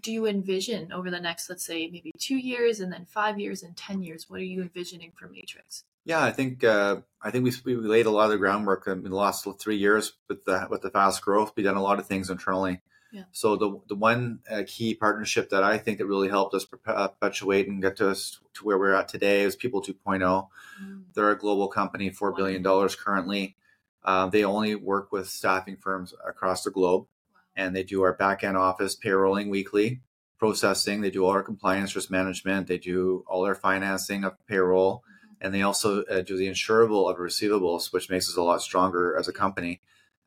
do 0.00 0.12
you 0.12 0.26
envision 0.26 0.92
over 0.92 1.10
the 1.10 1.20
next, 1.20 1.50
let's 1.50 1.66
say, 1.66 1.88
maybe 1.88 2.12
two 2.18 2.36
years 2.36 2.80
and 2.80 2.92
then 2.92 3.06
five 3.06 3.38
years 3.38 3.62
and 3.62 3.76
10 3.76 4.02
years? 4.02 4.30
What 4.30 4.40
are 4.40 4.44
you 4.44 4.62
envisioning 4.62 5.12
for 5.16 5.28
Matrix? 5.28 5.84
Yeah, 6.04 6.22
I 6.22 6.30
think 6.30 6.64
uh, 6.64 7.00
I 7.20 7.30
think 7.30 7.44
we, 7.44 7.76
we 7.76 7.86
laid 7.86 8.06
a 8.06 8.10
lot 8.10 8.24
of 8.24 8.30
the 8.30 8.38
groundwork 8.38 8.86
in 8.86 9.02
the 9.02 9.14
last 9.14 9.46
three 9.58 9.76
years 9.76 10.14
with 10.28 10.44
the 10.46 10.66
with 10.70 10.80
the 10.80 10.90
fast 10.90 11.22
growth. 11.22 11.52
We've 11.54 11.66
done 11.66 11.76
a 11.76 11.82
lot 11.82 11.98
of 11.98 12.06
things 12.06 12.30
internally 12.30 12.80
yeah. 13.12 13.24
So 13.32 13.56
the 13.56 13.80
the 13.88 13.94
one 13.94 14.40
uh, 14.50 14.62
key 14.66 14.94
partnership 14.94 15.50
that 15.50 15.64
I 15.64 15.78
think 15.78 15.98
that 15.98 16.06
really 16.06 16.28
helped 16.28 16.54
us 16.54 16.64
perpetuate 16.64 17.68
and 17.68 17.82
get 17.82 17.96
to 17.96 18.10
us 18.10 18.40
to 18.54 18.64
where 18.64 18.78
we're 18.78 18.94
at 18.94 19.08
today 19.08 19.42
is 19.42 19.56
People 19.56 19.82
2.0. 19.82 20.48
Mm. 20.82 21.02
They're 21.14 21.30
a 21.30 21.38
global 21.38 21.68
company, 21.68 22.10
four 22.10 22.32
billion 22.32 22.62
dollars 22.62 22.94
currently. 22.94 23.56
Uh, 24.04 24.28
they 24.28 24.44
only 24.44 24.74
work 24.74 25.12
with 25.12 25.28
staffing 25.28 25.76
firms 25.76 26.14
across 26.26 26.62
the 26.64 26.70
globe, 26.70 27.06
wow. 27.34 27.40
and 27.56 27.74
they 27.74 27.82
do 27.82 28.02
our 28.02 28.14
back 28.14 28.44
end 28.44 28.56
office 28.56 28.96
payrolling 28.96 29.50
weekly, 29.50 30.00
processing. 30.38 31.00
They 31.00 31.10
do 31.10 31.24
all 31.24 31.32
our 31.32 31.42
compliance, 31.42 31.94
risk 31.96 32.10
management. 32.10 32.68
They 32.68 32.78
do 32.78 33.24
all 33.26 33.44
our 33.44 33.54
financing 33.56 34.24
of 34.24 34.34
payroll, 34.46 34.98
mm-hmm. 34.98 35.46
and 35.46 35.54
they 35.54 35.62
also 35.62 36.04
uh, 36.04 36.20
do 36.20 36.36
the 36.36 36.48
insurable 36.48 37.10
of 37.10 37.18
receivables, 37.18 37.92
which 37.92 38.08
makes 38.08 38.28
us 38.28 38.36
a 38.36 38.42
lot 38.42 38.62
stronger 38.62 39.18
as 39.18 39.26
a 39.26 39.32
company 39.32 39.80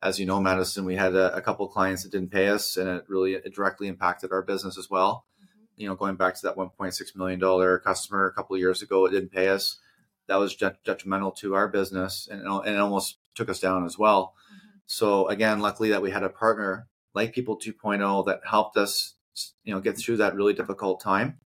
as 0.04 0.20
you 0.20 0.26
know, 0.26 0.38
Madison, 0.38 0.84
we 0.84 0.96
had 0.96 1.14
a, 1.14 1.34
a 1.34 1.40
couple 1.40 1.66
clients 1.66 2.02
that 2.02 2.12
didn't 2.12 2.30
pay 2.30 2.48
us, 2.48 2.76
and 2.76 2.88
it 2.88 3.04
really 3.08 3.34
it 3.34 3.54
directly 3.54 3.88
impacted 3.88 4.32
our 4.32 4.42
business 4.42 4.76
as 4.76 4.90
well. 4.90 5.24
Mm-hmm. 5.42 5.80
You 5.80 5.88
know, 5.88 5.94
going 5.94 6.16
back 6.16 6.34
to 6.34 6.42
that 6.42 6.56
1.6 6.56 7.16
million 7.16 7.40
dollar 7.40 7.78
customer 7.78 8.26
a 8.26 8.32
couple 8.32 8.54
of 8.54 8.60
years 8.60 8.82
ago, 8.82 9.06
it 9.06 9.10
didn't 9.10 9.32
pay 9.32 9.48
us. 9.48 9.78
That 10.26 10.36
was 10.36 10.54
detrimental 10.54 11.32
to 11.32 11.54
our 11.54 11.68
business, 11.68 12.28
and, 12.30 12.42
and 12.42 12.76
it 12.76 12.78
almost 12.78 13.16
took 13.34 13.48
us 13.48 13.60
down 13.60 13.86
as 13.86 13.98
well. 13.98 14.34
Mm-hmm. 14.46 14.68
So 14.86 15.26
again, 15.28 15.60
luckily 15.60 15.88
that 15.88 16.02
we 16.02 16.10
had 16.10 16.22
a 16.22 16.28
partner 16.28 16.86
like 17.14 17.32
People 17.32 17.58
2.0 17.58 18.26
that 18.26 18.40
helped 18.44 18.76
us, 18.76 19.14
you 19.62 19.72
know, 19.72 19.80
get 19.80 19.96
through 19.96 20.18
that 20.18 20.34
really 20.34 20.52
difficult 20.52 21.00
time. 21.00 21.38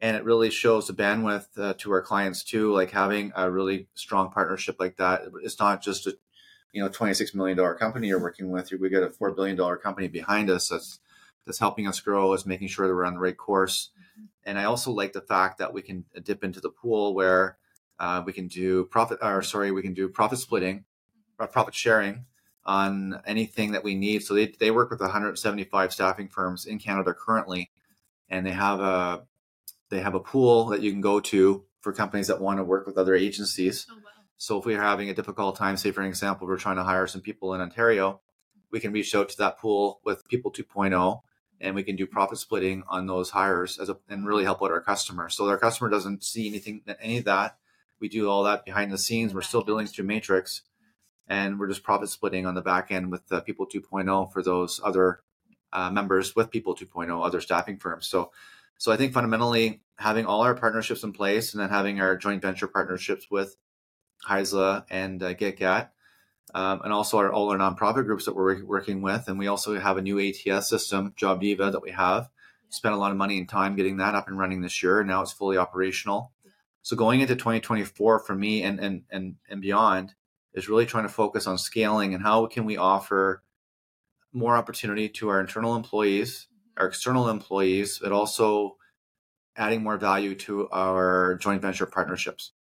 And 0.00 0.16
it 0.16 0.24
really 0.24 0.50
shows 0.50 0.86
the 0.86 0.94
bandwidth 0.94 1.46
uh, 1.56 1.74
to 1.78 1.92
our 1.92 2.02
clients 2.02 2.42
too, 2.42 2.72
like 2.72 2.90
having 2.90 3.32
a 3.36 3.50
really 3.50 3.88
strong 3.94 4.30
partnership 4.30 4.76
like 4.80 4.96
that. 4.96 5.22
It's 5.42 5.60
not 5.60 5.82
just 5.82 6.06
a 6.06 6.16
you 6.72 6.82
know, 6.82 6.88
$26 6.88 7.34
million 7.34 7.58
company 7.76 8.08
you're 8.08 8.20
working 8.20 8.50
with, 8.50 8.72
we 8.72 8.88
got 8.88 9.02
a 9.02 9.08
$4 9.08 9.34
billion 9.36 9.56
company 9.78 10.08
behind 10.08 10.50
us 10.50 10.68
that's, 10.68 11.00
that's 11.44 11.58
helping 11.58 11.86
us 11.86 12.00
grow, 12.00 12.32
is 12.32 12.46
making 12.46 12.68
sure 12.68 12.88
that 12.88 12.94
we're 12.94 13.04
on 13.04 13.14
the 13.14 13.20
right 13.20 13.36
course. 13.36 13.90
Mm-hmm. 13.98 14.24
And 14.44 14.58
I 14.58 14.64
also 14.64 14.90
like 14.90 15.12
the 15.12 15.20
fact 15.20 15.58
that 15.58 15.72
we 15.72 15.82
can 15.82 16.04
dip 16.22 16.42
into 16.42 16.60
the 16.60 16.70
pool 16.70 17.14
where 17.14 17.58
uh, 17.98 18.22
we 18.24 18.32
can 18.32 18.48
do 18.48 18.84
profit, 18.86 19.18
or 19.22 19.42
sorry, 19.42 19.70
we 19.70 19.82
can 19.82 19.94
do 19.94 20.08
profit 20.08 20.38
splitting, 20.38 20.84
or 21.38 21.44
uh, 21.44 21.48
profit 21.48 21.74
sharing 21.74 22.24
on 22.64 23.20
anything 23.26 23.72
that 23.72 23.84
we 23.84 23.94
need. 23.94 24.22
So 24.22 24.34
they, 24.34 24.46
they 24.46 24.70
work 24.70 24.90
with 24.90 25.00
175 25.00 25.92
staffing 25.92 26.28
firms 26.28 26.66
in 26.66 26.78
Canada 26.78 27.14
currently, 27.14 27.70
and 28.28 28.46
they 28.46 28.52
have 28.52 28.80
a 28.80 29.24
they 29.90 30.00
have 30.00 30.14
a 30.14 30.20
pool 30.20 30.66
that 30.68 30.80
you 30.80 30.90
can 30.90 31.02
go 31.02 31.20
to 31.20 31.64
for 31.82 31.92
companies 31.92 32.28
that 32.28 32.40
want 32.40 32.58
to 32.58 32.64
work 32.64 32.86
with 32.86 32.96
other 32.96 33.14
agencies. 33.14 33.86
Oh. 33.90 34.01
So 34.42 34.58
if 34.58 34.66
we're 34.66 34.82
having 34.82 35.08
a 35.08 35.14
difficult 35.14 35.54
time, 35.54 35.76
say 35.76 35.92
for 35.92 36.02
example, 36.02 36.48
we're 36.48 36.58
trying 36.58 36.74
to 36.74 36.82
hire 36.82 37.06
some 37.06 37.20
people 37.20 37.54
in 37.54 37.60
Ontario, 37.60 38.20
we 38.72 38.80
can 38.80 38.90
reach 38.90 39.14
out 39.14 39.28
to 39.28 39.38
that 39.38 39.60
pool 39.60 40.00
with 40.04 40.26
People 40.26 40.50
2.0 40.50 41.20
and 41.60 41.76
we 41.76 41.84
can 41.84 41.94
do 41.94 42.08
profit 42.08 42.38
splitting 42.38 42.82
on 42.88 43.06
those 43.06 43.30
hires 43.30 43.78
a, 43.78 43.96
and 44.08 44.26
really 44.26 44.42
help 44.42 44.60
out 44.60 44.72
our 44.72 44.80
customer. 44.80 45.28
So 45.28 45.48
our 45.48 45.58
customer 45.58 45.90
doesn't 45.90 46.24
see 46.24 46.48
anything, 46.48 46.82
any 47.00 47.18
of 47.18 47.24
that. 47.26 47.56
We 48.00 48.08
do 48.08 48.28
all 48.28 48.42
that 48.42 48.64
behind 48.64 48.90
the 48.90 48.98
scenes. 48.98 49.32
We're 49.32 49.42
still 49.42 49.62
billing 49.62 49.86
through 49.86 50.06
Matrix, 50.06 50.62
and 51.28 51.60
we're 51.60 51.68
just 51.68 51.84
profit 51.84 52.08
splitting 52.08 52.44
on 52.44 52.56
the 52.56 52.62
back 52.62 52.90
end 52.90 53.12
with 53.12 53.30
uh, 53.30 53.42
People 53.42 53.68
2.0 53.68 54.32
for 54.32 54.42
those 54.42 54.80
other 54.82 55.20
uh, 55.72 55.88
members 55.92 56.34
with 56.34 56.50
People 56.50 56.74
2.0, 56.74 57.24
other 57.24 57.40
staffing 57.40 57.76
firms. 57.76 58.08
So, 58.08 58.32
so 58.76 58.90
I 58.90 58.96
think 58.96 59.12
fundamentally 59.12 59.82
having 59.98 60.26
all 60.26 60.40
our 60.40 60.56
partnerships 60.56 61.04
in 61.04 61.12
place 61.12 61.54
and 61.54 61.62
then 61.62 61.70
having 61.70 62.00
our 62.00 62.16
joint 62.16 62.42
venture 62.42 62.66
partnerships 62.66 63.30
with 63.30 63.56
Haisla 64.28 64.84
and 64.90 65.22
uh, 65.22 65.34
Gitga'at 65.34 65.88
um, 66.54 66.82
and 66.82 66.92
also 66.92 67.18
our, 67.18 67.32
all 67.32 67.50
our 67.50 67.58
nonprofit 67.58 68.04
groups 68.04 68.26
that 68.26 68.34
we're 68.34 68.64
working 68.64 69.02
with. 69.02 69.28
And 69.28 69.38
we 69.38 69.46
also 69.46 69.78
have 69.78 69.96
a 69.96 70.02
new 70.02 70.20
ATS 70.20 70.68
system, 70.68 71.14
JobDiva, 71.18 71.72
that 71.72 71.82
we 71.82 71.92
have. 71.92 72.28
Spent 72.68 72.94
a 72.94 72.98
lot 72.98 73.10
of 73.10 73.16
money 73.16 73.38
and 73.38 73.48
time 73.48 73.76
getting 73.76 73.98
that 73.98 74.14
up 74.14 74.28
and 74.28 74.38
running 74.38 74.60
this 74.60 74.82
year. 74.82 75.00
And 75.00 75.08
now 75.08 75.22
it's 75.22 75.32
fully 75.32 75.56
operational. 75.56 76.32
So 76.82 76.96
going 76.96 77.20
into 77.20 77.36
2024 77.36 78.20
for 78.20 78.34
me 78.34 78.62
and, 78.62 78.80
and, 78.80 79.02
and, 79.10 79.36
and 79.48 79.60
beyond 79.60 80.14
is 80.52 80.68
really 80.68 80.86
trying 80.86 81.04
to 81.04 81.12
focus 81.12 81.46
on 81.46 81.56
scaling 81.56 82.12
and 82.12 82.22
how 82.22 82.46
can 82.46 82.64
we 82.64 82.76
offer 82.76 83.42
more 84.32 84.56
opportunity 84.56 85.08
to 85.08 85.28
our 85.28 85.40
internal 85.40 85.76
employees, 85.76 86.48
our 86.76 86.86
external 86.86 87.28
employees, 87.28 87.98
but 88.02 88.12
also 88.12 88.76
adding 89.56 89.82
more 89.82 89.98
value 89.98 90.34
to 90.34 90.68
our 90.70 91.36
joint 91.36 91.62
venture 91.62 91.86
partnerships. 91.86 92.52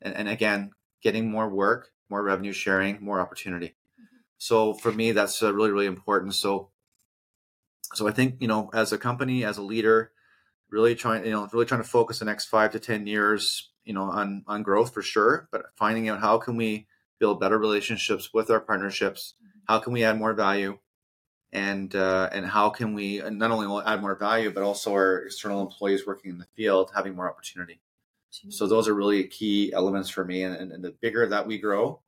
And, 0.00 0.14
and 0.14 0.28
again, 0.28 0.70
getting 1.02 1.30
more 1.30 1.48
work 1.48 1.90
more 2.08 2.22
revenue 2.22 2.52
sharing, 2.52 3.02
more 3.02 3.20
opportunity. 3.20 3.68
Mm-hmm. 3.68 4.16
So 4.38 4.74
for 4.74 4.92
me, 4.92 5.12
that's 5.12 5.42
uh, 5.42 5.52
really 5.52 5.70
really 5.70 5.86
important. 5.86 6.34
So 6.34 6.70
so 7.94 8.08
I 8.08 8.12
think 8.12 8.36
you 8.40 8.48
know, 8.48 8.70
as 8.74 8.92
a 8.92 8.98
company, 8.98 9.44
as 9.44 9.58
a 9.58 9.62
leader, 9.62 10.12
really 10.70 10.94
trying 10.94 11.24
you 11.24 11.32
know 11.32 11.48
really 11.52 11.66
trying 11.66 11.82
to 11.82 11.88
focus 11.88 12.18
the 12.18 12.24
next 12.24 12.46
five 12.46 12.72
to 12.72 12.80
ten 12.80 13.06
years, 13.06 13.70
you 13.84 13.92
know, 13.92 14.04
on 14.04 14.44
on 14.46 14.62
growth 14.62 14.92
for 14.94 15.02
sure, 15.02 15.48
but 15.50 15.66
finding 15.76 16.08
out 16.08 16.20
how 16.20 16.38
can 16.38 16.56
we 16.56 16.86
build 17.18 17.40
better 17.40 17.58
relationships 17.58 18.32
with 18.32 18.50
our 18.50 18.60
partnerships, 18.60 19.34
mm-hmm. 19.42 19.58
how 19.66 19.78
can 19.78 19.92
we 19.92 20.04
add 20.04 20.18
more 20.18 20.34
value, 20.34 20.78
and 21.52 21.94
uh, 21.94 22.28
and 22.32 22.46
how 22.46 22.70
can 22.70 22.94
we 22.94 23.22
not 23.30 23.50
only 23.50 23.82
add 23.84 24.00
more 24.00 24.14
value, 24.14 24.50
but 24.50 24.62
also 24.62 24.92
our 24.92 25.24
external 25.24 25.62
employees 25.62 26.06
working 26.06 26.30
in 26.30 26.38
the 26.38 26.46
field 26.56 26.90
having 26.94 27.14
more 27.14 27.28
opportunity. 27.28 27.80
So 28.30 28.66
those 28.66 28.88
are 28.88 28.94
really 28.94 29.24
key 29.26 29.72
elements 29.72 30.10
for 30.10 30.24
me. 30.24 30.42
And, 30.42 30.54
and, 30.54 30.72
and, 30.72 30.84
the 30.84 30.94
bigger 31.00 31.26
that 31.26 31.46
we 31.46 31.58
grow, 31.58 32.00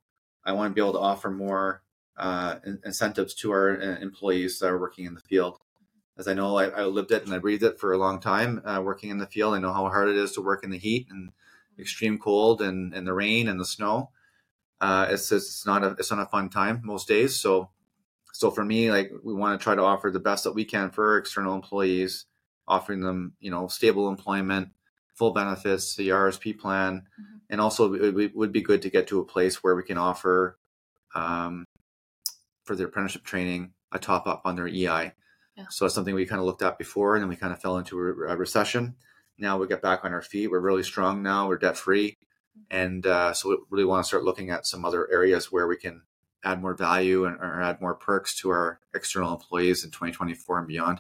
I 0.45 0.53
want 0.53 0.71
to 0.71 0.75
be 0.75 0.81
able 0.81 0.93
to 0.93 0.99
offer 0.99 1.31
more 1.31 1.83
uh, 2.19 2.57
incentives 2.85 3.35
to 3.37 3.51
our 3.53 3.81
uh, 3.81 3.99
employees 4.01 4.59
that 4.59 4.69
are 4.69 4.79
working 4.79 5.07
in 5.07 5.15
the 5.15 5.21
field. 5.21 5.59
As 6.19 6.29
I 6.29 6.35
know, 6.35 6.59
I, 6.59 6.69
I 6.69 6.85
lived 6.85 7.13
it 7.13 7.25
and 7.25 7.33
I 7.33 7.39
breathed 7.39 7.63
it 7.63 7.81
for 7.81 7.93
a 7.93 7.99
long 7.99 8.21
time 8.21 8.61
uh, 8.67 8.83
working 8.85 9.09
in 9.09 9.19
the 9.19 9.27
field. 9.27 9.55
I 9.55 9.59
know 9.59 9.73
how 9.73 9.89
hard 9.89 10.11
it 10.11 10.17
is 10.17 10.33
to 10.33 10.43
work 10.43 10.63
in 10.63 10.71
the 10.71 10.79
heat 10.79 11.07
and 11.11 11.31
extreme 11.79 12.19
cold 12.19 12.61
and, 12.61 12.93
and 12.93 13.07
the 13.07 13.15
rain 13.15 13.49
and 13.49 13.59
the 13.59 13.65
snow. 13.65 14.11
Uh, 14.81 15.07
it's 15.11 15.31
it's 15.31 15.67
not 15.67 15.85
a 15.85 15.91
it's 15.99 16.11
not 16.11 16.21
a 16.21 16.27
fun 16.27 16.49
time 16.49 16.81
most 16.85 17.09
days. 17.09 17.37
So 17.37 17.71
so 18.33 18.51
for 18.51 18.65
me, 18.65 18.91
like 18.91 19.11
we 19.23 19.35
want 19.35 19.59
to 19.59 19.63
try 19.63 19.75
to 19.75 19.83
offer 19.83 20.11
the 20.11 20.21
best 20.21 20.45
that 20.45 20.55
we 20.55 20.65
can 20.65 20.91
for 20.91 21.13
our 21.13 21.19
external 21.19 21.55
employees, 21.55 22.27
offering 22.67 23.01
them 23.01 23.35
you 23.41 23.51
know 23.51 23.69
stable 23.69 24.09
employment, 24.09 24.71
full 25.21 25.33
benefits, 25.33 25.97
the 25.97 26.09
RSP 26.09 26.59
plan, 26.59 27.03
mm-hmm. 27.21 27.37
and 27.51 27.61
also 27.61 27.93
it, 27.93 28.35
would 28.35 28.53
be 28.53 28.63
good 28.63 28.81
to 28.81 28.89
get 28.89 29.07
to 29.09 29.21
a 29.21 29.25
place 29.25 29.63
where 29.63 29.77
we 29.77 29.83
can 29.83 29.99
offer 29.99 30.59
um, 31.15 31.67
for 32.65 32.75
their 32.75 32.87
apprenticeship 32.87 33.23
training 33.23 33.75
a 33.93 33.99
top 33.99 34.27
up 34.27 34.41
on 34.47 34.57
their 34.57 34.67
EI. 34.67 35.13
Yeah. 35.57 35.67
So 35.69 35.85
it's 35.85 35.95
something 35.95 36.15
we 36.15 36.25
kind 36.25 36.39
of 36.39 36.47
looked 36.47 36.63
at 36.63 36.79
before, 36.79 37.17
and 37.17 37.23
then 37.23 37.29
we 37.29 37.37
kind 37.37 37.53
of 37.53 37.61
fell 37.61 37.77
into 37.77 38.01
a, 38.01 38.33
a 38.33 38.37
recession. 38.37 38.95
Now 39.37 39.59
we 39.59 39.67
get 39.67 39.83
back 39.83 40.07
on 40.07 40.15
our 40.15 40.23
feet. 40.23 40.51
We're 40.51 40.59
really 40.61 40.83
strong 40.83 41.23
now. 41.23 41.49
We're 41.49 41.59
debt 41.59 41.77
free, 41.77 42.13
mm-hmm. 42.13 42.63
and 42.71 43.07
uh, 43.07 43.35
so 43.35 43.51
we 43.51 43.57
really 43.69 43.85
want 43.85 44.03
to 44.03 44.09
start 44.09 44.25
looking 44.25 44.49
at 44.49 44.67
some 44.67 44.87
other 44.87 45.07
areas 45.13 45.53
where 45.53 45.67
we 45.67 45.77
can 45.77 46.01
add 46.43 46.63
more 46.63 46.75
value 46.75 47.27
and 47.27 47.37
or 47.37 47.61
add 47.61 47.83
more 47.83 47.95
perks 47.95 48.35
to 48.37 48.49
our 48.49 48.81
external 48.95 49.35
employees 49.35 49.85
in 49.85 49.91
2024 49.91 50.61
and 50.61 50.67
beyond. 50.67 50.99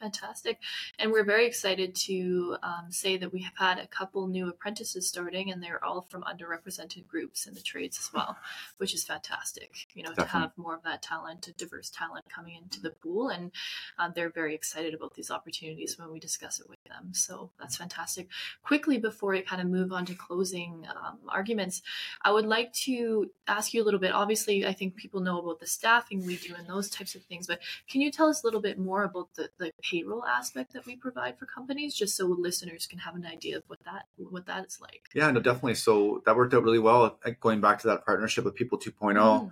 Fantastic. 0.00 0.58
And 0.98 1.12
we're 1.12 1.24
very 1.24 1.46
excited 1.46 1.94
to 2.06 2.56
um, 2.62 2.86
say 2.88 3.18
that 3.18 3.32
we 3.32 3.42
have 3.42 3.52
had 3.56 3.78
a 3.78 3.86
couple 3.86 4.26
new 4.26 4.48
apprentices 4.48 5.06
starting, 5.06 5.52
and 5.52 5.62
they're 5.62 5.84
all 5.84 6.06
from 6.08 6.22
underrepresented 6.22 7.06
groups 7.06 7.46
in 7.46 7.52
the 7.52 7.60
trades 7.60 7.98
as 7.98 8.10
well, 8.14 8.38
which 8.78 8.94
is 8.94 9.04
fantastic. 9.04 9.88
You 9.94 10.02
know, 10.02 10.10
Definitely. 10.10 10.32
to 10.32 10.38
have 10.38 10.52
more 10.56 10.74
of 10.74 10.82
that 10.84 11.02
talent, 11.02 11.48
a 11.48 11.52
diverse 11.52 11.90
talent 11.90 12.24
coming 12.34 12.54
into 12.54 12.80
the 12.80 12.90
pool. 12.90 13.28
And 13.28 13.52
um, 13.98 14.12
they're 14.14 14.30
very 14.30 14.54
excited 14.54 14.94
about 14.94 15.14
these 15.14 15.30
opportunities 15.30 15.98
when 15.98 16.10
we 16.10 16.18
discuss 16.18 16.60
it 16.60 16.68
with 16.70 16.79
them. 16.90 17.14
So 17.14 17.50
that's 17.58 17.76
fantastic. 17.76 18.28
Quickly, 18.62 18.98
before 18.98 19.34
I 19.34 19.40
kind 19.40 19.62
of 19.62 19.68
move 19.68 19.92
on 19.92 20.04
to 20.06 20.14
closing 20.14 20.86
um, 20.94 21.18
arguments, 21.28 21.82
I 22.22 22.32
would 22.32 22.46
like 22.46 22.72
to 22.84 23.30
ask 23.48 23.72
you 23.72 23.82
a 23.82 23.86
little 23.86 24.00
bit. 24.00 24.12
Obviously, 24.12 24.66
I 24.66 24.74
think 24.74 24.96
people 24.96 25.20
know 25.20 25.38
about 25.40 25.60
the 25.60 25.66
staffing 25.66 26.26
we 26.26 26.36
do 26.36 26.54
and 26.54 26.66
those 26.66 26.90
types 26.90 27.14
of 27.14 27.22
things, 27.22 27.46
but 27.46 27.60
can 27.88 28.00
you 28.00 28.10
tell 28.10 28.28
us 28.28 28.42
a 28.42 28.46
little 28.46 28.60
bit 28.60 28.78
more 28.78 29.04
about 29.04 29.28
the, 29.34 29.48
the 29.58 29.72
payroll 29.82 30.24
aspect 30.24 30.72
that 30.74 30.86
we 30.86 30.96
provide 30.96 31.38
for 31.38 31.46
companies, 31.46 31.94
just 31.94 32.16
so 32.16 32.26
listeners 32.26 32.86
can 32.86 32.98
have 32.98 33.14
an 33.14 33.26
idea 33.26 33.56
of 33.56 33.64
what 33.68 33.78
that 33.84 34.06
what 34.16 34.46
that 34.46 34.66
is 34.66 34.80
like. 34.80 35.02
Yeah, 35.14 35.30
no, 35.30 35.40
definitely. 35.40 35.74
So 35.74 36.22
that 36.26 36.36
worked 36.36 36.54
out 36.54 36.62
really 36.62 36.78
well. 36.78 37.18
Going 37.40 37.60
back 37.60 37.80
to 37.80 37.88
that 37.88 38.04
partnership 38.04 38.44
with 38.44 38.54
People 38.54 38.78
2.0, 38.78 39.14
mm. 39.14 39.50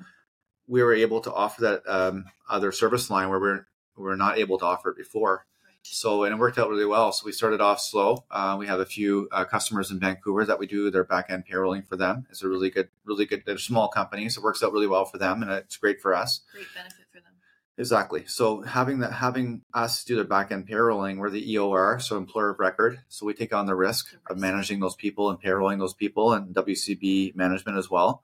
we 0.67 0.83
were 0.83 0.95
able 0.95 1.21
to 1.21 1.33
offer 1.33 1.63
that 1.63 1.83
um, 1.87 2.25
other 2.49 2.73
service 2.73 3.11
line 3.11 3.29
where 3.29 3.41
we're 3.41 3.67
we're 3.97 4.17
not 4.17 4.39
able 4.39 4.59
to 4.59 4.65
offer 4.65 4.91
it 4.91 4.97
before. 4.97 5.45
So 5.91 6.25
and 6.25 6.35
it 6.35 6.39
worked 6.39 6.59
out 6.59 6.69
really 6.69 6.87
well. 6.87 7.13
So 7.13 7.27
we 7.27 7.33
started 7.33 7.61
off 7.61 7.81
slow. 7.81 8.25
Uh, 8.31 8.57
we 8.59 8.67
have 8.67 8.81
a 8.81 8.87
few 8.87 9.29
uh, 9.33 9.45
customers 9.45 9.91
in 9.91 9.99
Vancouver 9.99 10.45
that 10.45 10.59
we 10.59 10.67
do 10.67 10.91
their 10.91 11.05
back 11.05 11.27
end 11.29 11.45
payrolling 11.51 11.87
for 11.87 11.97
them. 11.97 12.27
It's 12.31 12.43
a 12.43 12.49
really 12.49 12.71
good, 12.71 12.89
really 13.05 13.27
good. 13.27 13.43
They're 13.45 13.59
small 13.59 13.89
companies. 13.89 14.37
It 14.37 14.43
works 14.43 14.63
out 14.63 14.73
really 14.73 14.87
well 14.87 15.05
for 15.05 15.19
them, 15.19 15.43
and 15.43 15.51
it's 15.51 15.77
great 15.77 16.01
for 16.01 16.15
us. 16.15 16.41
Great 16.53 16.67
benefit 16.75 17.07
for 17.13 17.21
them. 17.21 17.33
Exactly. 17.77 18.25
So 18.27 18.63
having 18.63 19.01
that, 19.01 19.13
having 19.13 19.63
us 19.75 20.05
do 20.05 20.17
their 20.17 20.25
back 20.25 20.51
end 20.51 20.69
payrolling, 20.69 21.19
we're 21.19 21.31
the 21.31 21.55
EOR, 21.55 22.01
so 22.01 22.17
employer 22.17 22.51
of 22.51 22.59
record. 22.59 23.01
So 23.09 23.27
we 23.27 23.35
take 23.35 23.55
on 23.55 23.67
the 23.67 23.77
risk 23.77 24.17
of 24.29 24.39
managing 24.39 24.81
those 24.81 24.97
people 24.97 25.31
and 25.31 25.41
payrolling 25.41 25.79
those 25.79 25.95
people, 25.95 26.33
and 26.33 26.55
WCB 26.55 27.37
management 27.37 27.79
as 27.79 27.91
well. 27.91 28.23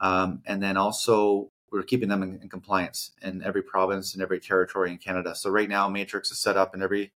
Um, 0.00 0.42
and 0.46 0.60
then 0.60 0.76
also 0.76 1.51
we're 1.72 1.82
keeping 1.82 2.08
them 2.08 2.22
in, 2.22 2.38
in, 2.42 2.48
compliance 2.48 3.12
in 3.22 3.42
every 3.42 3.62
province 3.62 4.14
and 4.14 4.22
every 4.22 4.38
territory 4.38 4.90
in 4.90 4.98
Canada. 4.98 5.34
So 5.34 5.50
right 5.50 5.68
now, 5.68 5.88
Matrix 5.88 6.30
is 6.30 6.38
set 6.38 6.56
up 6.56 6.74
in 6.74 6.82
every 6.82 7.12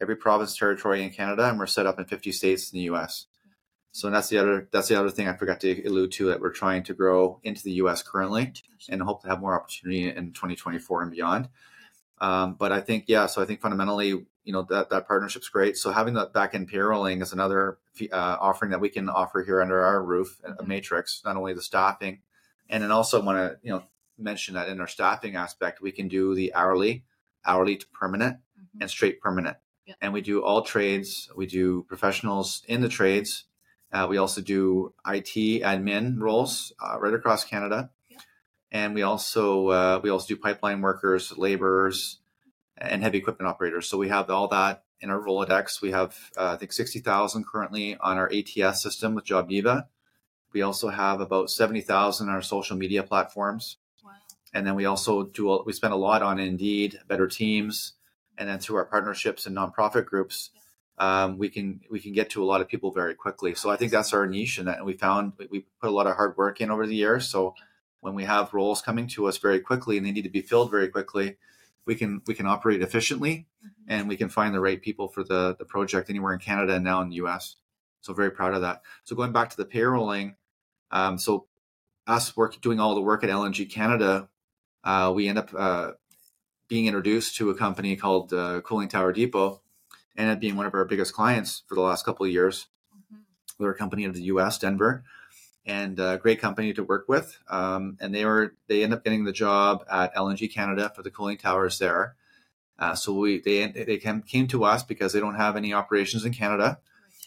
every 0.00 0.16
province 0.16 0.56
territory 0.56 1.02
in 1.02 1.10
Canada, 1.10 1.48
and 1.48 1.58
we're 1.58 1.66
set 1.66 1.86
up 1.86 1.98
in 1.98 2.06
50 2.06 2.32
states 2.32 2.72
in 2.72 2.78
the 2.78 2.84
U.S. 2.84 3.26
So 3.92 4.08
that's 4.08 4.28
the 4.28 4.38
other 4.38 4.68
that's 4.72 4.88
the 4.88 4.98
other 4.98 5.10
thing 5.10 5.28
I 5.28 5.36
forgot 5.36 5.60
to 5.60 5.86
allude 5.86 6.12
to 6.12 6.26
that 6.26 6.40
we're 6.40 6.50
trying 6.50 6.82
to 6.84 6.94
grow 6.94 7.40
into 7.42 7.62
the 7.62 7.72
U.S. 7.72 8.02
currently, 8.02 8.52
and 8.88 9.02
hope 9.02 9.22
to 9.22 9.28
have 9.28 9.40
more 9.40 9.54
opportunity 9.54 10.08
in 10.08 10.32
2024 10.32 11.02
and 11.02 11.10
beyond. 11.10 11.48
Um, 12.20 12.54
but 12.54 12.70
I 12.70 12.80
think 12.80 13.04
yeah, 13.08 13.26
so 13.26 13.42
I 13.42 13.46
think 13.46 13.60
fundamentally, 13.60 14.08
you 14.08 14.52
know, 14.52 14.62
that 14.70 14.90
that 14.90 15.08
partnership's 15.08 15.48
great. 15.48 15.76
So 15.76 15.90
having 15.90 16.14
that 16.14 16.32
back 16.32 16.54
end 16.54 16.70
payrolling 16.70 17.22
is 17.22 17.32
another 17.32 17.78
uh, 18.12 18.36
offering 18.40 18.70
that 18.70 18.80
we 18.80 18.90
can 18.90 19.08
offer 19.08 19.42
here 19.42 19.60
under 19.60 19.82
our 19.82 20.02
roof 20.02 20.40
at 20.44 20.52
mm-hmm. 20.52 20.68
Matrix. 20.68 21.22
Not 21.24 21.36
only 21.36 21.54
the 21.54 21.62
staffing, 21.62 22.20
and 22.70 22.82
then 22.82 22.90
also 22.90 23.22
want 23.22 23.36
to 23.36 23.58
you 23.62 23.70
know 23.70 23.82
mention 24.18 24.54
that 24.54 24.68
in 24.68 24.80
our 24.80 24.86
staffing 24.86 25.36
aspect, 25.36 25.82
we 25.82 25.92
can 25.92 26.08
do 26.08 26.34
the 26.34 26.54
hourly, 26.54 27.04
hourly 27.44 27.76
to 27.76 27.86
permanent, 27.88 28.36
mm-hmm. 28.36 28.80
and 28.80 28.90
straight 28.90 29.20
permanent. 29.20 29.58
Yeah. 29.84 29.94
And 30.00 30.14
we 30.14 30.22
do 30.22 30.42
all 30.42 30.62
trades. 30.62 31.28
We 31.36 31.46
do 31.46 31.82
professionals 31.88 32.62
in 32.66 32.80
the 32.80 32.88
trades 32.88 33.44
uh, 33.92 34.06
we 34.08 34.18
also 34.18 34.40
do 34.40 34.94
IT 35.06 35.62
admin 35.62 36.20
roles 36.20 36.72
uh, 36.80 36.98
right 37.00 37.14
across 37.14 37.44
Canada, 37.44 37.90
yeah. 38.08 38.18
and 38.70 38.94
we 38.94 39.02
also 39.02 39.68
uh, 39.68 40.00
we 40.02 40.10
also 40.10 40.28
do 40.28 40.36
pipeline 40.36 40.80
workers, 40.80 41.36
laborers, 41.36 42.18
and 42.78 43.02
heavy 43.02 43.18
equipment 43.18 43.48
operators. 43.48 43.88
So 43.88 43.98
we 43.98 44.08
have 44.08 44.30
all 44.30 44.48
that 44.48 44.84
in 45.00 45.10
our 45.10 45.18
Rolodex. 45.18 45.82
We 45.82 45.90
have 45.90 46.16
uh, 46.36 46.52
I 46.52 46.56
think 46.56 46.72
sixty 46.72 47.00
thousand 47.00 47.46
currently 47.46 47.96
on 47.96 48.16
our 48.16 48.30
ATS 48.32 48.80
system 48.80 49.14
with 49.14 49.24
JobDiva. 49.24 49.86
We 50.52 50.62
also 50.62 50.88
have 50.88 51.20
about 51.20 51.50
seventy 51.50 51.80
thousand 51.80 52.28
on 52.28 52.34
our 52.34 52.42
social 52.42 52.76
media 52.76 53.02
platforms, 53.02 53.76
wow. 54.04 54.12
and 54.52 54.66
then 54.66 54.74
we 54.74 54.84
also 54.84 55.24
do 55.24 55.62
we 55.64 55.72
spend 55.72 55.92
a 55.92 55.96
lot 55.96 56.22
on 56.22 56.38
Indeed, 56.38 57.00
Better 57.06 57.28
Teams, 57.28 57.94
and 58.36 58.48
then 58.48 58.58
through 58.58 58.76
our 58.76 58.84
partnerships 58.84 59.46
and 59.46 59.56
nonprofit 59.56 60.06
groups. 60.06 60.50
Yeah 60.54 60.60
um, 61.00 61.38
we 61.38 61.48
can 61.48 61.80
we 61.90 61.98
can 61.98 62.12
get 62.12 62.28
to 62.30 62.42
a 62.42 62.44
lot 62.44 62.60
of 62.60 62.68
people 62.68 62.92
very 62.92 63.14
quickly. 63.14 63.54
So 63.54 63.70
I 63.70 63.76
think 63.76 63.90
that's 63.90 64.12
our 64.12 64.26
niche, 64.26 64.58
and 64.58 64.68
that 64.68 64.84
we 64.84 64.92
found 64.92 65.32
we 65.50 65.64
put 65.80 65.88
a 65.88 65.92
lot 65.92 66.06
of 66.06 66.14
hard 66.14 66.36
work 66.36 66.60
in 66.60 66.70
over 66.70 66.86
the 66.86 66.94
years. 66.94 67.26
So 67.26 67.54
when 68.00 68.14
we 68.14 68.24
have 68.24 68.52
roles 68.52 68.82
coming 68.82 69.06
to 69.08 69.26
us 69.26 69.38
very 69.38 69.60
quickly 69.60 69.96
and 69.96 70.04
they 70.04 70.12
need 70.12 70.24
to 70.24 70.30
be 70.30 70.42
filled 70.42 70.70
very 70.70 70.88
quickly, 70.88 71.38
we 71.86 71.94
can 71.94 72.20
we 72.26 72.34
can 72.34 72.46
operate 72.46 72.82
efficiently 72.82 73.46
mm-hmm. 73.64 73.68
and 73.88 74.08
we 74.08 74.16
can 74.18 74.28
find 74.28 74.54
the 74.54 74.60
right 74.60 74.80
people 74.80 75.08
for 75.08 75.24
the 75.24 75.56
the 75.58 75.64
project 75.64 76.10
anywhere 76.10 76.34
in 76.34 76.38
Canada 76.38 76.74
and 76.74 76.84
now 76.84 77.00
in 77.00 77.08
the 77.08 77.16
US. 77.16 77.56
So 78.02 78.12
very 78.12 78.30
proud 78.30 78.52
of 78.52 78.60
that. 78.60 78.82
So 79.04 79.16
going 79.16 79.32
back 79.32 79.48
to 79.50 79.56
the 79.56 79.64
payrolling, 79.64 80.34
um, 80.90 81.18
so 81.18 81.46
us 82.06 82.36
work 82.36 82.60
doing 82.60 82.80
all 82.80 82.94
the 82.94 83.00
work 83.00 83.22
at 83.24 83.30
LNG 83.30 83.70
Canada, 83.70 84.28
uh, 84.84 85.12
we 85.14 85.28
end 85.28 85.38
up 85.38 85.50
uh, 85.56 85.92
being 86.68 86.86
introduced 86.86 87.36
to 87.36 87.50
a 87.50 87.54
company 87.54 87.96
called 87.96 88.32
uh, 88.32 88.60
Cooling 88.62 88.88
Tower 88.88 89.12
Depot, 89.12 89.60
ended 90.16 90.34
up 90.34 90.40
being 90.40 90.56
one 90.56 90.66
of 90.66 90.74
our 90.74 90.84
biggest 90.84 91.12
clients 91.12 91.62
for 91.68 91.74
the 91.74 91.80
last 91.80 92.04
couple 92.04 92.26
of 92.26 92.32
years. 92.32 92.66
Mm-hmm. 92.94 93.22
They're 93.58 93.72
a 93.72 93.76
company 93.76 94.04
in 94.04 94.12
the 94.12 94.22
U.S., 94.24 94.58
Denver, 94.58 95.04
and 95.66 95.98
a 95.98 96.18
great 96.18 96.40
company 96.40 96.72
to 96.72 96.82
work 96.82 97.08
with. 97.08 97.38
Um, 97.48 97.96
and 98.00 98.14
they 98.14 98.24
were 98.24 98.54
they 98.68 98.82
end 98.82 98.94
up 98.94 99.04
getting 99.04 99.24
the 99.24 99.32
job 99.32 99.84
at 99.90 100.14
LNG 100.14 100.52
Canada 100.52 100.92
for 100.94 101.02
the 101.02 101.10
cooling 101.10 101.38
towers 101.38 101.78
there. 101.78 102.16
Uh, 102.78 102.94
so 102.94 103.12
we 103.12 103.40
they 103.40 103.66
they 103.66 103.98
came, 103.98 104.22
came 104.22 104.46
to 104.48 104.64
us 104.64 104.82
because 104.82 105.12
they 105.12 105.20
don't 105.20 105.34
have 105.34 105.56
any 105.56 105.74
operations 105.74 106.24
in 106.24 106.32
Canada, 106.32 106.78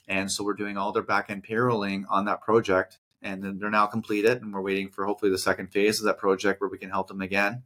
and 0.08 0.32
so 0.32 0.44
we're 0.44 0.54
doing 0.54 0.78
all 0.78 0.92
their 0.92 1.04
back 1.04 1.30
end 1.30 1.46
payrolling 1.46 2.06
on 2.10 2.26
that 2.26 2.42
project. 2.42 2.98
And 3.24 3.42
then 3.42 3.58
they're 3.58 3.70
now 3.70 3.88
completed, 3.88 4.42
and 4.42 4.54
we're 4.54 4.62
waiting 4.62 4.90
for 4.90 5.06
hopefully 5.06 5.32
the 5.32 5.38
second 5.38 5.68
phase 5.72 6.00
of 6.00 6.06
that 6.06 6.18
project 6.18 6.60
where 6.60 6.70
we 6.70 6.78
can 6.78 6.90
help 6.90 7.08
them 7.08 7.22
again. 7.22 7.64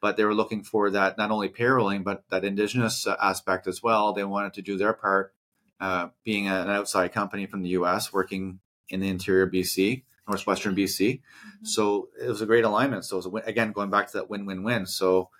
But 0.00 0.16
they 0.16 0.24
were 0.24 0.34
looking 0.34 0.64
for 0.64 0.90
that 0.90 1.16
not 1.16 1.30
only 1.30 1.48
payrolling 1.48 2.04
but 2.04 2.24
that 2.30 2.44
indigenous 2.44 3.06
aspect 3.06 3.66
as 3.66 3.82
well. 3.82 4.12
They 4.12 4.24
wanted 4.24 4.54
to 4.54 4.62
do 4.62 4.76
their 4.76 4.92
part, 4.92 5.34
uh, 5.80 6.08
being 6.24 6.48
an 6.48 6.68
outside 6.68 7.12
company 7.12 7.46
from 7.46 7.62
the 7.62 7.70
U.S. 7.70 8.12
working 8.12 8.58
in 8.88 9.00
the 9.00 9.08
interior 9.08 9.48
BC, 9.48 10.02
northwestern 10.26 10.74
BC. 10.74 11.20
Mm-hmm. 11.20 11.64
So 11.64 12.08
it 12.20 12.28
was 12.28 12.42
a 12.42 12.46
great 12.46 12.64
alignment. 12.64 13.04
So 13.04 13.16
it 13.16 13.24
was 13.24 13.44
a, 13.44 13.48
again 13.48 13.72
going 13.72 13.90
back 13.90 14.08
to 14.08 14.18
that 14.18 14.30
win-win-win. 14.30 14.86
So 14.86 15.30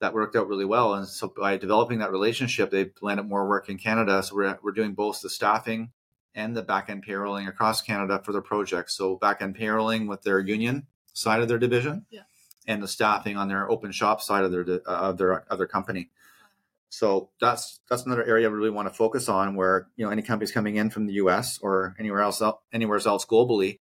that 0.00 0.12
worked 0.12 0.36
out 0.36 0.48
really 0.48 0.64
well. 0.64 0.94
And 0.94 1.06
so 1.06 1.32
by 1.36 1.56
developing 1.56 2.00
that 2.00 2.10
relationship, 2.10 2.70
they 2.70 2.90
landed 3.00 3.28
more 3.28 3.48
work 3.48 3.68
in 3.68 3.78
Canada. 3.78 4.22
So 4.22 4.34
we're 4.34 4.58
we're 4.62 4.72
doing 4.72 4.94
both 4.94 5.20
the 5.20 5.30
staffing 5.30 5.92
and 6.34 6.56
the 6.56 6.62
back 6.62 6.90
end 6.90 7.04
payrolling 7.06 7.48
across 7.48 7.80
Canada 7.80 8.20
for 8.24 8.32
their 8.32 8.42
projects. 8.42 8.96
So 8.96 9.16
back 9.16 9.40
end 9.40 9.56
payrolling 9.56 10.08
with 10.08 10.22
their 10.22 10.38
union 10.38 10.86
side 11.12 11.40
of 11.40 11.48
their 11.48 11.58
division, 11.58 12.06
yeah. 12.10 12.22
and 12.66 12.82
the 12.82 12.88
staffing 12.88 13.36
on 13.36 13.48
their 13.48 13.70
open 13.70 13.92
shop 13.92 14.20
side 14.20 14.44
of 14.44 14.52
their 14.52 14.66
uh, 14.86 15.10
of 15.10 15.18
their 15.18 15.44
other 15.52 15.66
company. 15.66 16.10
So 16.88 17.30
that's 17.40 17.80
that's 17.88 18.04
another 18.04 18.24
area 18.24 18.50
we 18.50 18.56
really 18.56 18.70
want 18.70 18.88
to 18.88 18.94
focus 18.94 19.28
on, 19.28 19.54
where 19.56 19.88
you 19.96 20.04
know 20.04 20.12
any 20.12 20.22
companies 20.22 20.52
coming 20.52 20.76
in 20.76 20.90
from 20.90 21.06
the 21.06 21.14
U.S. 21.14 21.58
or 21.62 21.96
anywhere 21.98 22.20
else 22.20 22.42
anywhere 22.72 23.00
else 23.04 23.24
globally, 23.24 23.80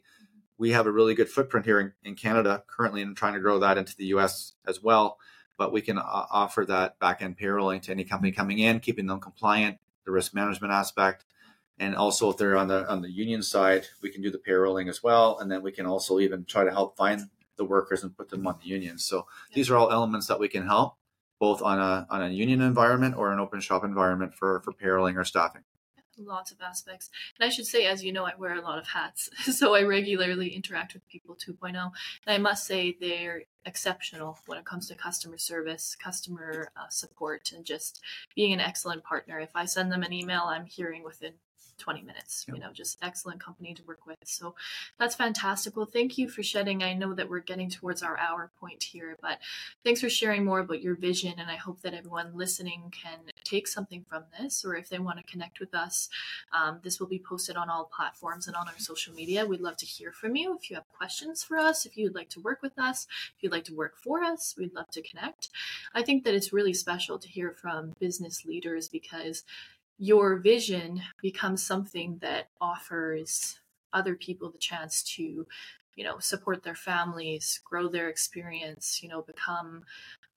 we 0.57 0.71
have 0.71 0.87
a 0.87 0.91
really 0.91 1.13
good 1.13 1.29
footprint 1.29 1.65
here 1.65 1.79
in, 1.79 1.93
in 2.03 2.15
Canada 2.15 2.63
currently, 2.67 3.01
and 3.01 3.17
trying 3.17 3.33
to 3.33 3.39
grow 3.39 3.59
that 3.59 3.77
into 3.77 3.95
the 3.95 4.05
U.S. 4.05 4.53
as 4.67 4.81
well. 4.81 5.17
But 5.57 5.71
we 5.71 5.81
can 5.81 5.99
uh, 5.99 6.03
offer 6.03 6.65
that 6.65 6.97
back 6.99 7.21
end 7.21 7.37
payrolling 7.37 7.83
to 7.83 7.91
any 7.91 8.03
company 8.03 8.31
coming 8.31 8.59
in, 8.59 8.79
keeping 8.79 9.05
them 9.05 9.19
compliant, 9.19 9.77
the 10.05 10.11
risk 10.11 10.33
management 10.33 10.73
aspect, 10.73 11.25
and 11.79 11.95
also 11.95 12.29
if 12.29 12.37
they're 12.37 12.57
on 12.57 12.67
the 12.67 12.87
on 12.89 13.01
the 13.01 13.11
union 13.11 13.41
side, 13.41 13.87
we 14.01 14.09
can 14.09 14.21
do 14.21 14.31
the 14.31 14.37
payrolling 14.37 14.89
as 14.89 15.01
well, 15.03 15.39
and 15.39 15.51
then 15.51 15.61
we 15.61 15.71
can 15.71 15.85
also 15.85 16.19
even 16.19 16.45
try 16.45 16.63
to 16.63 16.71
help 16.71 16.97
find 16.97 17.29
the 17.57 17.65
workers 17.65 18.03
and 18.03 18.15
put 18.17 18.29
them 18.29 18.47
on 18.47 18.57
the 18.61 18.67
union. 18.67 18.97
So 18.97 19.27
these 19.53 19.69
are 19.69 19.77
all 19.77 19.91
elements 19.91 20.27
that 20.27 20.39
we 20.39 20.47
can 20.47 20.65
help 20.65 20.95
both 21.39 21.61
on 21.61 21.79
a 21.79 22.07
on 22.09 22.23
a 22.23 22.29
union 22.29 22.61
environment 22.61 23.15
or 23.15 23.31
an 23.31 23.39
open 23.39 23.59
shop 23.59 23.83
environment 23.83 24.33
for 24.33 24.61
for 24.61 24.73
payrolling 24.73 25.17
or 25.17 25.25
staffing 25.25 25.63
lots 26.17 26.51
of 26.51 26.61
aspects. 26.61 27.09
And 27.39 27.45
I 27.45 27.49
should 27.49 27.65
say, 27.65 27.85
as 27.85 28.03
you 28.03 28.11
know, 28.11 28.25
I 28.25 28.33
wear 28.37 28.55
a 28.55 28.61
lot 28.61 28.79
of 28.79 28.87
hats. 28.87 29.29
So 29.53 29.75
I 29.75 29.83
regularly 29.83 30.49
interact 30.49 30.93
with 30.93 31.07
people 31.07 31.35
2.0. 31.35 31.75
And 31.75 31.91
I 32.27 32.37
must 32.37 32.65
say 32.65 32.97
they're 32.99 33.43
exceptional 33.65 34.39
when 34.45 34.57
it 34.57 34.65
comes 34.65 34.87
to 34.87 34.95
customer 34.95 35.37
service, 35.37 35.95
customer 36.01 36.69
uh, 36.75 36.89
support, 36.89 37.51
and 37.55 37.65
just 37.65 38.01
being 38.35 38.51
an 38.51 38.59
excellent 38.59 39.03
partner. 39.03 39.39
If 39.39 39.55
I 39.55 39.65
send 39.65 39.91
them 39.91 40.03
an 40.03 40.13
email, 40.13 40.43
I'm 40.45 40.65
hearing 40.65 41.03
within 41.03 41.33
20 41.83 42.01
minutes. 42.01 42.45
You 42.47 42.57
know, 42.57 42.71
just 42.71 42.97
excellent 43.01 43.43
company 43.43 43.73
to 43.73 43.83
work 43.83 44.05
with. 44.07 44.17
So 44.23 44.55
that's 44.97 45.15
fantastic. 45.15 45.75
Well, 45.75 45.85
thank 45.85 46.17
you 46.17 46.29
for 46.29 46.41
shedding. 46.41 46.81
I 46.81 46.93
know 46.93 47.13
that 47.13 47.29
we're 47.29 47.39
getting 47.39 47.69
towards 47.69 48.01
our 48.01 48.17
hour 48.17 48.51
point 48.57 48.83
here, 48.83 49.17
but 49.21 49.39
thanks 49.83 49.99
for 49.99 50.09
sharing 50.09 50.45
more 50.45 50.59
about 50.59 50.81
your 50.81 50.95
vision. 50.95 51.33
And 51.37 51.51
I 51.51 51.57
hope 51.57 51.81
that 51.81 51.93
everyone 51.93 52.31
listening 52.35 52.83
can 52.91 53.19
take 53.43 53.67
something 53.67 54.05
from 54.07 54.23
this, 54.39 54.63
or 54.63 54.77
if 54.77 54.87
they 54.87 54.97
want 54.97 55.17
to 55.17 55.29
connect 55.29 55.59
with 55.59 55.75
us, 55.75 56.07
um, 56.53 56.79
this 56.83 57.01
will 57.01 57.07
be 57.07 57.19
posted 57.19 57.57
on 57.57 57.69
all 57.69 57.91
platforms 57.93 58.47
and 58.47 58.55
on 58.55 58.69
our 58.69 58.79
social 58.79 59.13
media. 59.13 59.45
We'd 59.45 59.59
love 59.59 59.75
to 59.77 59.85
hear 59.85 60.13
from 60.13 60.37
you. 60.37 60.57
If 60.57 60.69
you 60.69 60.77
have 60.77 60.87
questions 60.97 61.43
for 61.43 61.57
us, 61.57 61.85
if 61.85 61.97
you'd 61.97 62.15
like 62.15 62.29
to 62.29 62.39
work 62.39 62.61
with 62.61 62.79
us, 62.79 63.07
if 63.35 63.43
you'd 63.43 63.51
like 63.51 63.65
to 63.65 63.75
work 63.75 63.97
for 63.97 64.23
us, 64.23 64.55
we'd 64.57 64.73
love 64.73 64.89
to 64.91 65.01
connect. 65.01 65.49
I 65.93 66.01
think 66.01 66.23
that 66.23 66.33
it's 66.33 66.53
really 66.53 66.73
special 66.73 67.19
to 67.19 67.27
hear 67.27 67.51
from 67.51 67.93
business 67.99 68.45
leaders 68.45 68.87
because 68.87 69.43
your 69.97 70.37
vision 70.37 71.01
becomes 71.21 71.63
something 71.63 72.17
that 72.21 72.49
offers 72.59 73.59
other 73.93 74.15
people 74.15 74.49
the 74.49 74.57
chance 74.57 75.03
to 75.03 75.45
you 75.95 76.03
know 76.03 76.17
support 76.19 76.63
their 76.63 76.75
families 76.75 77.61
grow 77.63 77.87
their 77.87 78.09
experience 78.09 79.01
you 79.03 79.09
know 79.09 79.21
become 79.21 79.83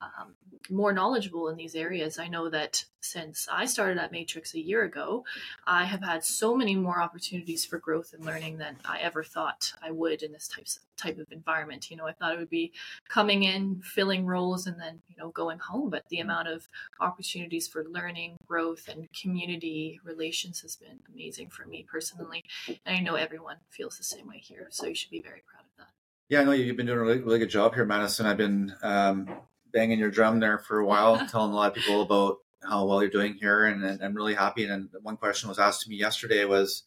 um, 0.01 0.35
more 0.69 0.93
knowledgeable 0.93 1.47
in 1.49 1.55
these 1.55 1.75
areas. 1.75 2.19
I 2.19 2.27
know 2.27 2.49
that 2.49 2.83
since 3.01 3.47
I 3.51 3.65
started 3.65 3.97
at 3.97 4.11
Matrix 4.11 4.53
a 4.53 4.59
year 4.59 4.83
ago, 4.83 5.23
I 5.65 5.85
have 5.85 6.03
had 6.03 6.23
so 6.23 6.55
many 6.55 6.75
more 6.75 7.01
opportunities 7.01 7.65
for 7.65 7.79
growth 7.79 8.13
and 8.13 8.25
learning 8.25 8.57
than 8.57 8.77
I 8.85 8.99
ever 8.99 9.23
thought 9.23 9.73
I 9.81 9.91
would 9.91 10.23
in 10.23 10.31
this 10.33 10.47
type 10.47 10.67
type 10.97 11.19
of 11.19 11.31
environment. 11.31 11.89
You 11.89 11.97
know, 11.97 12.07
I 12.07 12.11
thought 12.11 12.33
it 12.33 12.39
would 12.39 12.49
be 12.49 12.73
coming 13.07 13.43
in, 13.43 13.81
filling 13.81 14.25
roles, 14.25 14.67
and 14.67 14.79
then 14.79 15.01
you 15.07 15.15
know 15.17 15.29
going 15.29 15.59
home. 15.59 15.89
But 15.89 16.09
the 16.09 16.19
amount 16.19 16.47
of 16.47 16.67
opportunities 16.99 17.67
for 17.67 17.85
learning, 17.85 18.37
growth, 18.45 18.87
and 18.87 19.07
community 19.13 19.99
relations 20.03 20.61
has 20.61 20.75
been 20.75 20.99
amazing 21.13 21.49
for 21.49 21.65
me 21.65 21.85
personally, 21.89 22.43
and 22.67 22.97
I 22.97 22.99
know 22.99 23.15
everyone 23.15 23.57
feels 23.69 23.97
the 23.97 24.03
same 24.03 24.27
way 24.27 24.39
here. 24.39 24.67
So 24.69 24.87
you 24.87 24.95
should 24.95 25.11
be 25.11 25.21
very 25.21 25.43
proud 25.45 25.61
of 25.61 25.77
that. 25.77 25.93
Yeah, 26.29 26.41
I 26.41 26.43
know 26.43 26.51
you've 26.51 26.75
been 26.75 26.87
doing 26.87 26.97
a 26.97 27.01
really, 27.01 27.19
really 27.21 27.39
good 27.39 27.49
job 27.49 27.73
here, 27.73 27.85
Madison. 27.85 28.25
I've 28.25 28.37
been 28.37 28.75
um, 28.81 29.29
banging 29.71 29.99
your 29.99 30.11
drum 30.11 30.39
there 30.39 30.57
for 30.59 30.79
a 30.79 30.85
while, 30.85 31.17
telling 31.31 31.51
a 31.51 31.55
lot 31.55 31.69
of 31.69 31.83
people 31.83 32.01
about 32.01 32.37
how 32.63 32.85
well 32.85 33.01
you're 33.01 33.11
doing 33.11 33.35
here, 33.35 33.65
and, 33.65 33.83
and, 33.83 34.03
I'm 34.03 34.15
really 34.15 34.33
happy. 34.33 34.65
And 34.65 34.89
one 35.01 35.17
question 35.17 35.47
was 35.47 35.59
asked 35.59 35.81
to 35.83 35.89
me 35.89 35.95
yesterday 35.95 36.43
was 36.45 36.83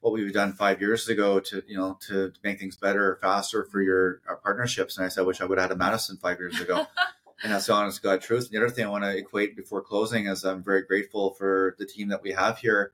what 0.00 0.12
we've 0.12 0.32
done 0.32 0.52
five 0.52 0.80
years 0.80 1.08
ago 1.08 1.40
to 1.40 1.62
you 1.66 1.76
know 1.76 1.98
to, 2.08 2.30
to 2.30 2.40
make 2.42 2.58
things 2.58 2.76
better 2.76 3.12
or 3.12 3.16
faster 3.16 3.64
for 3.64 3.80
your 3.80 4.20
partnerships. 4.42 4.96
And 4.96 5.06
I 5.06 5.08
said, 5.08 5.22
I 5.22 5.24
wish 5.24 5.40
I 5.40 5.44
would 5.44 5.58
have 5.58 5.70
had 5.70 5.76
a 5.76 5.78
Madison 5.78 6.18
five 6.18 6.38
years 6.38 6.60
ago. 6.60 6.86
and 7.42 7.52
that's 7.52 7.66
the 7.66 7.72
honest 7.72 8.02
God 8.02 8.20
truth. 8.20 8.44
And 8.44 8.52
the 8.52 8.64
other 8.64 8.74
thing 8.74 8.84
I 8.84 8.90
want 8.90 9.04
to 9.04 9.16
equate 9.16 9.56
before 9.56 9.82
closing 9.82 10.26
is 10.26 10.44
I'm 10.44 10.62
very 10.62 10.82
grateful 10.82 11.34
for 11.34 11.74
the 11.78 11.86
team 11.86 12.08
that 12.08 12.22
we 12.22 12.32
have 12.32 12.58
here 12.58 12.92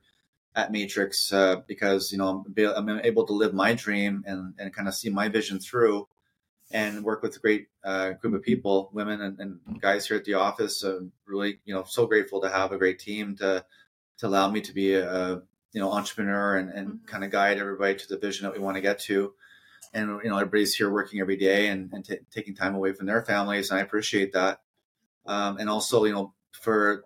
at 0.55 0.72
Matrix 0.72 1.32
uh, 1.32 1.57
because 1.66 2.11
you 2.11 2.18
know 2.18 2.45
I'm, 2.57 2.88
I'm, 2.88 3.01
able 3.01 3.26
to 3.26 3.32
live 3.32 3.55
my 3.55 3.74
dream 3.74 4.24
and, 4.26 4.55
and 4.59 4.74
kind 4.74 4.88
of 4.88 4.95
see 4.95 5.09
my 5.09 5.28
vision 5.28 5.61
through 5.61 6.09
and 6.70 7.04
work 7.04 7.22
with 7.22 7.36
a 7.36 7.40
great 7.40 7.68
uh, 7.84 8.10
group 8.12 8.34
of 8.34 8.42
people, 8.42 8.90
women 8.92 9.20
and, 9.20 9.40
and, 9.40 9.80
guys 9.80 10.06
here 10.06 10.16
at 10.16 10.24
the 10.24 10.34
office. 10.34 10.82
I'm 10.82 11.12
really, 11.26 11.60
you 11.64 11.74
know, 11.74 11.84
so 11.84 12.06
grateful 12.06 12.40
to 12.42 12.48
have 12.48 12.72
a 12.72 12.78
great 12.78 12.98
team 12.98 13.36
to 13.36 13.64
to 14.18 14.26
allow 14.26 14.50
me 14.50 14.60
to 14.60 14.72
be 14.72 14.94
a 14.94 15.42
you 15.72 15.80
know 15.80 15.92
entrepreneur 15.92 16.56
and, 16.56 16.70
and 16.70 16.88
mm-hmm. 16.88 17.06
kind 17.06 17.24
of 17.24 17.30
guide 17.30 17.58
everybody 17.58 17.96
to 17.96 18.08
the 18.08 18.18
vision 18.18 18.44
that 18.44 18.52
we 18.52 18.60
want 18.60 18.76
to 18.76 18.80
get 18.80 18.98
to. 19.00 19.34
And 19.92 20.20
you 20.22 20.30
know, 20.30 20.36
everybody's 20.36 20.74
here 20.74 20.90
working 20.90 21.20
every 21.20 21.36
day 21.36 21.68
and, 21.68 21.92
and 21.92 22.04
t- 22.04 22.18
taking 22.30 22.54
time 22.54 22.74
away 22.74 22.92
from 22.92 23.06
their 23.06 23.22
families, 23.22 23.70
and 23.70 23.80
I 23.80 23.82
appreciate 23.82 24.32
that. 24.34 24.60
Um, 25.26 25.58
and 25.58 25.68
also, 25.68 26.04
you 26.04 26.12
know, 26.12 26.34
for 26.52 27.04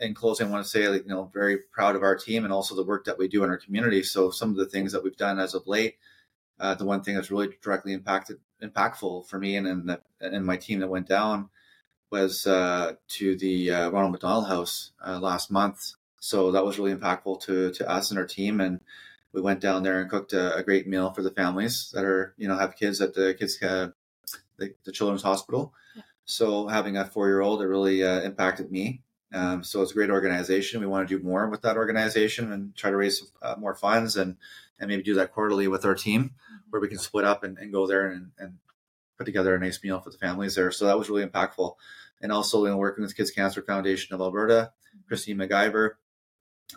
in 0.00 0.14
closing, 0.14 0.48
I 0.48 0.50
want 0.50 0.64
to 0.64 0.70
say, 0.70 0.88
like, 0.88 1.02
you 1.02 1.10
know, 1.10 1.30
very 1.32 1.58
proud 1.72 1.96
of 1.96 2.02
our 2.02 2.16
team 2.16 2.44
and 2.44 2.52
also 2.52 2.74
the 2.74 2.84
work 2.84 3.04
that 3.04 3.18
we 3.18 3.28
do 3.28 3.44
in 3.44 3.50
our 3.50 3.58
community. 3.58 4.02
So, 4.02 4.30
some 4.30 4.50
of 4.50 4.56
the 4.56 4.66
things 4.66 4.92
that 4.92 5.04
we've 5.04 5.16
done 5.16 5.38
as 5.38 5.54
of 5.54 5.66
late. 5.66 5.96
Uh, 6.60 6.74
the 6.74 6.84
one 6.84 7.02
thing 7.02 7.14
that's 7.14 7.30
really 7.30 7.48
directly 7.62 7.92
impacted 7.92 8.38
impactful 8.62 9.26
for 9.26 9.38
me 9.38 9.56
and 9.56 9.66
and, 9.66 9.98
and 10.20 10.46
my 10.46 10.56
team 10.56 10.78
that 10.78 10.88
went 10.88 11.08
down 11.08 11.48
was 12.10 12.46
uh, 12.46 12.92
to 13.08 13.36
the 13.36 13.70
uh, 13.70 13.90
Ronald 13.90 14.12
McDonald 14.12 14.46
House 14.46 14.92
uh, 15.04 15.18
last 15.18 15.50
month. 15.50 15.94
So 16.20 16.52
that 16.52 16.64
was 16.64 16.78
really 16.78 16.94
impactful 16.94 17.40
to 17.42 17.72
to 17.72 17.88
us 17.88 18.10
and 18.10 18.18
our 18.20 18.26
team, 18.26 18.60
and 18.60 18.80
we 19.32 19.40
went 19.40 19.60
down 19.60 19.82
there 19.82 20.00
and 20.00 20.10
cooked 20.10 20.34
a, 20.34 20.54
a 20.54 20.62
great 20.62 20.86
meal 20.86 21.10
for 21.12 21.22
the 21.22 21.30
families 21.30 21.90
that 21.94 22.04
are 22.04 22.34
you 22.36 22.46
know 22.46 22.56
have 22.56 22.76
kids 22.76 23.00
at 23.00 23.14
the 23.14 23.34
kids 23.34 23.60
uh, 23.62 23.88
the, 24.58 24.74
the, 24.84 24.92
children's 24.92 25.22
hospital. 25.22 25.72
Yeah. 25.96 26.02
So 26.24 26.68
having 26.68 26.96
a 26.96 27.04
four 27.04 27.28
year 27.28 27.40
old, 27.40 27.62
it 27.62 27.66
really 27.66 28.04
uh, 28.04 28.20
impacted 28.20 28.70
me. 28.70 29.02
Um, 29.34 29.64
so 29.64 29.82
it's 29.82 29.92
a 29.92 29.94
great 29.94 30.10
organization. 30.10 30.80
We 30.80 30.86
want 30.86 31.08
to 31.08 31.18
do 31.18 31.24
more 31.24 31.48
with 31.48 31.62
that 31.62 31.76
organization 31.76 32.52
and 32.52 32.74
try 32.76 32.90
to 32.90 32.96
raise 32.96 33.30
uh, 33.40 33.56
more 33.58 33.74
funds 33.74 34.16
and 34.16 34.36
and 34.78 34.88
maybe 34.88 35.02
do 35.02 35.14
that 35.14 35.32
quarterly 35.32 35.68
with 35.68 35.84
our 35.84 35.94
team 35.94 36.32
where 36.70 36.82
we 36.82 36.88
can 36.88 36.98
split 36.98 37.24
up 37.24 37.44
and, 37.44 37.56
and 37.58 37.72
go 37.72 37.86
there 37.86 38.10
and, 38.10 38.32
and 38.36 38.58
put 39.16 39.24
together 39.24 39.54
a 39.54 39.60
nice 39.60 39.80
meal 39.84 40.00
for 40.00 40.10
the 40.10 40.18
families 40.18 40.56
there. 40.56 40.72
So 40.72 40.86
that 40.86 40.98
was 40.98 41.08
really 41.08 41.24
impactful. 41.24 41.76
And 42.20 42.32
also, 42.32 42.64
you 42.64 42.70
know, 42.70 42.76
working 42.76 43.02
with 43.02 43.16
Kids 43.16 43.30
Cancer 43.30 43.62
Foundation 43.62 44.12
of 44.12 44.20
Alberta, 44.20 44.72
Christine 45.06 45.36
McIver, 45.36 45.90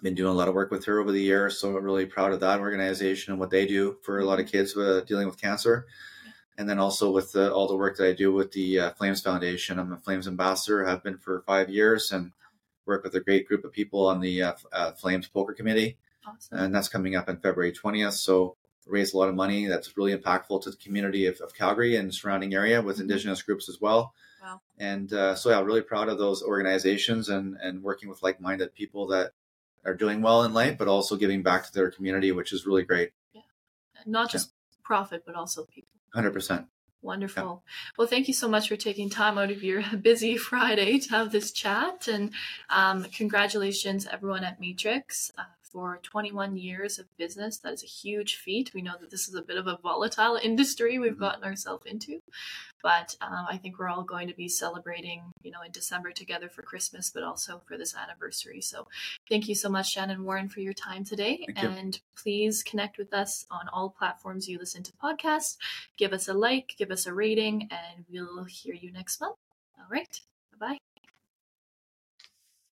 been 0.04 0.14
doing 0.14 0.32
a 0.32 0.38
lot 0.38 0.48
of 0.48 0.54
work 0.54 0.70
with 0.70 0.86
her 0.86 1.00
over 1.00 1.12
the 1.12 1.22
years. 1.22 1.58
So 1.58 1.76
I'm 1.76 1.84
really 1.84 2.06
proud 2.06 2.32
of 2.32 2.42
that 2.42 2.60
organization 2.60 3.32
and 3.32 3.40
what 3.40 3.50
they 3.50 3.66
do 3.66 3.98
for 4.04 4.20
a 4.20 4.26
lot 4.26 4.40
of 4.40 4.52
kids 4.52 4.78
uh, 4.78 5.02
dealing 5.08 5.26
with 5.26 5.42
cancer. 5.42 5.88
and 6.58 6.70
then 6.70 6.80
also 6.80 7.12
with 7.12 7.32
the, 7.34 7.54
all 7.54 7.68
the 7.68 7.76
work 7.76 7.98
that 7.98 8.08
I 8.08 8.14
do 8.14 8.32
with 8.32 8.52
the 8.52 8.80
uh, 8.80 8.92
Flames 8.92 9.22
Foundation. 9.22 9.80
I'm 9.80 9.92
a 9.92 9.98
Flames 9.98 10.28
ambassador, 10.28 10.86
have 10.86 11.04
been 11.04 11.18
for 11.18 11.42
five 11.42 11.70
years, 11.70 12.12
and 12.12 12.32
work 12.86 13.04
with 13.04 13.16
a 13.16 13.20
great 13.20 13.48
group 13.48 13.64
of 13.64 13.72
people 13.72 14.06
on 14.08 14.20
the 14.20 14.42
uh, 14.42 14.54
uh, 14.72 14.92
Flames 14.94 15.28
Poker 15.28 15.54
Committee. 15.54 15.98
Awesome. 16.28 16.58
And 16.58 16.76
that's 16.76 16.90
coming 16.90 17.16
up 17.16 17.30
on 17.30 17.38
February 17.38 17.72
20th. 17.72 18.14
So 18.14 18.58
raise 18.88 19.14
a 19.14 19.18
lot 19.18 19.30
of 19.30 19.36
money. 19.36 19.66
That's 19.66 19.98
really 19.98 20.16
impactful 20.16 20.64
to 20.64 20.72
the 20.72 20.78
community 20.78 21.26
of, 21.28 21.40
of 21.42 21.54
Calgary 21.54 21.96
and 21.96 22.14
surrounding 22.14 22.54
area 22.54 22.82
with 22.82 22.96
mm-hmm. 22.96 23.04
Indigenous 23.04 23.42
groups 23.42 23.70
as 23.70 23.80
well. 23.82 24.14
Wow. 24.44 24.62
And 24.78 25.12
uh, 25.12 25.36
so, 25.36 25.50
yeah, 25.50 25.62
really 25.62 25.82
proud 25.82 26.10
of 26.10 26.18
those 26.18 26.44
organizations 26.44 27.30
and, 27.30 27.58
and 27.62 27.82
working 27.82 28.10
with 28.10 28.22
like-minded 28.22 28.76
people 28.76 29.08
that 29.08 29.32
are 29.86 29.96
doing 29.96 30.22
well 30.22 30.44
in 30.44 30.54
life, 30.54 30.78
but 30.78 30.88
also 30.88 31.16
giving 31.16 31.42
back 31.44 31.66
to 31.66 31.74
their 31.74 31.90
community, 31.90 32.32
which 32.32 32.54
is 32.54 32.66
really 32.66 32.84
great. 32.84 33.12
Yeah. 33.34 33.42
Not 34.06 34.30
just 34.30 34.50
yeah. 34.50 34.78
profit, 34.84 35.24
but 35.26 35.36
also 35.36 35.66
people. 35.66 35.90
100%. 36.16 36.68
Wonderful. 37.06 37.64
Yeah. 37.64 37.94
Well, 37.98 38.08
thank 38.08 38.28
you 38.28 38.34
so 38.34 38.48
much 38.48 38.68
for 38.68 38.76
taking 38.76 39.10
time 39.10 39.38
out 39.38 39.52
of 39.52 39.64
your 39.64 39.84
busy 40.02 40.38
Friday 40.38 40.98
to 41.00 41.10
have 41.12 41.32
this 41.32 41.52
chat. 41.52 42.08
And 42.08 42.32
um, 42.70 43.06
congratulations, 43.16 44.08
everyone 44.12 44.44
at 44.44 44.60
Matrix. 44.60 45.32
Uh, 45.38 45.44
for 45.76 46.00
21 46.04 46.56
years 46.56 47.00
of 47.00 47.18
business. 47.18 47.58
That 47.58 47.74
is 47.74 47.84
a 47.84 47.86
huge 47.88 48.38
feat. 48.38 48.72
We 48.74 48.82
know 48.82 48.94
that 48.98 49.12
this 49.12 49.28
is 49.28 49.36
a 49.36 49.42
bit 49.42 49.58
of 49.58 49.68
a 49.68 49.78
volatile 49.84 50.40
industry 50.42 50.98
we've 50.98 51.12
mm-hmm. 51.12 51.20
gotten 51.20 51.44
ourselves 51.44 51.86
into. 51.86 52.22
But 52.86 53.18
um, 53.20 53.48
I 53.50 53.58
think 53.58 53.80
we're 53.80 53.90
all 53.90 54.04
going 54.04 54.28
to 54.28 54.36
be 54.36 54.48
celebrating, 54.48 55.24
you 55.42 55.50
know, 55.50 55.64
in 55.66 55.72
December 55.72 56.12
together 56.12 56.50
for 56.50 56.62
Christmas, 56.62 57.10
but 57.10 57.24
also 57.24 57.60
for 57.66 57.80
this 57.80 57.96
anniversary. 57.96 58.62
So 58.62 58.88
thank 59.28 59.50
you 59.50 59.56
so 59.56 59.70
much, 59.70 59.92
Shannon 59.92 60.24
Warren, 60.24 60.50
for 60.50 60.60
your 60.60 60.74
time 60.74 61.04
today. 61.04 61.48
Thank 61.48 61.64
you. 61.64 61.70
and 61.70 62.00
please 62.16 62.62
connect 62.62 63.00
with 63.00 63.12
us 63.12 63.48
on 63.50 63.68
all 63.74 63.90
platforms 63.90 64.48
you 64.48 64.60
listen 64.60 64.84
to 64.84 64.92
podcasts 65.04 65.58
give 65.98 66.14
us 66.14 66.28
a 66.28 66.34
like, 66.34 66.76
give 66.78 66.92
us 66.92 67.08
a 67.08 67.14
rating, 67.14 67.70
and 67.72 68.06
we'll 68.08 68.44
hear 68.44 68.76
you 68.76 68.92
next 68.92 69.20
month. 69.20 69.38
All 69.80 69.88
right. 69.90 70.22
Bye 70.60 70.68
bye. 70.68 70.78